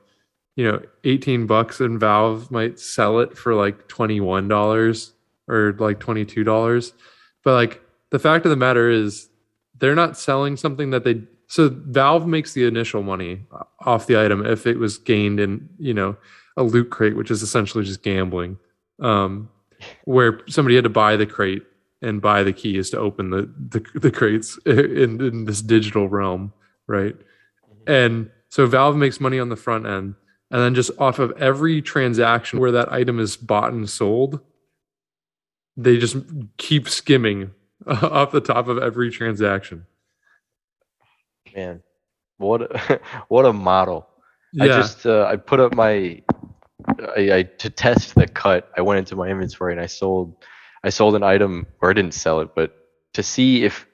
you 0.54 0.64
know 0.64 0.80
18 1.02 1.46
bucks 1.48 1.80
and 1.80 1.98
Valve 1.98 2.48
might 2.52 2.78
sell 2.78 3.18
it 3.18 3.36
for 3.36 3.54
like 3.56 3.88
$21 3.88 5.12
or 5.48 5.72
like 5.80 5.98
$22. 5.98 6.92
But 7.42 7.54
like 7.54 7.82
the 8.10 8.20
fact 8.20 8.46
of 8.46 8.50
the 8.50 8.56
matter 8.56 8.88
is 8.88 9.28
they're 9.76 9.96
not 9.96 10.16
selling 10.16 10.56
something 10.56 10.90
that 10.90 11.02
they 11.02 11.22
so 11.48 11.70
Valve 11.70 12.28
makes 12.28 12.52
the 12.52 12.66
initial 12.66 13.02
money 13.02 13.46
off 13.80 14.06
the 14.06 14.18
item 14.24 14.46
if 14.46 14.64
it 14.64 14.78
was 14.78 14.96
gained 14.96 15.40
in, 15.40 15.68
you 15.78 15.92
know, 15.92 16.16
a 16.56 16.62
loot 16.62 16.90
crate, 16.90 17.16
which 17.16 17.32
is 17.32 17.42
essentially 17.42 17.84
just 17.84 18.02
gambling. 18.02 18.58
Um, 19.00 19.50
where 20.04 20.40
somebody 20.48 20.74
had 20.74 20.84
to 20.84 20.90
buy 20.90 21.16
the 21.16 21.26
crate 21.26 21.62
and 22.02 22.20
buy 22.20 22.42
the 22.42 22.52
keys 22.52 22.90
to 22.90 22.98
open 22.98 23.30
the 23.30 23.52
the, 23.68 23.98
the 23.98 24.10
crates 24.10 24.58
in, 24.66 25.20
in 25.20 25.44
this 25.44 25.62
digital 25.62 26.08
realm, 26.08 26.52
right? 26.86 27.16
And 27.86 28.30
so 28.48 28.66
Valve 28.66 28.96
makes 28.96 29.20
money 29.20 29.38
on 29.38 29.48
the 29.48 29.56
front 29.56 29.86
end, 29.86 30.14
and 30.50 30.60
then 30.60 30.74
just 30.74 30.90
off 30.98 31.18
of 31.18 31.32
every 31.32 31.82
transaction 31.82 32.60
where 32.60 32.72
that 32.72 32.92
item 32.92 33.18
is 33.18 33.36
bought 33.36 33.72
and 33.72 33.88
sold, 33.88 34.40
they 35.76 35.98
just 35.98 36.16
keep 36.56 36.88
skimming 36.88 37.50
off 37.86 38.30
the 38.30 38.40
top 38.40 38.68
of 38.68 38.78
every 38.78 39.10
transaction. 39.10 39.86
man, 41.54 41.82
what 42.38 42.62
a, 42.62 43.00
what 43.28 43.44
a 43.44 43.52
model. 43.52 44.08
Yeah, 44.52 44.64
I 44.64 44.66
just 44.68 45.04
uh, 45.04 45.24
I 45.24 45.36
put 45.36 45.58
up 45.58 45.74
my 45.74 46.22
I, 46.86 47.32
I 47.32 47.42
to 47.42 47.70
test 47.70 48.14
the 48.14 48.26
cut. 48.26 48.70
I 48.76 48.82
went 48.82 48.98
into 48.98 49.16
my 49.16 49.28
inventory 49.28 49.72
and 49.72 49.80
I 49.80 49.86
sold 49.86 50.36
I 50.82 50.90
sold 50.90 51.14
an 51.14 51.22
item 51.22 51.66
or 51.80 51.90
I 51.90 51.92
didn't 51.92 52.14
sell 52.14 52.40
it, 52.40 52.54
but 52.54 52.76
to 53.14 53.22
see 53.22 53.64
if 53.64 53.86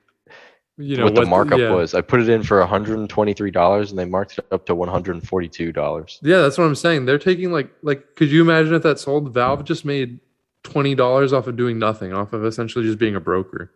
you 0.76 0.96
know 0.96 1.04
what 1.04 1.14
the 1.14 1.26
markup 1.26 1.58
yeah. 1.58 1.70
was, 1.70 1.94
I 1.94 2.00
put 2.00 2.20
it 2.20 2.28
in 2.28 2.42
for 2.42 2.64
$123 2.64 3.90
and 3.90 3.98
they 3.98 4.04
marked 4.06 4.38
it 4.38 4.46
up 4.50 4.64
to 4.66 4.74
$142. 4.74 6.18
Yeah, 6.22 6.40
that's 6.40 6.56
what 6.56 6.64
I'm 6.64 6.74
saying. 6.74 7.04
They're 7.04 7.18
taking 7.18 7.52
like 7.52 7.70
like 7.82 8.16
could 8.16 8.30
you 8.30 8.40
imagine 8.40 8.74
if 8.74 8.82
that 8.82 8.98
sold? 8.98 9.32
Valve 9.32 9.64
just 9.64 9.84
made 9.84 10.20
twenty 10.62 10.94
dollars 10.94 11.32
off 11.32 11.46
of 11.46 11.56
doing 11.56 11.78
nothing, 11.78 12.12
off 12.12 12.32
of 12.32 12.44
essentially 12.44 12.84
just 12.84 12.98
being 12.98 13.16
a 13.16 13.20
broker. 13.20 13.70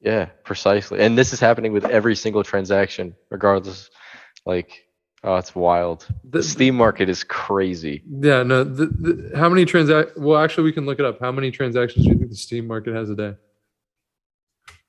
Yeah, 0.00 0.26
precisely. 0.44 1.00
And 1.00 1.16
this 1.16 1.32
is 1.32 1.38
happening 1.38 1.72
with 1.72 1.84
every 1.84 2.16
single 2.16 2.42
transaction, 2.42 3.14
regardless. 3.30 3.88
Like, 4.44 4.84
oh, 5.24 5.36
it's 5.36 5.54
wild. 5.54 6.06
The 6.24 6.38
The- 6.38 6.42
Steam 6.42 6.76
market 6.76 7.08
is 7.08 7.24
crazy. 7.24 8.02
Yeah, 8.08 8.42
no. 8.42 8.64
The, 8.64 8.86
the, 8.86 9.38
how 9.38 9.48
many 9.48 9.64
transact? 9.64 10.16
Well, 10.16 10.38
actually, 10.38 10.64
we 10.64 10.72
can 10.72 10.86
look 10.86 10.98
it 10.98 11.04
up. 11.04 11.20
How 11.20 11.32
many 11.32 11.50
transactions 11.50 12.04
do 12.04 12.12
you 12.12 12.18
think 12.18 12.30
the 12.30 12.36
Steam 12.36 12.66
market 12.66 12.94
has 12.94 13.10
a 13.10 13.16
day? 13.16 13.34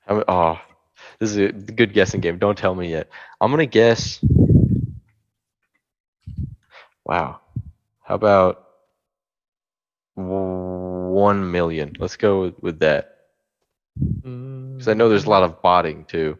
Mean, 0.08 0.24
oh, 0.28 0.60
this 1.18 1.30
is 1.30 1.36
a 1.38 1.52
good 1.52 1.94
guessing 1.94 2.20
game. 2.20 2.38
Don't 2.38 2.58
tell 2.58 2.74
me 2.74 2.90
yet. 2.90 3.08
I'm 3.40 3.50
gonna 3.50 3.66
guess. 3.66 4.22
Wow. 7.04 7.40
How 8.02 8.14
about 8.14 8.66
one 10.14 11.50
million? 11.50 11.96
Let's 11.98 12.16
go 12.16 12.42
with, 12.42 12.62
with 12.62 12.78
that. 12.80 13.16
Mm. 14.20 14.74
Because 14.74 14.88
I 14.88 14.94
know 14.94 15.08
there's 15.08 15.24
a 15.24 15.30
lot 15.30 15.42
of 15.42 15.62
botting 15.62 16.04
too. 16.04 16.38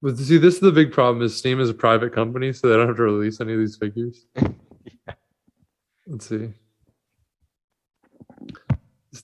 But 0.00 0.16
see, 0.16 0.38
this 0.38 0.54
is 0.54 0.60
the 0.60 0.72
big 0.72 0.92
problem: 0.92 1.24
is 1.24 1.36
Steam 1.36 1.60
is 1.60 1.70
a 1.70 1.74
private 1.74 2.12
company, 2.12 2.52
so 2.52 2.68
they 2.68 2.76
don't 2.76 2.86
have 2.86 2.96
to 2.96 3.02
release 3.02 3.40
any 3.40 3.52
of 3.52 3.58
these 3.58 3.76
figures. 3.76 4.26
Let's 6.06 6.28
see. 6.28 6.50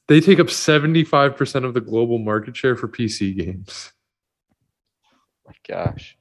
They 0.09 0.21
take 0.21 0.41
up 0.41 0.51
seventy-five 0.51 1.37
percent 1.37 1.65
of 1.65 1.75
the 1.75 1.81
global 1.81 2.19
market 2.19 2.57
share 2.57 2.77
for 2.77 2.89
PC 2.89 3.37
games. 3.39 3.93
My 5.47 5.55
gosh. 5.69 6.17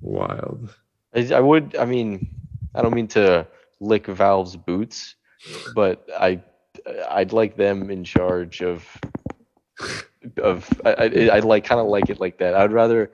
Wild. 0.00 0.74
I, 1.14 1.32
I 1.34 1.40
would. 1.40 1.76
I 1.76 1.86
mean, 1.86 2.28
I 2.74 2.82
don't 2.82 2.94
mean 2.94 3.08
to 3.08 3.46
lick 3.80 4.06
Valve's 4.06 4.56
boots, 4.56 5.14
but 5.74 6.06
I, 6.18 6.42
I'd 7.10 7.32
like 7.32 7.56
them 7.56 7.90
in 7.90 8.04
charge 8.04 8.62
of, 8.62 8.86
of. 10.38 10.68
I, 10.84 10.92
I, 10.92 11.28
I 11.36 11.38
like 11.40 11.64
kind 11.64 11.80
of 11.80 11.86
like 11.86 12.10
it 12.10 12.20
like 12.20 12.38
that. 12.38 12.54
I'd 12.54 12.72
rather 12.72 13.10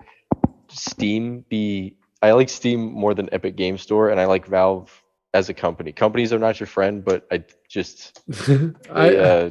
Steam 0.68 1.44
be. 1.48 1.96
I 2.22 2.32
like 2.32 2.48
Steam 2.48 2.92
more 2.92 3.14
than 3.14 3.28
Epic 3.32 3.56
Game 3.56 3.78
Store, 3.78 4.10
and 4.10 4.20
I 4.20 4.26
like 4.26 4.46
Valve 4.46 5.02
as 5.34 5.48
a 5.48 5.54
company. 5.54 5.92
Companies 5.92 6.32
are 6.32 6.38
not 6.38 6.60
your 6.60 6.66
friend, 6.66 7.04
but 7.04 7.26
I 7.30 7.44
just 7.68 8.20
I, 8.90 9.10
they, 9.10 9.18
uh, 9.18 9.50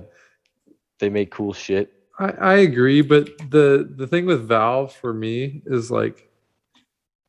they 0.99 1.09
make 1.09 1.31
cool 1.31 1.53
shit. 1.53 1.93
I 2.19 2.29
I 2.31 2.53
agree, 2.57 3.01
but 3.01 3.29
the 3.49 3.91
the 3.95 4.07
thing 4.07 4.25
with 4.25 4.47
Valve 4.47 4.93
for 4.93 5.13
me 5.13 5.61
is 5.65 5.91
like 5.91 6.29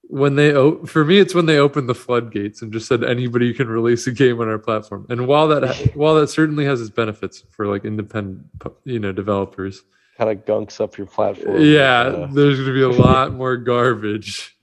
when 0.03 0.37
they 0.37 0.53
o- 0.53 0.85
for 0.85 1.05
me 1.05 1.19
it's 1.19 1.35
when 1.35 1.47
they 1.47 1.59
opened 1.59 1.89
the 1.89 1.95
floodgates 1.95 2.61
and 2.61 2.71
just 2.71 2.87
said 2.87 3.03
anybody 3.03 3.55
can 3.55 3.69
release 3.69 4.07
a 4.07 4.13
game 4.13 4.41
on 4.41 4.49
our 4.49 4.59
platform. 4.59 5.07
And 5.09 5.27
while 5.27 5.49
that 5.49 5.93
while 5.95 6.15
that 6.17 6.29
certainly 6.29 6.67
has 6.67 6.81
its 6.81 6.91
benefits 6.91 7.45
for 7.51 7.67
like 7.67 7.85
independent 7.85 8.47
you 8.85 8.99
know 8.99 9.13
developers, 9.13 9.83
Kind 10.23 10.39
of 10.39 10.45
gunks 10.47 10.81
up 10.81 10.97
your 10.97 11.09
platform. 11.09 11.61
yeah, 11.61 12.01
uh, 12.03 12.27
there's 12.33 12.61
going 12.61 12.69
to 12.69 12.73
be 12.75 12.83
a 12.83 12.89
lot 13.03 13.33
more 13.33 13.57
garbage. 13.57 14.57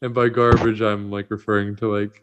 And 0.00 0.14
by 0.14 0.30
garbage 0.30 0.80
I'm 0.80 1.10
like 1.10 1.30
referring 1.30 1.76
to 1.76 1.94
like 1.94 2.22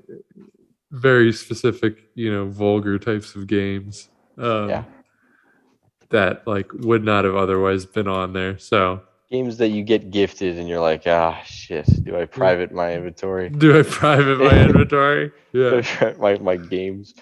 very 0.92 1.32
specific, 1.34 2.10
you 2.16 2.32
know, 2.32 2.48
vulgar 2.48 2.98
types 2.98 3.36
of 3.36 3.46
games. 3.46 4.10
Um, 4.40 4.70
Yeah. 4.70 4.84
That 6.10 6.48
like 6.48 6.72
would 6.74 7.04
not 7.04 7.26
have 7.26 7.36
otherwise 7.36 7.86
been 7.86 8.08
on 8.08 8.34
there. 8.34 8.58
So 8.58 9.02
games 9.30 9.58
that 9.58 9.70
you 9.70 9.84
get 9.84 10.10
gifted, 10.10 10.58
and 10.58 10.68
you're 10.68 10.80
like, 10.80 11.04
ah, 11.06 11.40
shit. 11.46 11.86
Do 12.04 12.16
I 12.18 12.26
private 12.26 12.72
my 12.72 12.94
inventory? 12.94 13.50
Do 13.50 13.78
I 13.80 13.84
private 13.84 14.40
my 14.40 14.64
inventory? 14.66 15.32
Yeah. 15.54 15.82
my 16.20 16.38
my 16.40 16.56
games. 16.56 17.14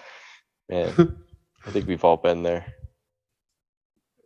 Man, 0.70 1.16
I 1.66 1.70
think 1.70 1.86
we've 1.86 2.04
all 2.04 2.16
been 2.16 2.42
there. 2.42 2.64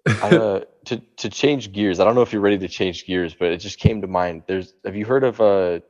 I, 0.09 0.37
uh, 0.37 0.61
to 0.87 0.99
to 1.17 1.29
change 1.31 1.73
gears, 1.73 2.01
I 2.01 2.05
don't 2.05 2.15
know 2.15 2.23
if 2.23 2.33
you're 2.33 2.43
ready 2.43 2.59
to 2.59 2.69
change 2.69 3.07
gears, 3.07 3.35
but 3.35 3.49
it 3.53 3.59
just 3.59 3.79
came 3.79 4.01
to 4.03 4.07
mind. 4.09 4.43
There's 4.47 4.75
have 4.85 4.97
you 4.97 5.05
heard 5.07 5.25
of 5.25 5.41
uh 5.41 5.81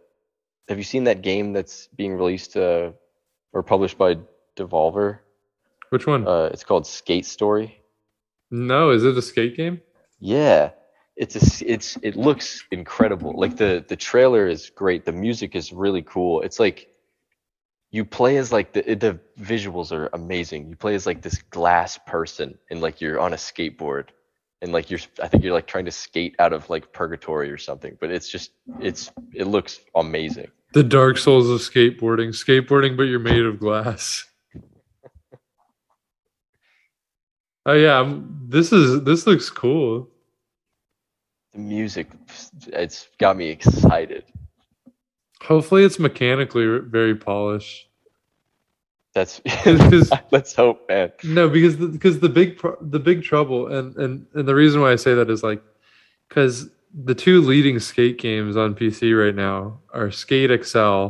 have 0.68 0.78
you 0.78 0.84
seen 0.84 1.04
that 1.04 1.22
game 1.22 1.52
that's 1.52 1.88
being 1.96 2.14
released 2.14 2.56
uh 2.56 2.92
or 3.52 3.62
published 3.62 3.98
by 3.98 4.16
Devolver? 4.56 5.20
Which 5.90 6.06
one? 6.06 6.26
Uh 6.26 6.50
it's 6.52 6.64
called 6.64 6.86
Skate 6.86 7.26
Story. 7.26 7.80
no, 8.50 8.90
is 8.90 9.04
it 9.04 9.16
a 9.18 9.22
skate 9.22 9.56
game? 9.56 9.80
Yeah. 10.20 10.70
It's 11.16 11.36
a, 11.62 11.70
it's 11.72 11.96
it 12.02 12.16
looks 12.16 12.64
incredible. 12.70 13.32
Like 13.38 13.56
the 13.56 13.84
the 13.88 13.96
trailer 13.96 14.46
is 14.46 14.70
great. 14.70 15.04
The 15.06 15.12
music 15.12 15.54
is 15.56 15.72
really 15.72 16.02
cool. 16.02 16.42
It's 16.42 16.60
like 16.60 16.88
you 17.90 18.04
play 18.04 18.36
as 18.36 18.52
like 18.52 18.72
the 18.74 18.82
the 18.82 19.18
visuals 19.40 19.92
are 19.92 20.10
amazing. 20.12 20.68
You 20.68 20.76
play 20.76 20.94
as 20.94 21.06
like 21.06 21.22
this 21.22 21.40
glass 21.50 21.98
person 22.06 22.58
and 22.70 22.82
like 22.82 23.00
you're 23.00 23.18
on 23.20 23.32
a 23.32 23.36
skateboard 23.36 24.08
and 24.66 24.72
like 24.72 24.90
you're 24.90 25.00
I 25.22 25.28
think 25.28 25.44
you're 25.44 25.54
like 25.54 25.68
trying 25.68 25.84
to 25.84 25.92
skate 25.92 26.34
out 26.40 26.52
of 26.52 26.68
like 26.68 26.92
purgatory 26.92 27.50
or 27.50 27.56
something. 27.56 27.96
But 28.00 28.10
it's 28.10 28.28
just 28.28 28.50
it's 28.80 29.10
it 29.32 29.46
looks 29.46 29.80
amazing. 29.94 30.48
The 30.72 30.82
Dark 30.82 31.16
Souls 31.18 31.48
of 31.48 31.60
skateboarding. 31.60 32.30
Skateboarding, 32.30 32.96
but 32.96 33.04
you're 33.04 33.20
made 33.20 33.46
of 33.46 33.58
glass. 33.60 34.24
Oh 37.64 37.72
yeah, 37.72 37.96
I'm- 37.96 38.44
this 38.48 38.72
is 38.72 39.02
this 39.04 39.26
looks 39.26 39.48
cool. 39.50 40.08
The 41.52 41.58
music 41.60 42.08
it's 42.66 43.08
got 43.18 43.36
me 43.36 43.48
excited. 43.48 44.24
Hopefully, 45.42 45.84
it's 45.84 45.98
mechanically 45.98 46.66
very 46.80 47.14
polished. 47.14 47.85
That's 49.16 49.40
let's 50.30 50.54
hope, 50.54 50.86
man. 50.90 51.10
No, 51.24 51.48
because 51.48 51.78
the, 51.78 51.86
because 51.86 52.20
the 52.20 52.28
big 52.28 52.58
pro- 52.58 52.76
the 52.82 52.98
big 52.98 53.22
trouble 53.22 53.72
and 53.72 53.96
and 53.96 54.26
and 54.34 54.46
the 54.46 54.54
reason 54.54 54.82
why 54.82 54.92
I 54.92 54.96
say 54.96 55.14
that 55.14 55.30
is 55.30 55.42
like 55.42 55.62
because 56.28 56.68
the 56.92 57.14
two 57.14 57.40
leading 57.40 57.78
skate 57.78 58.18
games 58.18 58.58
on 58.58 58.74
PC 58.74 59.18
right 59.18 59.34
now 59.34 59.80
are 59.94 60.10
Skate 60.10 60.50
XL 60.62 61.08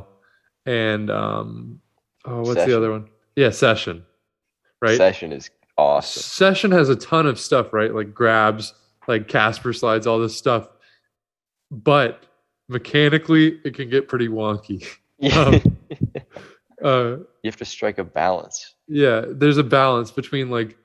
and 0.66 1.10
um 1.10 1.80
oh 2.24 2.42
what's 2.42 2.54
Session. 2.54 2.70
the 2.70 2.76
other 2.76 2.92
one? 2.92 3.08
Yeah, 3.34 3.50
Session. 3.50 4.06
Right. 4.80 4.96
Session 4.96 5.32
is 5.32 5.50
awesome. 5.76 6.22
Session 6.22 6.70
has 6.70 6.88
a 6.88 6.96
ton 6.96 7.26
of 7.26 7.40
stuff, 7.40 7.72
right? 7.72 7.92
Like 7.92 8.14
grabs, 8.14 8.72
like 9.08 9.26
Casper 9.26 9.72
slides, 9.72 10.06
all 10.06 10.20
this 10.20 10.36
stuff. 10.36 10.68
But 11.72 12.22
mechanically, 12.68 13.58
it 13.64 13.74
can 13.74 13.90
get 13.90 14.06
pretty 14.06 14.28
wonky. 14.28 14.86
Um, 15.34 15.60
Uh, 16.82 17.16
you 17.46 17.50
have 17.50 17.56
to 17.56 17.64
strike 17.64 17.98
a 17.98 18.04
balance. 18.04 18.74
yeah, 18.88 19.24
there's 19.26 19.56
a 19.56 19.64
balance 19.64 20.10
between 20.10 20.50
like 20.50 20.76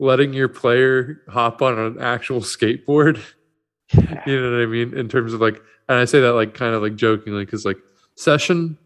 letting 0.00 0.32
your 0.32 0.48
player 0.48 1.22
hop 1.28 1.62
on 1.62 1.78
an 1.78 2.00
actual 2.00 2.40
skateboard. 2.40 3.20
you 4.26 4.40
know 4.40 4.50
what 4.52 4.62
I 4.62 4.66
mean? 4.66 4.96
In 4.96 5.08
terms 5.08 5.32
of 5.32 5.40
like, 5.40 5.62
and 5.88 5.98
I 5.98 6.04
say 6.04 6.20
that 6.20 6.34
like 6.34 6.54
kind 6.54 6.74
of 6.74 6.82
like 6.82 6.96
jokingly 6.96 7.44
because 7.44 7.64
like 7.64 7.78
session, 8.16 8.76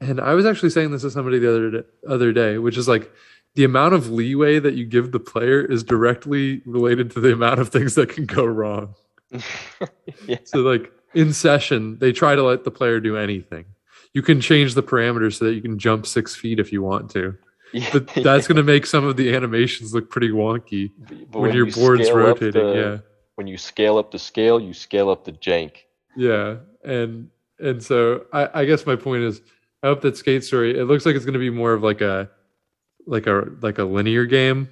and 0.00 0.20
I 0.20 0.34
was 0.34 0.44
actually 0.44 0.70
saying 0.70 0.90
this 0.90 1.02
to 1.02 1.10
somebody 1.10 1.38
the 1.38 1.48
other 1.48 1.70
day, 1.70 1.88
other 2.08 2.32
day, 2.32 2.58
which 2.58 2.76
is 2.76 2.88
like 2.88 3.10
the 3.54 3.64
amount 3.64 3.94
of 3.94 4.10
leeway 4.10 4.58
that 4.58 4.74
you 4.74 4.84
give 4.84 5.12
the 5.12 5.20
player 5.20 5.64
is 5.64 5.84
directly 5.84 6.62
related 6.66 7.10
to 7.12 7.20
the 7.20 7.32
amount 7.32 7.60
of 7.60 7.68
things 7.68 7.94
that 7.94 8.08
can 8.08 8.26
go 8.26 8.44
wrong. 8.44 8.94
yeah. 10.26 10.38
So 10.44 10.58
like 10.58 10.92
in 11.14 11.32
session, 11.32 11.98
they 11.98 12.12
try 12.12 12.34
to 12.34 12.42
let 12.42 12.64
the 12.64 12.70
player 12.70 13.00
do 13.00 13.16
anything. 13.16 13.66
You 14.14 14.22
can 14.22 14.40
change 14.40 14.74
the 14.74 14.82
parameters 14.82 15.38
so 15.38 15.46
that 15.46 15.54
you 15.54 15.62
can 15.62 15.78
jump 15.78 16.06
six 16.06 16.34
feet 16.34 16.58
if 16.60 16.70
you 16.72 16.82
want 16.82 17.10
to, 17.12 17.36
but 17.92 18.06
that's 18.22 18.46
going 18.46 18.56
to 18.56 18.62
make 18.62 18.84
some 18.86 19.04
of 19.04 19.16
the 19.16 19.34
animations 19.34 19.94
look 19.94 20.10
pretty 20.10 20.28
wonky 20.30 20.90
But 21.30 21.40
when, 21.40 21.54
your 21.54 21.66
you 21.66 21.72
board's 21.72 22.10
rotating. 22.10 22.52
the- 22.66 22.74
yeah. 22.74 22.98
When 23.36 23.46
you 23.46 23.56
scale 23.56 23.96
up 23.96 24.10
the 24.10 24.18
scale, 24.18 24.60
you 24.60 24.74
scale 24.74 25.08
up 25.08 25.24
the 25.24 25.32
jank. 25.32 25.76
Yeah, 26.14 26.56
and 26.84 27.30
and 27.58 27.82
so 27.82 28.26
I, 28.32 28.60
I 28.60 28.64
guess 28.66 28.84
my 28.84 28.94
point 28.96 29.22
is, 29.22 29.40
I 29.82 29.86
hope 29.86 30.02
that 30.02 30.18
Skate 30.18 30.44
Story. 30.44 30.78
It 30.78 30.84
looks 30.84 31.06
like 31.06 31.16
it's 31.16 31.24
going 31.24 31.32
to 31.32 31.38
be 31.40 31.48
more 31.48 31.72
of 31.72 31.82
like 31.82 32.02
a, 32.02 32.28
like 33.06 33.26
a 33.26 33.48
like 33.62 33.78
a 33.78 33.84
linear 33.84 34.26
game, 34.26 34.68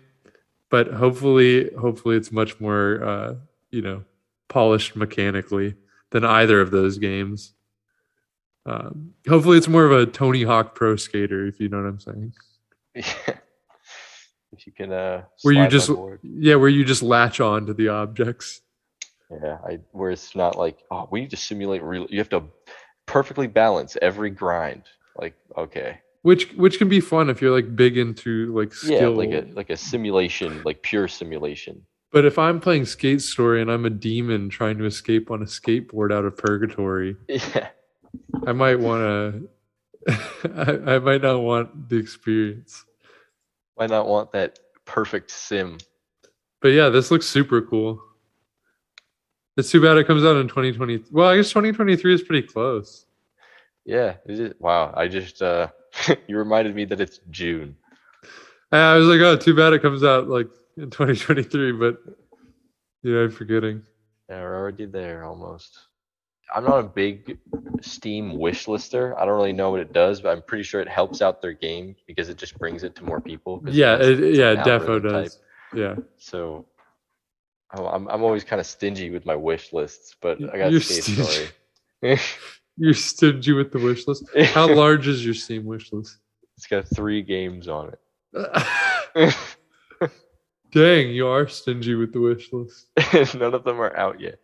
but 0.68 0.88
hopefully, 0.92 1.70
hopefully 1.80 2.16
it's 2.18 2.30
much 2.30 2.60
more, 2.60 3.02
uh, 3.02 3.34
you 3.70 3.80
know, 3.80 4.04
polished 4.48 4.94
mechanically 4.94 5.74
than 6.10 6.22
either 6.24 6.60
of 6.60 6.70
those 6.70 6.98
games. 6.98 7.54
Um, 8.66 9.14
hopefully, 9.28 9.58
it's 9.58 9.68
more 9.68 9.84
of 9.84 9.92
a 9.92 10.06
Tony 10.06 10.42
Hawk 10.42 10.74
Pro 10.74 10.96
Skater, 10.96 11.46
if 11.46 11.60
you 11.60 11.68
know 11.68 11.78
what 11.78 11.88
I'm 11.88 12.00
saying. 12.00 12.32
if 12.94 14.66
you 14.66 14.72
can, 14.72 14.92
uh, 14.92 15.22
Where 15.42 15.54
you 15.54 15.68
just, 15.68 15.90
yeah, 16.22 16.56
where 16.56 16.68
you 16.68 16.84
just 16.84 17.02
latch 17.02 17.40
on 17.40 17.66
to 17.66 17.74
the 17.74 17.88
objects. 17.88 18.60
yeah, 19.30 19.58
I 19.66 19.78
where 19.92 20.10
it's 20.10 20.34
not 20.34 20.56
like, 20.58 20.78
oh, 20.90 21.08
we 21.10 21.20
need 21.20 21.30
to 21.30 21.36
simulate 21.36 21.82
real. 21.82 22.06
You 22.10 22.18
have 22.18 22.28
to 22.30 22.44
perfectly 23.06 23.46
balance 23.46 23.96
every 24.02 24.30
grind. 24.30 24.82
Like, 25.16 25.34
okay, 25.56 25.98
Which 26.22 26.50
which 26.52 26.78
can 26.78 26.88
be 26.88 27.00
fun 27.00 27.30
if 27.30 27.40
you're 27.40 27.54
like 27.54 27.74
big 27.76 27.96
into 27.96 28.54
like 28.54 28.72
yeah, 28.84 28.96
skill. 28.98 29.12
like 29.12 29.30
a 29.30 29.46
like 29.54 29.70
a 29.70 29.76
simulation, 29.76 30.62
like 30.64 30.82
pure 30.82 31.08
simulation. 31.08 31.82
But 32.12 32.24
if 32.24 32.38
I'm 32.38 32.58
playing 32.60 32.86
Skate 32.86 33.22
Story 33.22 33.62
and 33.62 33.70
I'm 33.70 33.84
a 33.86 33.90
demon 33.90 34.48
trying 34.48 34.78
to 34.78 34.84
escape 34.84 35.30
on 35.30 35.42
a 35.42 35.46
skateboard 35.46 36.12
out 36.12 36.24
of 36.24 36.36
purgatory, 36.36 37.16
Yeah, 37.28 37.68
I 38.46 38.52
might 38.52 38.78
want 38.78 39.00
to. 39.02 39.48
I, 40.88 40.94
I 40.94 40.98
might 40.98 41.22
not 41.22 41.40
want 41.40 41.88
the 41.88 41.96
experience. 41.96 42.84
why 43.74 43.86
not 43.86 44.08
want 44.08 44.32
that 44.32 44.58
perfect 44.84 45.30
sim? 45.30 45.78
But 46.62 46.68
yeah, 46.68 46.88
this 46.88 47.10
looks 47.10 47.26
super 47.26 47.62
cool. 47.62 48.02
It's 49.56 49.70
too 49.70 49.82
bad 49.82 49.98
it 49.98 50.06
comes 50.06 50.24
out 50.24 50.36
in 50.36 50.48
2020. 50.48 51.04
Well, 51.10 51.28
I 51.28 51.36
guess 51.36 51.48
2023 51.50 52.14
is 52.14 52.22
pretty 52.22 52.46
close. 52.46 53.06
Yeah, 53.84 54.14
it. 54.26 54.60
Wow, 54.60 54.92
I 54.96 55.08
just 55.08 55.42
uh, 55.42 55.68
you 56.26 56.36
reminded 56.36 56.74
me 56.74 56.84
that 56.86 57.00
it's 57.00 57.20
June. 57.30 57.76
And 58.72 58.80
I 58.80 58.96
was 58.96 59.06
like, 59.06 59.20
oh, 59.20 59.36
too 59.36 59.54
bad 59.54 59.72
it 59.72 59.82
comes 59.82 60.04
out 60.04 60.28
like 60.28 60.48
in 60.76 60.90
2023. 60.90 61.72
But 61.72 61.98
yeah, 63.02 63.20
I'm 63.20 63.30
forgetting. 63.30 63.82
Yeah, 64.28 64.42
we're 64.42 64.56
already 64.56 64.86
there 64.86 65.24
almost. 65.24 65.78
I'm 66.54 66.64
not 66.64 66.78
a 66.78 66.82
big 66.82 67.38
Steam 67.80 68.38
wish 68.38 68.68
lister. 68.68 69.18
I 69.18 69.24
don't 69.24 69.34
really 69.34 69.52
know 69.52 69.70
what 69.70 69.80
it 69.80 69.92
does, 69.92 70.20
but 70.20 70.30
I'm 70.30 70.42
pretty 70.42 70.64
sure 70.64 70.80
it 70.80 70.88
helps 70.88 71.22
out 71.22 71.40
their 71.40 71.52
game 71.52 71.96
because 72.06 72.28
it 72.28 72.36
just 72.36 72.58
brings 72.58 72.82
it 72.82 72.94
to 72.96 73.04
more 73.04 73.20
people. 73.20 73.62
Yeah, 73.66 73.96
it, 74.00 74.34
yeah, 74.34 74.54
Defo 74.56 74.80
algorithm 74.80 75.12
type. 75.12 75.24
does. 75.24 75.38
Yeah, 75.72 75.94
So 76.18 76.66
I'm 77.72 77.84
I'm 77.86 78.08
I'm 78.08 78.22
always 78.22 78.44
kind 78.44 78.58
of 78.58 78.66
stingy 78.66 79.10
with 79.10 79.24
my 79.24 79.36
wish 79.36 79.72
lists, 79.72 80.16
but 80.20 80.38
I 80.52 80.58
got 80.58 80.72
Skate 80.82 81.04
stingy. 81.04 81.22
Story. 81.22 82.18
you're 82.76 82.94
stingy 82.94 83.52
with 83.52 83.70
the 83.72 83.78
wish 83.78 84.06
list. 84.08 84.24
How 84.46 84.66
large 84.74 85.06
is 85.06 85.24
your 85.24 85.34
Steam 85.34 85.64
wish 85.64 85.92
list? 85.92 86.18
It's 86.56 86.66
got 86.66 86.86
three 86.94 87.22
games 87.22 87.68
on 87.68 87.92
it. 88.34 89.34
Dang, 90.72 91.10
you 91.10 91.26
are 91.26 91.48
stingy 91.48 91.94
with 91.94 92.12
the 92.12 92.20
wish 92.20 92.52
list. 92.52 92.86
None 93.34 93.54
of 93.54 93.64
them 93.64 93.80
are 93.80 93.96
out 93.96 94.20
yet. 94.20 94.38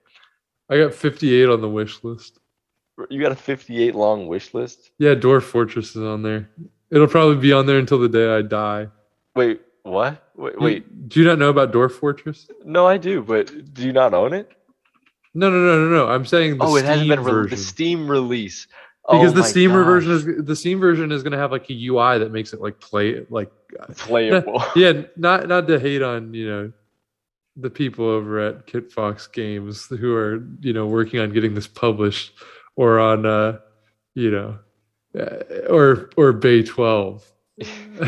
I 0.68 0.78
got 0.78 0.94
58 0.94 1.48
on 1.48 1.60
the 1.60 1.68
wish 1.68 2.02
list. 2.02 2.38
You 3.10 3.20
got 3.20 3.32
a 3.32 3.36
58 3.36 3.94
long 3.94 4.26
wish 4.26 4.54
list? 4.54 4.90
Yeah, 4.98 5.14
Dwarf 5.14 5.42
Fortress 5.42 5.90
is 5.94 6.02
on 6.02 6.22
there. 6.22 6.48
It'll 6.90 7.06
probably 7.06 7.36
be 7.36 7.52
on 7.52 7.66
there 7.66 7.78
until 7.78 7.98
the 7.98 8.08
day 8.08 8.34
I 8.34 8.42
die. 8.42 8.88
Wait, 9.34 9.60
what? 9.82 10.30
Wait, 10.34 10.54
You- 10.54 10.60
wait. 10.60 11.08
do 11.08 11.20
you 11.20 11.26
not 11.26 11.38
know 11.38 11.50
about 11.50 11.72
Dwarf 11.72 11.92
Fortress? 11.92 12.48
No, 12.64 12.86
I 12.86 12.96
do, 12.96 13.22
but 13.22 13.74
do 13.74 13.82
you 13.84 13.92
not 13.92 14.14
own 14.14 14.32
it? 14.32 14.50
No, 15.34 15.50
no, 15.50 15.58
no, 15.58 15.84
no, 15.88 15.94
no. 15.94 16.08
I'm 16.08 16.24
saying 16.24 16.56
the 16.56 16.64
oh, 16.64 16.76
it 16.76 16.80
Steam 16.80 16.88
hasn't 16.88 17.08
been 17.10 17.18
re- 17.20 17.32
version 17.32 17.50
the 17.58 17.62
Steam 17.62 18.10
release. 18.10 18.66
because 19.06 19.32
oh 19.32 19.34
the 19.34 19.44
Steam 19.44 19.70
gosh. 19.70 19.84
version 19.84 20.12
is 20.12 20.24
the 20.46 20.56
Steam 20.56 20.80
version 20.80 21.12
is 21.12 21.22
going 21.22 21.32
to 21.32 21.38
have 21.38 21.52
like 21.52 21.68
a 21.68 21.74
UI 21.88 22.18
that 22.18 22.32
makes 22.32 22.54
it 22.54 22.62
like 22.62 22.80
play 22.80 23.26
like 23.28 23.50
playable. 23.96 24.64
yeah, 24.76 25.02
not 25.16 25.46
not 25.46 25.68
to 25.68 25.78
hate 25.78 26.00
on 26.00 26.32
you 26.32 26.48
know 26.48 26.72
the 27.56 27.70
people 27.70 28.04
over 28.06 28.38
at 28.38 28.66
Kitfox 28.66 29.32
Games 29.32 29.86
who 29.86 30.14
are 30.14 30.46
you 30.60 30.72
know 30.72 30.86
working 30.86 31.20
on 31.20 31.32
getting 31.32 31.54
this 31.54 31.66
published 31.66 32.32
or 32.76 32.98
on 33.00 33.24
uh 33.24 33.58
you 34.14 34.30
know 34.30 34.58
uh, 35.18 35.68
or 35.68 36.10
or 36.16 36.32
Bay 36.32 36.62
12 36.62 37.24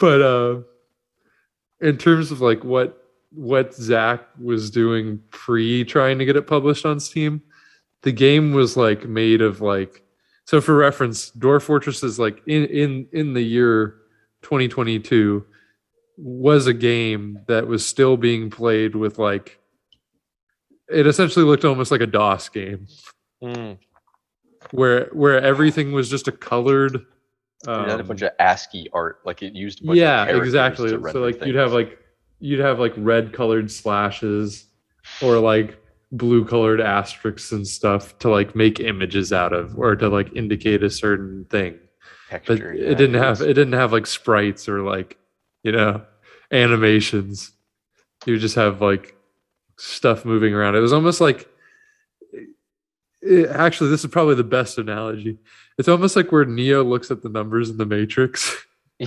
but 0.00 0.22
uh 0.22 0.60
in 1.80 1.96
terms 1.96 2.30
of 2.30 2.40
like 2.40 2.62
what 2.64 3.02
what 3.30 3.74
Zach 3.74 4.22
was 4.38 4.70
doing 4.70 5.20
pre 5.30 5.84
trying 5.84 6.18
to 6.18 6.24
get 6.24 6.36
it 6.36 6.46
published 6.46 6.84
on 6.84 7.00
Steam 7.00 7.42
the 8.02 8.12
game 8.12 8.52
was 8.52 8.76
like 8.76 9.06
made 9.08 9.40
of 9.40 9.60
like 9.62 10.02
so 10.44 10.60
for 10.60 10.76
reference 10.76 11.30
Dwarf 11.32 11.62
Fortress 11.62 12.02
is 12.02 12.18
like 12.18 12.42
in 12.46 12.66
in 12.66 13.08
in 13.12 13.32
the 13.32 13.42
year 13.42 13.96
2022 14.42 15.44
was 16.16 16.66
a 16.66 16.74
game 16.74 17.38
that 17.46 17.66
was 17.66 17.84
still 17.86 18.16
being 18.16 18.50
played 18.50 18.94
with 18.94 19.18
like 19.18 19.58
it 20.88 21.06
essentially 21.06 21.44
looked 21.44 21.64
almost 21.64 21.90
like 21.90 22.00
a 22.00 22.06
DOS 22.06 22.48
game 22.48 22.86
Mm. 23.42 23.76
where 24.70 25.06
where 25.12 25.38
everything 25.42 25.92
was 25.92 26.08
just 26.08 26.26
a 26.26 26.32
colored 26.32 27.04
it 27.66 27.68
had 27.68 27.90
a 27.90 28.00
um, 28.00 28.06
bunch 28.06 28.22
of 28.22 28.30
ASCII 28.38 28.88
art, 28.92 29.20
like 29.24 29.42
it 29.42 29.54
used. 29.54 29.82
A 29.82 29.86
bunch 29.86 29.98
yeah 29.98 30.24
of 30.24 30.42
exactly 30.42 30.88
so 30.88 31.20
like 31.20 31.44
you'd 31.44 31.56
have 31.56 31.72
like 31.72 31.98
you'd 32.38 32.60
have 32.60 32.78
like 32.78 32.92
red 32.96 33.32
colored 33.32 33.70
slashes 33.70 34.66
or 35.20 35.38
like 35.38 35.78
blue 36.12 36.44
colored 36.44 36.80
asterisks 36.80 37.52
and 37.52 37.66
stuff 37.66 38.18
to 38.20 38.28
like 38.28 38.54
make 38.54 38.78
images 38.80 39.32
out 39.32 39.52
of 39.52 39.76
or 39.78 39.96
to 39.96 40.08
like 40.08 40.34
indicate 40.36 40.82
a 40.82 40.90
certain 40.90 41.44
thing 41.50 41.78
but 42.30 42.60
it 42.60 42.78
yeah, 42.80 42.94
didn't 42.94 43.14
have 43.14 43.40
it 43.40 43.54
didn't 43.54 43.72
have 43.72 43.92
like 43.92 44.06
sprites 44.06 44.68
or 44.68 44.82
like 44.82 45.18
you 45.66 45.72
know 45.72 46.02
animations. 46.52 47.50
You 48.24 48.38
just 48.38 48.54
have 48.54 48.80
like 48.80 49.16
stuff 49.76 50.24
moving 50.24 50.54
around. 50.54 50.76
It 50.76 50.80
was 50.80 50.92
almost 50.92 51.20
like 51.20 51.48
it, 53.20 53.50
actually 53.50 53.90
this 53.90 54.04
is 54.04 54.10
probably 54.10 54.36
the 54.36 54.44
best 54.44 54.78
analogy. 54.78 55.38
It's 55.76 55.88
almost 55.88 56.14
like 56.14 56.30
where 56.30 56.44
neo 56.44 56.84
looks 56.84 57.10
at 57.10 57.22
the 57.22 57.28
numbers 57.28 57.68
in 57.68 57.76
the 57.76 57.84
matrix. 57.86 58.56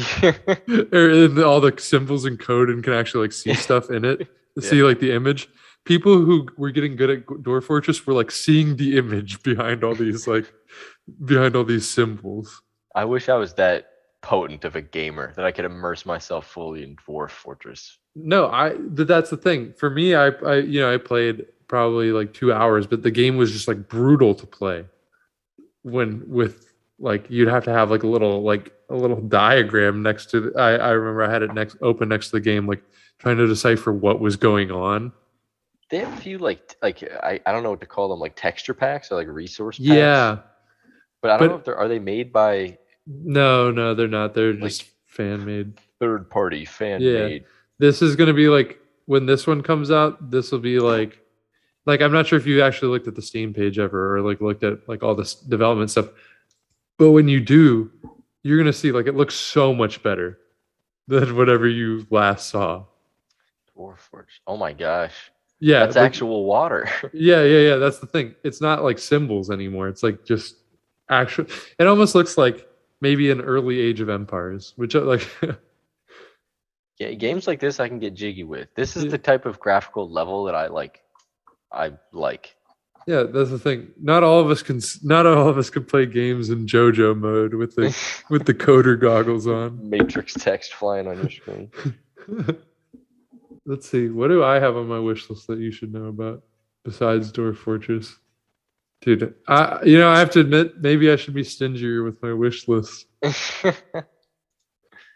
Or 0.93 1.09
in 1.09 1.41
all 1.41 1.59
the 1.59 1.73
symbols 1.79 2.23
and 2.23 2.39
code 2.39 2.69
and 2.69 2.83
can 2.83 2.93
actually 2.93 3.23
like 3.23 3.31
see 3.31 3.55
stuff 3.55 3.89
in 3.89 4.05
it. 4.05 4.27
See 4.59 4.83
like 4.83 4.99
the 4.99 5.11
image. 5.11 5.49
People 5.83 6.13
who 6.13 6.47
were 6.57 6.69
getting 6.69 6.95
good 6.95 7.09
at 7.09 7.25
Dwarf 7.25 7.63
Fortress 7.63 8.05
were 8.05 8.13
like 8.13 8.29
seeing 8.29 8.75
the 8.75 8.99
image 8.99 9.41
behind 9.41 9.83
all 9.83 9.95
these 9.95 10.27
like 10.27 10.45
behind 11.25 11.55
all 11.55 11.63
these 11.63 11.89
symbols. 11.89 12.61
I 12.93 13.05
wish 13.05 13.29
I 13.29 13.35
was 13.37 13.55
that 13.55 13.88
potent 14.21 14.65
of 14.65 14.75
a 14.75 14.81
gamer 14.81 15.33
that 15.35 15.45
I 15.45 15.51
could 15.51 15.65
immerse 15.65 16.05
myself 16.05 16.45
fully 16.47 16.83
in 16.83 16.95
Dwarf 16.97 17.31
Fortress. 17.31 17.97
No, 18.15 18.49
I 18.51 18.71
th- 18.95 19.07
that's 19.07 19.29
the 19.29 19.37
thing. 19.37 19.73
For 19.77 19.89
me, 19.89 20.15
I, 20.15 20.27
I 20.27 20.55
you 20.57 20.81
know 20.81 20.93
I 20.93 20.97
played 20.97 21.45
probably 21.67 22.11
like 22.11 22.33
two 22.33 22.51
hours, 22.51 22.85
but 22.87 23.03
the 23.03 23.11
game 23.11 23.37
was 23.37 23.51
just 23.51 23.67
like 23.67 23.87
brutal 23.87 24.35
to 24.35 24.45
play 24.47 24.85
when 25.83 26.23
with 26.27 26.73
like 26.99 27.29
you'd 27.29 27.47
have 27.47 27.63
to 27.65 27.71
have 27.71 27.89
like 27.91 28.03
a 28.03 28.07
little 28.07 28.41
like 28.43 28.73
a 28.89 28.95
little 28.95 29.21
diagram 29.21 30.01
next 30.03 30.29
to. 30.31 30.41
The, 30.41 30.59
I 30.59 30.71
I 30.75 30.89
remember 30.91 31.23
I 31.23 31.31
had 31.31 31.43
it 31.43 31.53
next 31.53 31.77
open 31.81 32.09
next 32.09 32.27
to 32.27 32.31
the 32.33 32.41
game, 32.41 32.67
like 32.67 32.83
trying 33.19 33.37
to 33.37 33.47
decipher 33.47 33.93
what 33.93 34.19
was 34.19 34.35
going 34.35 34.71
on. 34.71 35.11
They 35.89 35.97
have 35.99 36.13
a 36.13 36.17
few 36.21 36.37
like 36.39 36.75
like 36.81 37.03
I, 37.23 37.39
I 37.45 37.51
don't 37.51 37.63
know 37.63 37.71
what 37.71 37.79
to 37.81 37.87
call 37.87 38.09
them 38.09 38.19
like 38.19 38.35
texture 38.35 38.73
packs 38.73 39.11
or 39.11 39.15
like 39.15 39.27
resource 39.27 39.77
packs. 39.77 39.87
Yeah, 39.87 40.39
but 41.21 41.31
I 41.31 41.37
don't 41.37 41.47
but- 41.47 41.53
know 41.53 41.59
if 41.59 41.65
they're 41.65 41.77
are 41.77 41.87
they 41.87 41.99
made 41.99 42.33
by 42.33 42.77
no, 43.09 43.71
no, 43.71 43.93
they're 43.95 44.07
not. 44.07 44.33
They're 44.33 44.53
Like- 44.53 44.69
just 44.69 44.85
fan 45.07 45.43
made. 45.45 45.73
third 45.99 46.29
party 46.29 46.63
fan 46.63 47.01
Yeah. 47.01 47.25
made. 47.27 47.43
This 47.79 48.01
is 48.01 48.15
gonna 48.15 48.33
be 48.33 48.47
like 48.47 48.79
when 49.05 49.25
this 49.25 49.45
one 49.47 49.61
comes 49.61 49.91
out. 49.91 50.31
This 50.31 50.51
will 50.51 50.59
be 50.59 50.79
like, 50.79 51.19
like 51.85 52.01
I'm 52.01 52.11
not 52.13 52.27
sure 52.27 52.37
if 52.39 52.45
you 52.47 52.61
actually 52.61 52.89
looked 52.89 53.07
at 53.07 53.15
the 53.15 53.21
Steam 53.21 53.53
page 53.53 53.79
ever 53.79 54.15
or 54.15 54.21
like 54.21 54.39
looked 54.39 54.63
at 54.63 54.87
like 54.87 55.03
all 55.03 55.15
this 55.15 55.33
development 55.35 55.89
stuff, 55.91 56.07
but 56.97 57.11
when 57.11 57.27
you 57.27 57.39
do, 57.41 57.91
you're 58.43 58.57
gonna 58.57 58.71
see 58.71 58.91
like 58.93 59.07
it 59.07 59.15
looks 59.15 59.33
so 59.35 59.73
much 59.73 60.01
better 60.03 60.37
than 61.07 61.35
whatever 61.35 61.67
you 61.67 62.05
last 62.11 62.49
saw. 62.49 62.85
Dwarf 63.75 63.97
Forge. 63.97 64.41
Oh 64.47 64.55
my 64.57 64.71
gosh, 64.73 65.31
Yeah, 65.59 65.79
that's 65.79 65.95
like- 65.97 66.05
actual 66.05 66.45
water. 66.45 66.87
Yeah, 67.13 67.43
yeah, 67.43 67.59
yeah. 67.71 67.75
That's 67.77 67.99
the 67.99 68.07
thing. 68.07 68.35
It's 68.43 68.61
not 68.61 68.83
like 68.83 68.99
symbols 68.99 69.49
anymore. 69.51 69.87
It's 69.89 70.03
like 70.03 70.23
just 70.23 70.55
actual. 71.09 71.45
It 71.77 71.87
almost 71.87 72.15
looks 72.15 72.37
like 72.37 72.65
maybe 73.01 73.31
an 73.31 73.41
early 73.41 73.79
Age 73.79 74.01
of 74.01 74.09
Empires, 74.09 74.73
which 74.75 74.95
uh, 74.95 75.01
like 75.01 75.27
Yeah, 76.99 77.13
games 77.13 77.47
like 77.47 77.59
this 77.61 77.79
I 77.79 77.87
can 77.87 77.99
get 77.99 78.13
jiggy 78.13 78.43
with. 78.43 78.67
This 78.75 78.97
is 78.97 79.05
Yeah. 79.05 79.11
the 79.11 79.17
type 79.17 79.45
of 79.45 79.59
graphical 79.59 80.11
level 80.11 80.43
that 80.45 80.55
I 80.55 80.67
like. 80.67 81.01
I 81.71 81.93
like. 82.11 82.55
yeah, 83.07 83.23
that's 83.23 83.51
the 83.51 83.59
thing. 83.59 83.89
Not 84.01 84.23
all 84.23 84.39
of 84.41 84.49
us 84.49 84.61
can. 84.61 84.81
Not 85.03 85.25
all 85.25 85.47
of 85.47 85.57
us 85.57 85.69
can 85.69 85.85
play 85.85 86.05
games 86.05 86.49
in 86.49 86.65
JoJo 86.65 87.17
mode 87.17 87.53
with 87.53 87.75
the 87.75 87.95
with 88.29 88.45
the 88.45 88.53
coder 88.53 88.99
goggles 88.99 89.47
on. 89.47 89.89
Matrix 89.89 90.33
text 90.33 90.73
flying 90.73 91.07
on 91.07 91.17
your 91.19 91.29
screen. 91.29 91.71
Let's 93.65 93.89
see. 93.89 94.09
What 94.09 94.29
do 94.29 94.43
I 94.43 94.59
have 94.59 94.75
on 94.75 94.87
my 94.87 94.99
wish 94.99 95.29
list 95.29 95.47
that 95.47 95.59
you 95.59 95.71
should 95.71 95.93
know 95.93 96.05
about 96.05 96.43
besides 96.83 97.31
Dwarf 97.31 97.57
Fortress? 97.57 98.17
Dude, 99.01 99.33
I 99.47 99.81
you 99.83 99.97
know 99.97 100.09
I 100.09 100.19
have 100.19 100.29
to 100.31 100.41
admit 100.41 100.81
maybe 100.81 101.09
I 101.11 101.15
should 101.15 101.33
be 101.33 101.43
stingier 101.43 102.03
with 102.03 102.21
my 102.21 102.33
wish 102.33 102.67
list. 102.67 103.05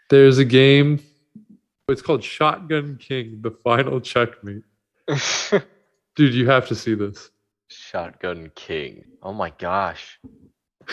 There's 0.10 0.38
a 0.38 0.46
game. 0.46 1.02
It's 1.90 2.02
called 2.02 2.24
Shotgun 2.24 2.98
King: 2.98 3.40
The 3.42 3.52
Final 3.52 4.00
Checkmate. 4.00 4.64
Dude, 6.16 6.34
you 6.34 6.50
have 6.50 6.68
to 6.70 6.76
see 6.76 6.94
this. 6.94 7.30
Shotgun 7.68 8.52
King. 8.56 9.04
Oh 9.22 9.34
my 9.34 9.52
gosh. 9.58 10.20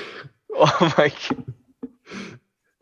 Oh 0.52 0.92
my. 0.98 1.08
g- 1.10 1.36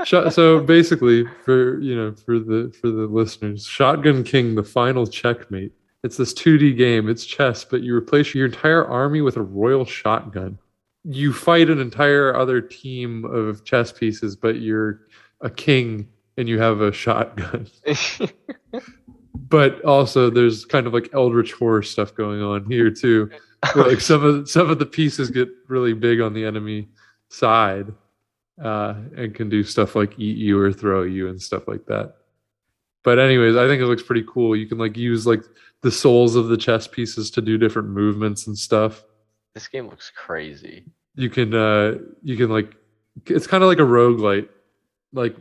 Shot, 0.05 0.33
so 0.33 0.59
basically, 0.61 1.27
for 1.45 1.79
you 1.81 1.95
know, 1.95 2.15
for 2.15 2.39
the 2.39 2.75
for 2.81 2.89
the 2.89 3.07
listeners, 3.07 3.67
Shotgun 3.67 4.25
King: 4.25 4.55
The 4.55 4.65
Final 4.65 5.07
Checkmate. 5.07 5.73
It's 6.05 6.17
this 6.17 6.33
2D 6.35 6.77
game. 6.77 7.09
It's 7.09 7.25
chess, 7.25 7.65
but 7.65 7.83
you 7.83 7.95
replace 7.95 8.35
your 8.35 8.47
entire 8.47 8.87
army 8.87 9.21
with 9.21 9.37
a 9.37 9.43
royal 9.43 9.85
shotgun. 9.85 10.59
You 11.05 11.33
fight 11.33 11.71
an 11.71 11.81
entire 11.81 12.35
other 12.37 12.61
team 12.61 13.25
of 13.25 13.65
chess 13.65 13.91
pieces, 13.93 14.37
but 14.37 14.61
you're 14.61 15.01
a 15.41 15.51
king 15.51 16.09
and 16.37 16.49
you 16.49 16.61
have 16.61 16.81
a 16.81 16.93
shotgun. 16.93 17.67
But 19.49 19.83
also, 19.85 20.31
there's 20.31 20.65
kind 20.65 20.87
of 20.87 20.93
like 20.93 21.11
Eldritch 21.15 21.53
horror 21.53 21.83
stuff 21.83 22.15
going 22.15 22.43
on 22.43 22.71
here 22.71 22.91
too. 22.91 23.31
like 23.77 24.01
some 24.01 24.25
of 24.25 24.49
some 24.49 24.71
of 24.71 24.79
the 24.79 24.87
pieces 24.87 25.31
get 25.31 25.49
really 25.69 25.93
big 25.93 26.21
on 26.21 26.33
the 26.33 26.45
enemy 26.45 26.89
side 27.29 27.93
uh, 28.63 28.95
and 29.17 29.35
can 29.35 29.49
do 29.49 29.65
stuff 29.65 29.97
like 29.97 30.19
eat 30.19 30.37
you 30.37 30.61
or 30.61 30.73
throw 30.73 31.03
you 31.03 31.29
and 31.29 31.41
stuff 31.41 31.67
like 31.67 31.85
that. 31.87 32.17
But 33.05 33.19
anyways, 33.19 33.57
I 33.57 33.67
think 33.67 33.81
it 33.81 33.87
looks 33.87 34.03
pretty 34.03 34.25
cool. 34.29 34.57
You 34.57 34.67
can 34.67 34.79
like 34.79 34.97
use 34.97 35.27
like 35.27 35.43
the 35.83 35.91
souls 35.91 36.35
of 36.37 36.49
the 36.49 36.57
chess 36.57 36.87
pieces 36.89 37.31
to 37.33 37.41
do 37.41 37.57
different 37.57 37.89
movements 37.89 38.47
and 38.47 38.59
stuff. 38.59 39.05
this 39.55 39.69
game 39.69 39.89
looks 39.89 40.11
crazy. 40.15 40.85
You 41.15 41.31
can 41.31 41.55
uh 41.55 41.99
you 42.23 42.37
can 42.37 42.51
like 42.51 42.75
it's 43.27 43.47
kind 43.47 43.63
of 43.63 43.69
like 43.69 43.79
a 43.79 43.83
roguelite. 43.83 44.49
Like 45.13 45.37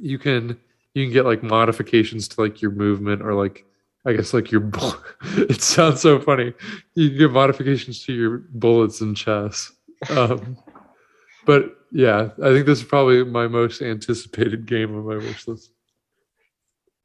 you 0.00 0.18
can 0.18 0.58
you 0.94 1.04
can 1.04 1.12
get 1.12 1.24
like 1.24 1.42
modifications 1.42 2.28
to 2.28 2.40
like 2.40 2.60
your 2.60 2.70
movement 2.70 3.22
or 3.22 3.34
like 3.34 3.64
I 4.06 4.12
guess 4.12 4.32
like 4.32 4.50
your 4.50 4.60
bull- 4.60 4.96
it 5.22 5.60
sounds 5.62 6.00
so 6.00 6.18
funny. 6.20 6.54
You 6.94 7.08
can 7.10 7.18
get 7.18 7.30
modifications 7.32 8.04
to 8.06 8.12
your 8.12 8.38
bullets 8.38 9.00
in 9.00 9.14
chess. 9.14 9.72
Um, 10.10 10.56
but 11.46 11.76
yeah, 11.92 12.30
I 12.42 12.50
think 12.50 12.66
this 12.66 12.80
is 12.80 12.84
probably 12.84 13.24
my 13.24 13.48
most 13.48 13.82
anticipated 13.82 14.66
game 14.66 14.94
on 14.96 15.06
my 15.06 15.16
wish 15.16 15.46
list. 15.48 15.72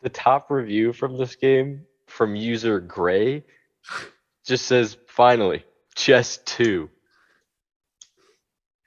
The 0.04 0.10
top 0.10 0.52
review 0.52 0.94
from 0.94 1.18
this 1.18 1.36
game 1.36 1.86
from 2.08 2.36
user 2.36 2.80
Gray 2.80 3.44
just 4.46 4.68
says 4.68 4.98
finally 5.08 5.66
chess 5.96 6.38
2. 6.46 6.90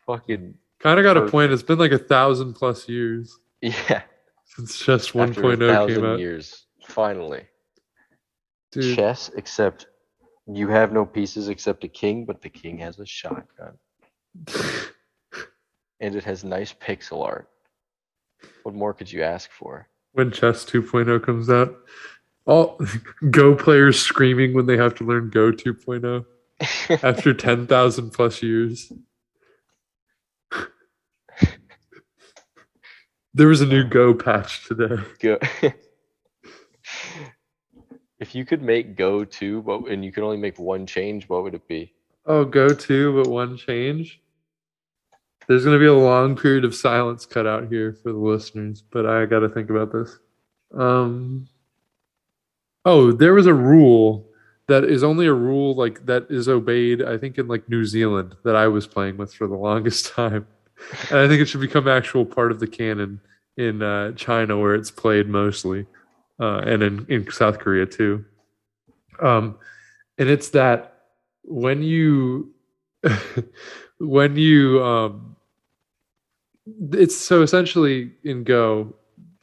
Fucking 0.07 0.55
Kind 0.79 1.01
of 1.01 1.05
got 1.05 1.17
a 1.17 1.29
point. 1.29 1.53
It's 1.53 1.63
been 1.63 1.79
like 1.79 1.93
a 1.93 1.99
thousand 1.99 2.55
plus 2.55 2.89
years 2.89 3.39
yeah. 3.61 4.03
since 4.45 4.79
Chess 4.79 5.11
1.0 5.11 5.59
thousand 5.59 5.97
came 5.97 6.05
out. 6.05 6.19
years. 6.19 6.67
Finally. 6.87 7.47
Dude, 8.73 8.95
Chess 8.95 9.31
except 9.37 9.87
you 10.47 10.69
have 10.69 10.93
no 10.93 11.07
pieces 11.07 11.49
except 11.49 11.83
a 11.85 11.89
king, 11.89 12.25
but 12.25 12.43
the 12.43 12.51
king 12.51 12.79
has 12.79 12.99
a 12.99 13.07
shotgun. 13.07 13.79
And 15.99 16.15
it 16.15 16.25
has 16.25 16.45
nice 16.45 16.75
pixel 16.75 17.25
art. 17.25 17.49
What 18.65 18.75
more 18.75 18.93
could 18.93 19.11
you 19.11 19.23
ask 19.23 19.51
for? 19.51 19.89
When 20.17 20.31
Chess 20.31 20.65
2.0 20.65 21.23
comes 21.23 21.51
out, 21.51 21.77
all 22.47 22.81
Go 23.31 23.55
players 23.55 23.99
screaming 24.01 24.55
when 24.55 24.65
they 24.65 24.79
have 24.79 24.95
to 24.97 25.05
learn 25.05 25.29
Go 25.29 25.53
2.0 25.53 26.25
after 27.05 27.35
10,000 27.35 28.11
plus 28.11 28.43
years. 28.43 28.93
There 33.35 33.49
was 33.49 33.61
a 33.61 33.67
new 33.67 33.85
Go 33.85 34.15
patch 34.15 34.67
today. 34.67 34.97
Go. 35.21 35.39
if 38.19 38.35
you 38.35 38.47
could 38.47 38.63
make 38.63 38.97
Go 38.97 39.27
2, 39.27 39.61
but 39.61 39.89
and 39.91 40.03
you 40.03 40.11
could 40.11 40.25
only 40.25 40.39
make 40.39 40.59
one 40.59 40.87
change, 40.87 41.29
what 41.29 41.43
would 41.43 41.55
it 41.55 41.69
be? 41.69 41.93
Oh, 42.25 42.47
Go 42.47 42.71
2, 42.71 43.23
but 43.23 43.31
one 43.31 43.59
change. 43.59 44.23
There's 45.49 45.65
going 45.65 45.79
to 45.79 45.83
be 45.83 45.87
a 45.87 45.95
long 45.95 46.37
period 46.37 46.65
of 46.65 46.75
silence 46.75 47.25
cut 47.25 47.47
out 47.47 47.69
here 47.69 47.93
for 47.93 48.13
the 48.13 48.19
listeners, 48.19 48.83
but 48.83 49.07
I 49.07 49.27
got 49.27 49.41
to 49.41 49.49
think 49.49 49.71
about 49.71 49.93
this. 49.93 50.19
Um, 50.75 51.49
oh, 52.85 53.13
there 53.13 53.35
was 53.35 53.47
a 53.47 53.55
rule 53.55 54.29
that 54.69 54.85
is 54.85 55.05
only 55.05 55.27
a 55.27 55.33
rule 55.33 55.77
like 55.77 56.05
that 56.07 56.27
is 56.29 56.49
obeyed, 56.49 57.03
I 57.03 57.17
think, 57.17 57.39
in 57.39 57.47
like 57.47 57.69
New 57.69 57.85
Zealand 57.85 58.35
that 58.45 58.57
I 58.57 58.67
was 58.67 58.87
playing 58.87 59.17
with 59.17 59.33
for 59.33 59.47
the 59.47 59.55
longest 59.55 60.07
time. 60.15 60.47
And 61.11 61.19
I 61.21 61.29
think 61.29 61.41
it 61.41 61.47
should 61.47 61.61
become 61.61 61.89
actual 61.89 62.25
part 62.25 62.51
of 62.51 62.61
the 62.61 62.67
canon 62.67 63.21
in 63.57 63.83
uh, 63.83 64.13
China 64.13 64.59
where 64.59 64.75
it's 64.75 64.91
played 64.91 65.29
mostly, 65.29 65.87
uh, 66.41 66.59
and 66.59 66.83
in, 66.83 67.07
in 67.09 67.31
South 67.31 67.59
Korea 67.59 67.87
too. 67.87 68.25
Um, 69.23 69.59
and 70.19 70.29
it's 70.29 70.51
that 70.51 71.05
when 71.43 71.83
you 71.83 72.53
when 73.99 74.37
you 74.37 74.83
um 74.85 75.36
it's 76.93 77.17
so 77.17 77.43
essentially 77.43 78.13
in 78.25 78.45
go 78.45 78.95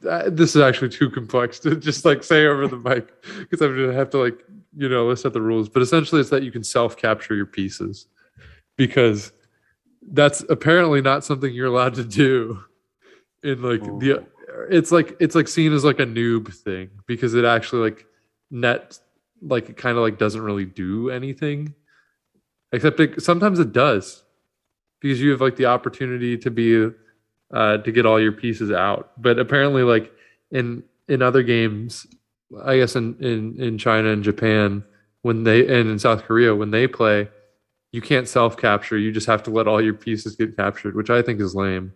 uh, 0.08 0.28
this 0.28 0.54
is 0.54 0.60
actually 0.60 0.90
too 0.90 1.08
complex 1.08 1.58
to 1.58 1.74
just 1.88 2.04
like 2.04 2.22
say 2.22 2.46
over 2.46 2.68
the 2.68 2.76
mic 2.76 3.08
because 3.38 3.60
i'm 3.60 3.74
gonna 3.74 3.92
have 3.92 4.10
to 4.10 4.18
like 4.18 4.44
you 4.76 4.88
know 4.88 5.06
list 5.06 5.24
out 5.24 5.32
the 5.32 5.40
rules 5.40 5.68
but 5.68 5.82
essentially 5.82 6.20
it's 6.20 6.30
that 6.30 6.42
you 6.42 6.52
can 6.52 6.64
self 6.64 6.96
capture 6.96 7.34
your 7.34 7.46
pieces 7.46 8.06
because 8.76 9.32
that's 10.10 10.44
apparently 10.50 11.00
not 11.00 11.24
something 11.24 11.54
you're 11.54 11.66
allowed 11.66 11.94
to 11.94 12.04
do 12.04 12.62
in 13.42 13.62
like 13.62 13.82
the 14.00 14.24
it's 14.70 14.92
like 14.92 15.16
it's 15.20 15.34
like 15.34 15.48
seen 15.48 15.72
as 15.72 15.84
like 15.84 16.00
a 16.00 16.06
noob 16.06 16.52
thing 16.52 16.90
because 17.06 17.34
it 17.34 17.44
actually 17.44 17.82
like 17.82 18.06
net 18.50 18.98
like 19.40 19.68
it 19.68 19.76
kind 19.76 19.96
of 19.96 20.02
like 20.02 20.18
doesn't 20.18 20.42
really 20.42 20.64
do 20.64 21.10
anything 21.10 21.74
except 22.72 23.00
it, 23.00 23.22
sometimes 23.22 23.58
it 23.58 23.72
does 23.72 24.24
because 25.00 25.20
you 25.20 25.30
have 25.30 25.40
like 25.40 25.56
the 25.56 25.66
opportunity 25.66 26.36
to 26.36 26.50
be 26.50 26.90
uh 27.52 27.78
to 27.78 27.92
get 27.92 28.06
all 28.06 28.20
your 28.20 28.32
pieces 28.32 28.70
out. 28.70 29.12
But 29.20 29.38
apparently 29.38 29.82
like 29.82 30.12
in 30.50 30.82
in 31.08 31.20
other 31.22 31.42
games 31.42 32.06
i 32.64 32.76
guess 32.76 32.94
in 32.94 33.16
in 33.20 33.60
in 33.60 33.76
china 33.78 34.10
and 34.10 34.22
japan 34.22 34.84
when 35.22 35.42
they 35.42 35.60
and 35.62 35.90
in 35.90 35.98
south 35.98 36.22
korea 36.24 36.54
when 36.54 36.70
they 36.70 36.86
play 36.86 37.28
you 37.92 38.00
can't 38.00 38.28
self 38.28 38.56
capture 38.56 38.96
you 38.96 39.10
just 39.10 39.26
have 39.26 39.42
to 39.42 39.50
let 39.50 39.66
all 39.66 39.82
your 39.82 39.94
pieces 39.94 40.36
get 40.36 40.56
captured 40.56 40.94
which 40.94 41.10
i 41.10 41.20
think 41.20 41.40
is 41.40 41.54
lame. 41.54 41.92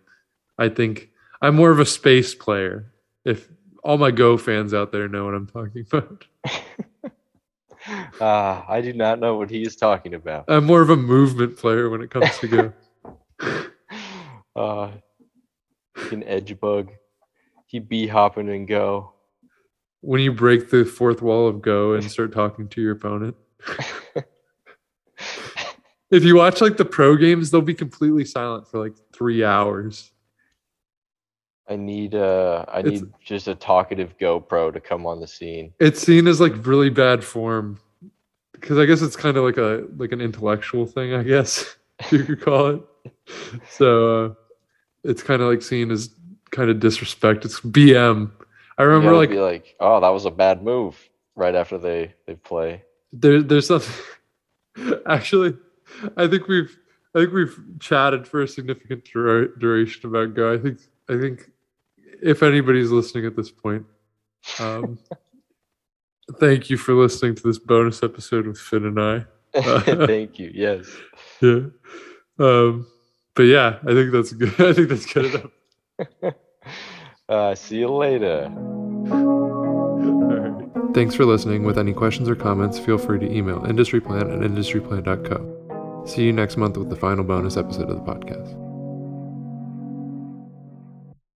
I 0.57 0.67
think 0.69 1.09
i'm 1.41 1.55
more 1.55 1.71
of 1.71 1.79
a 1.79 1.85
space 1.85 2.35
player 2.35 2.91
if 3.23 3.47
all 3.83 3.97
my 3.97 4.11
go 4.11 4.37
fans 4.37 4.73
out 4.73 4.91
there 4.91 5.07
know 5.07 5.25
what 5.25 5.33
i'm 5.35 5.47
talking 5.47 5.85
about. 5.93 6.25
Ah, 8.19 8.65
I 8.67 8.81
do 8.81 8.91
not 8.93 9.19
know 9.19 9.37
what 9.37 9.49
he 9.49 9.61
is 9.61 9.75
talking 9.77 10.13
about. 10.13 10.45
i'm 10.49 10.65
more 10.65 10.81
of 10.81 10.89
a 10.89 10.97
movement 10.97 11.57
player 11.57 11.89
when 11.89 12.01
it 12.01 12.09
comes 12.11 12.37
to 12.39 12.47
go. 12.47 12.73
Uh, 14.55 14.91
an 16.11 16.23
edge 16.23 16.59
bug. 16.59 16.91
He 17.65 17.79
be 17.79 18.07
hopping 18.07 18.49
and 18.49 18.67
go. 18.67 19.13
When 20.01 20.21
you 20.21 20.31
break 20.31 20.69
the 20.69 20.85
fourth 20.85 21.21
wall 21.21 21.47
of 21.47 21.61
Go 21.61 21.93
and 21.93 22.09
start 22.09 22.31
talking 22.31 22.67
to 22.69 22.81
your 22.81 22.93
opponent. 22.93 23.35
if 26.11 26.23
you 26.23 26.35
watch 26.35 26.61
like 26.61 26.77
the 26.77 26.85
pro 26.85 27.15
games, 27.15 27.51
they'll 27.51 27.61
be 27.61 27.73
completely 27.73 28.25
silent 28.25 28.67
for 28.67 28.79
like 28.79 28.93
three 29.13 29.43
hours. 29.43 30.11
I 31.67 31.75
need 31.75 32.15
uh 32.15 32.65
I 32.67 32.79
It's- 32.79 33.01
need 33.01 33.11
just 33.23 33.47
a 33.47 33.55
talkative 33.55 34.17
GoPro 34.17 34.73
to 34.73 34.79
come 34.79 35.05
on 35.05 35.19
the 35.19 35.27
scene. 35.27 35.73
It's 35.79 35.99
seen 36.01 36.27
as 36.27 36.41
like 36.41 36.53
really 36.65 36.89
bad 36.89 37.23
form 37.23 37.79
because 38.53 38.77
I 38.79 38.85
guess 38.85 39.01
it's 39.01 39.15
kind 39.15 39.37
of 39.37 39.43
like 39.43 39.57
a 39.57 39.85
like 39.97 40.11
an 40.11 40.21
intellectual 40.21 40.85
thing, 40.87 41.13
I 41.13 41.23
guess 41.23 41.75
you 42.11 42.23
could 42.23 42.41
call 42.41 42.67
it. 42.69 42.81
So 43.69 44.25
uh, 44.25 44.33
it's 45.03 45.23
kind 45.23 45.41
of 45.41 45.49
like 45.49 45.61
seen 45.61 45.91
as 45.91 46.13
kind 46.51 46.69
of 46.69 46.79
disrespect. 46.79 47.45
It's 47.45 47.59
BM. 47.59 48.31
I 48.77 48.83
remember 48.83 49.11
gotta 49.11 49.17
like 49.17 49.31
like, 49.31 49.75
oh, 49.79 49.99
that 49.99 50.09
was 50.09 50.25
a 50.25 50.31
bad 50.31 50.63
move 50.63 50.97
right 51.35 51.55
after 51.55 51.77
they 51.77 52.13
they 52.25 52.35
play. 52.35 52.83
there 53.13 53.41
there's 53.41 53.67
something 53.67 53.93
actually 55.07 55.57
I 56.17 56.27
think 56.27 56.47
we've 56.47 56.77
I 57.15 57.19
think 57.19 57.33
we've 57.33 57.59
chatted 57.79 58.27
for 58.27 58.41
a 58.41 58.47
significant 58.47 59.05
dura- 59.05 59.57
duration 59.57 60.07
about 60.09 60.35
Go. 60.35 60.53
I 60.53 60.57
think 60.57 60.79
I 61.09 61.19
think 61.19 61.51
if 62.21 62.43
anybody's 62.43 62.91
listening 62.91 63.25
at 63.25 63.35
this 63.35 63.49
point, 63.49 63.85
um, 64.59 64.99
thank 66.39 66.69
you 66.69 66.77
for 66.77 66.93
listening 66.93 67.35
to 67.35 67.43
this 67.43 67.57
bonus 67.57 68.03
episode 68.03 68.45
with 68.45 68.59
Finn 68.59 68.85
and 68.85 68.99
I. 68.99 69.25
Thank 70.05 70.37
you. 70.37 70.51
Yes. 70.53 70.85
Yeah. 71.41 71.61
Um, 72.37 72.85
but 73.35 73.43
yeah, 73.43 73.79
I 73.83 73.93
think 73.93 74.11
that's 74.11 74.31
good. 74.33 74.53
I 74.59 74.73
think 74.73 74.89
that's 74.89 75.05
good 75.05 75.25
enough. 75.25 76.35
Uh, 77.29 77.53
see 77.53 77.77
you 77.77 77.87
later. 77.87 78.51
Thanks 80.95 81.13
for 81.13 81.25
listening. 81.25 81.63
With 81.63 81.77
any 81.77 81.93
questions 81.93 82.27
or 82.27 82.35
comments, 82.35 82.79
feel 82.79 82.97
free 82.97 83.19
to 83.19 83.31
email 83.31 83.59
industryplan 83.59 84.33
at 84.33 84.39
industryplan.co. 84.39 86.05
See 86.07 86.23
you 86.23 86.33
next 86.33 86.57
month 86.57 86.75
with 86.77 86.89
the 86.89 86.95
final 86.95 87.23
bonus 87.23 87.55
episode 87.55 87.91
of 87.91 87.97
the 87.97 88.01
podcast. 88.01 88.68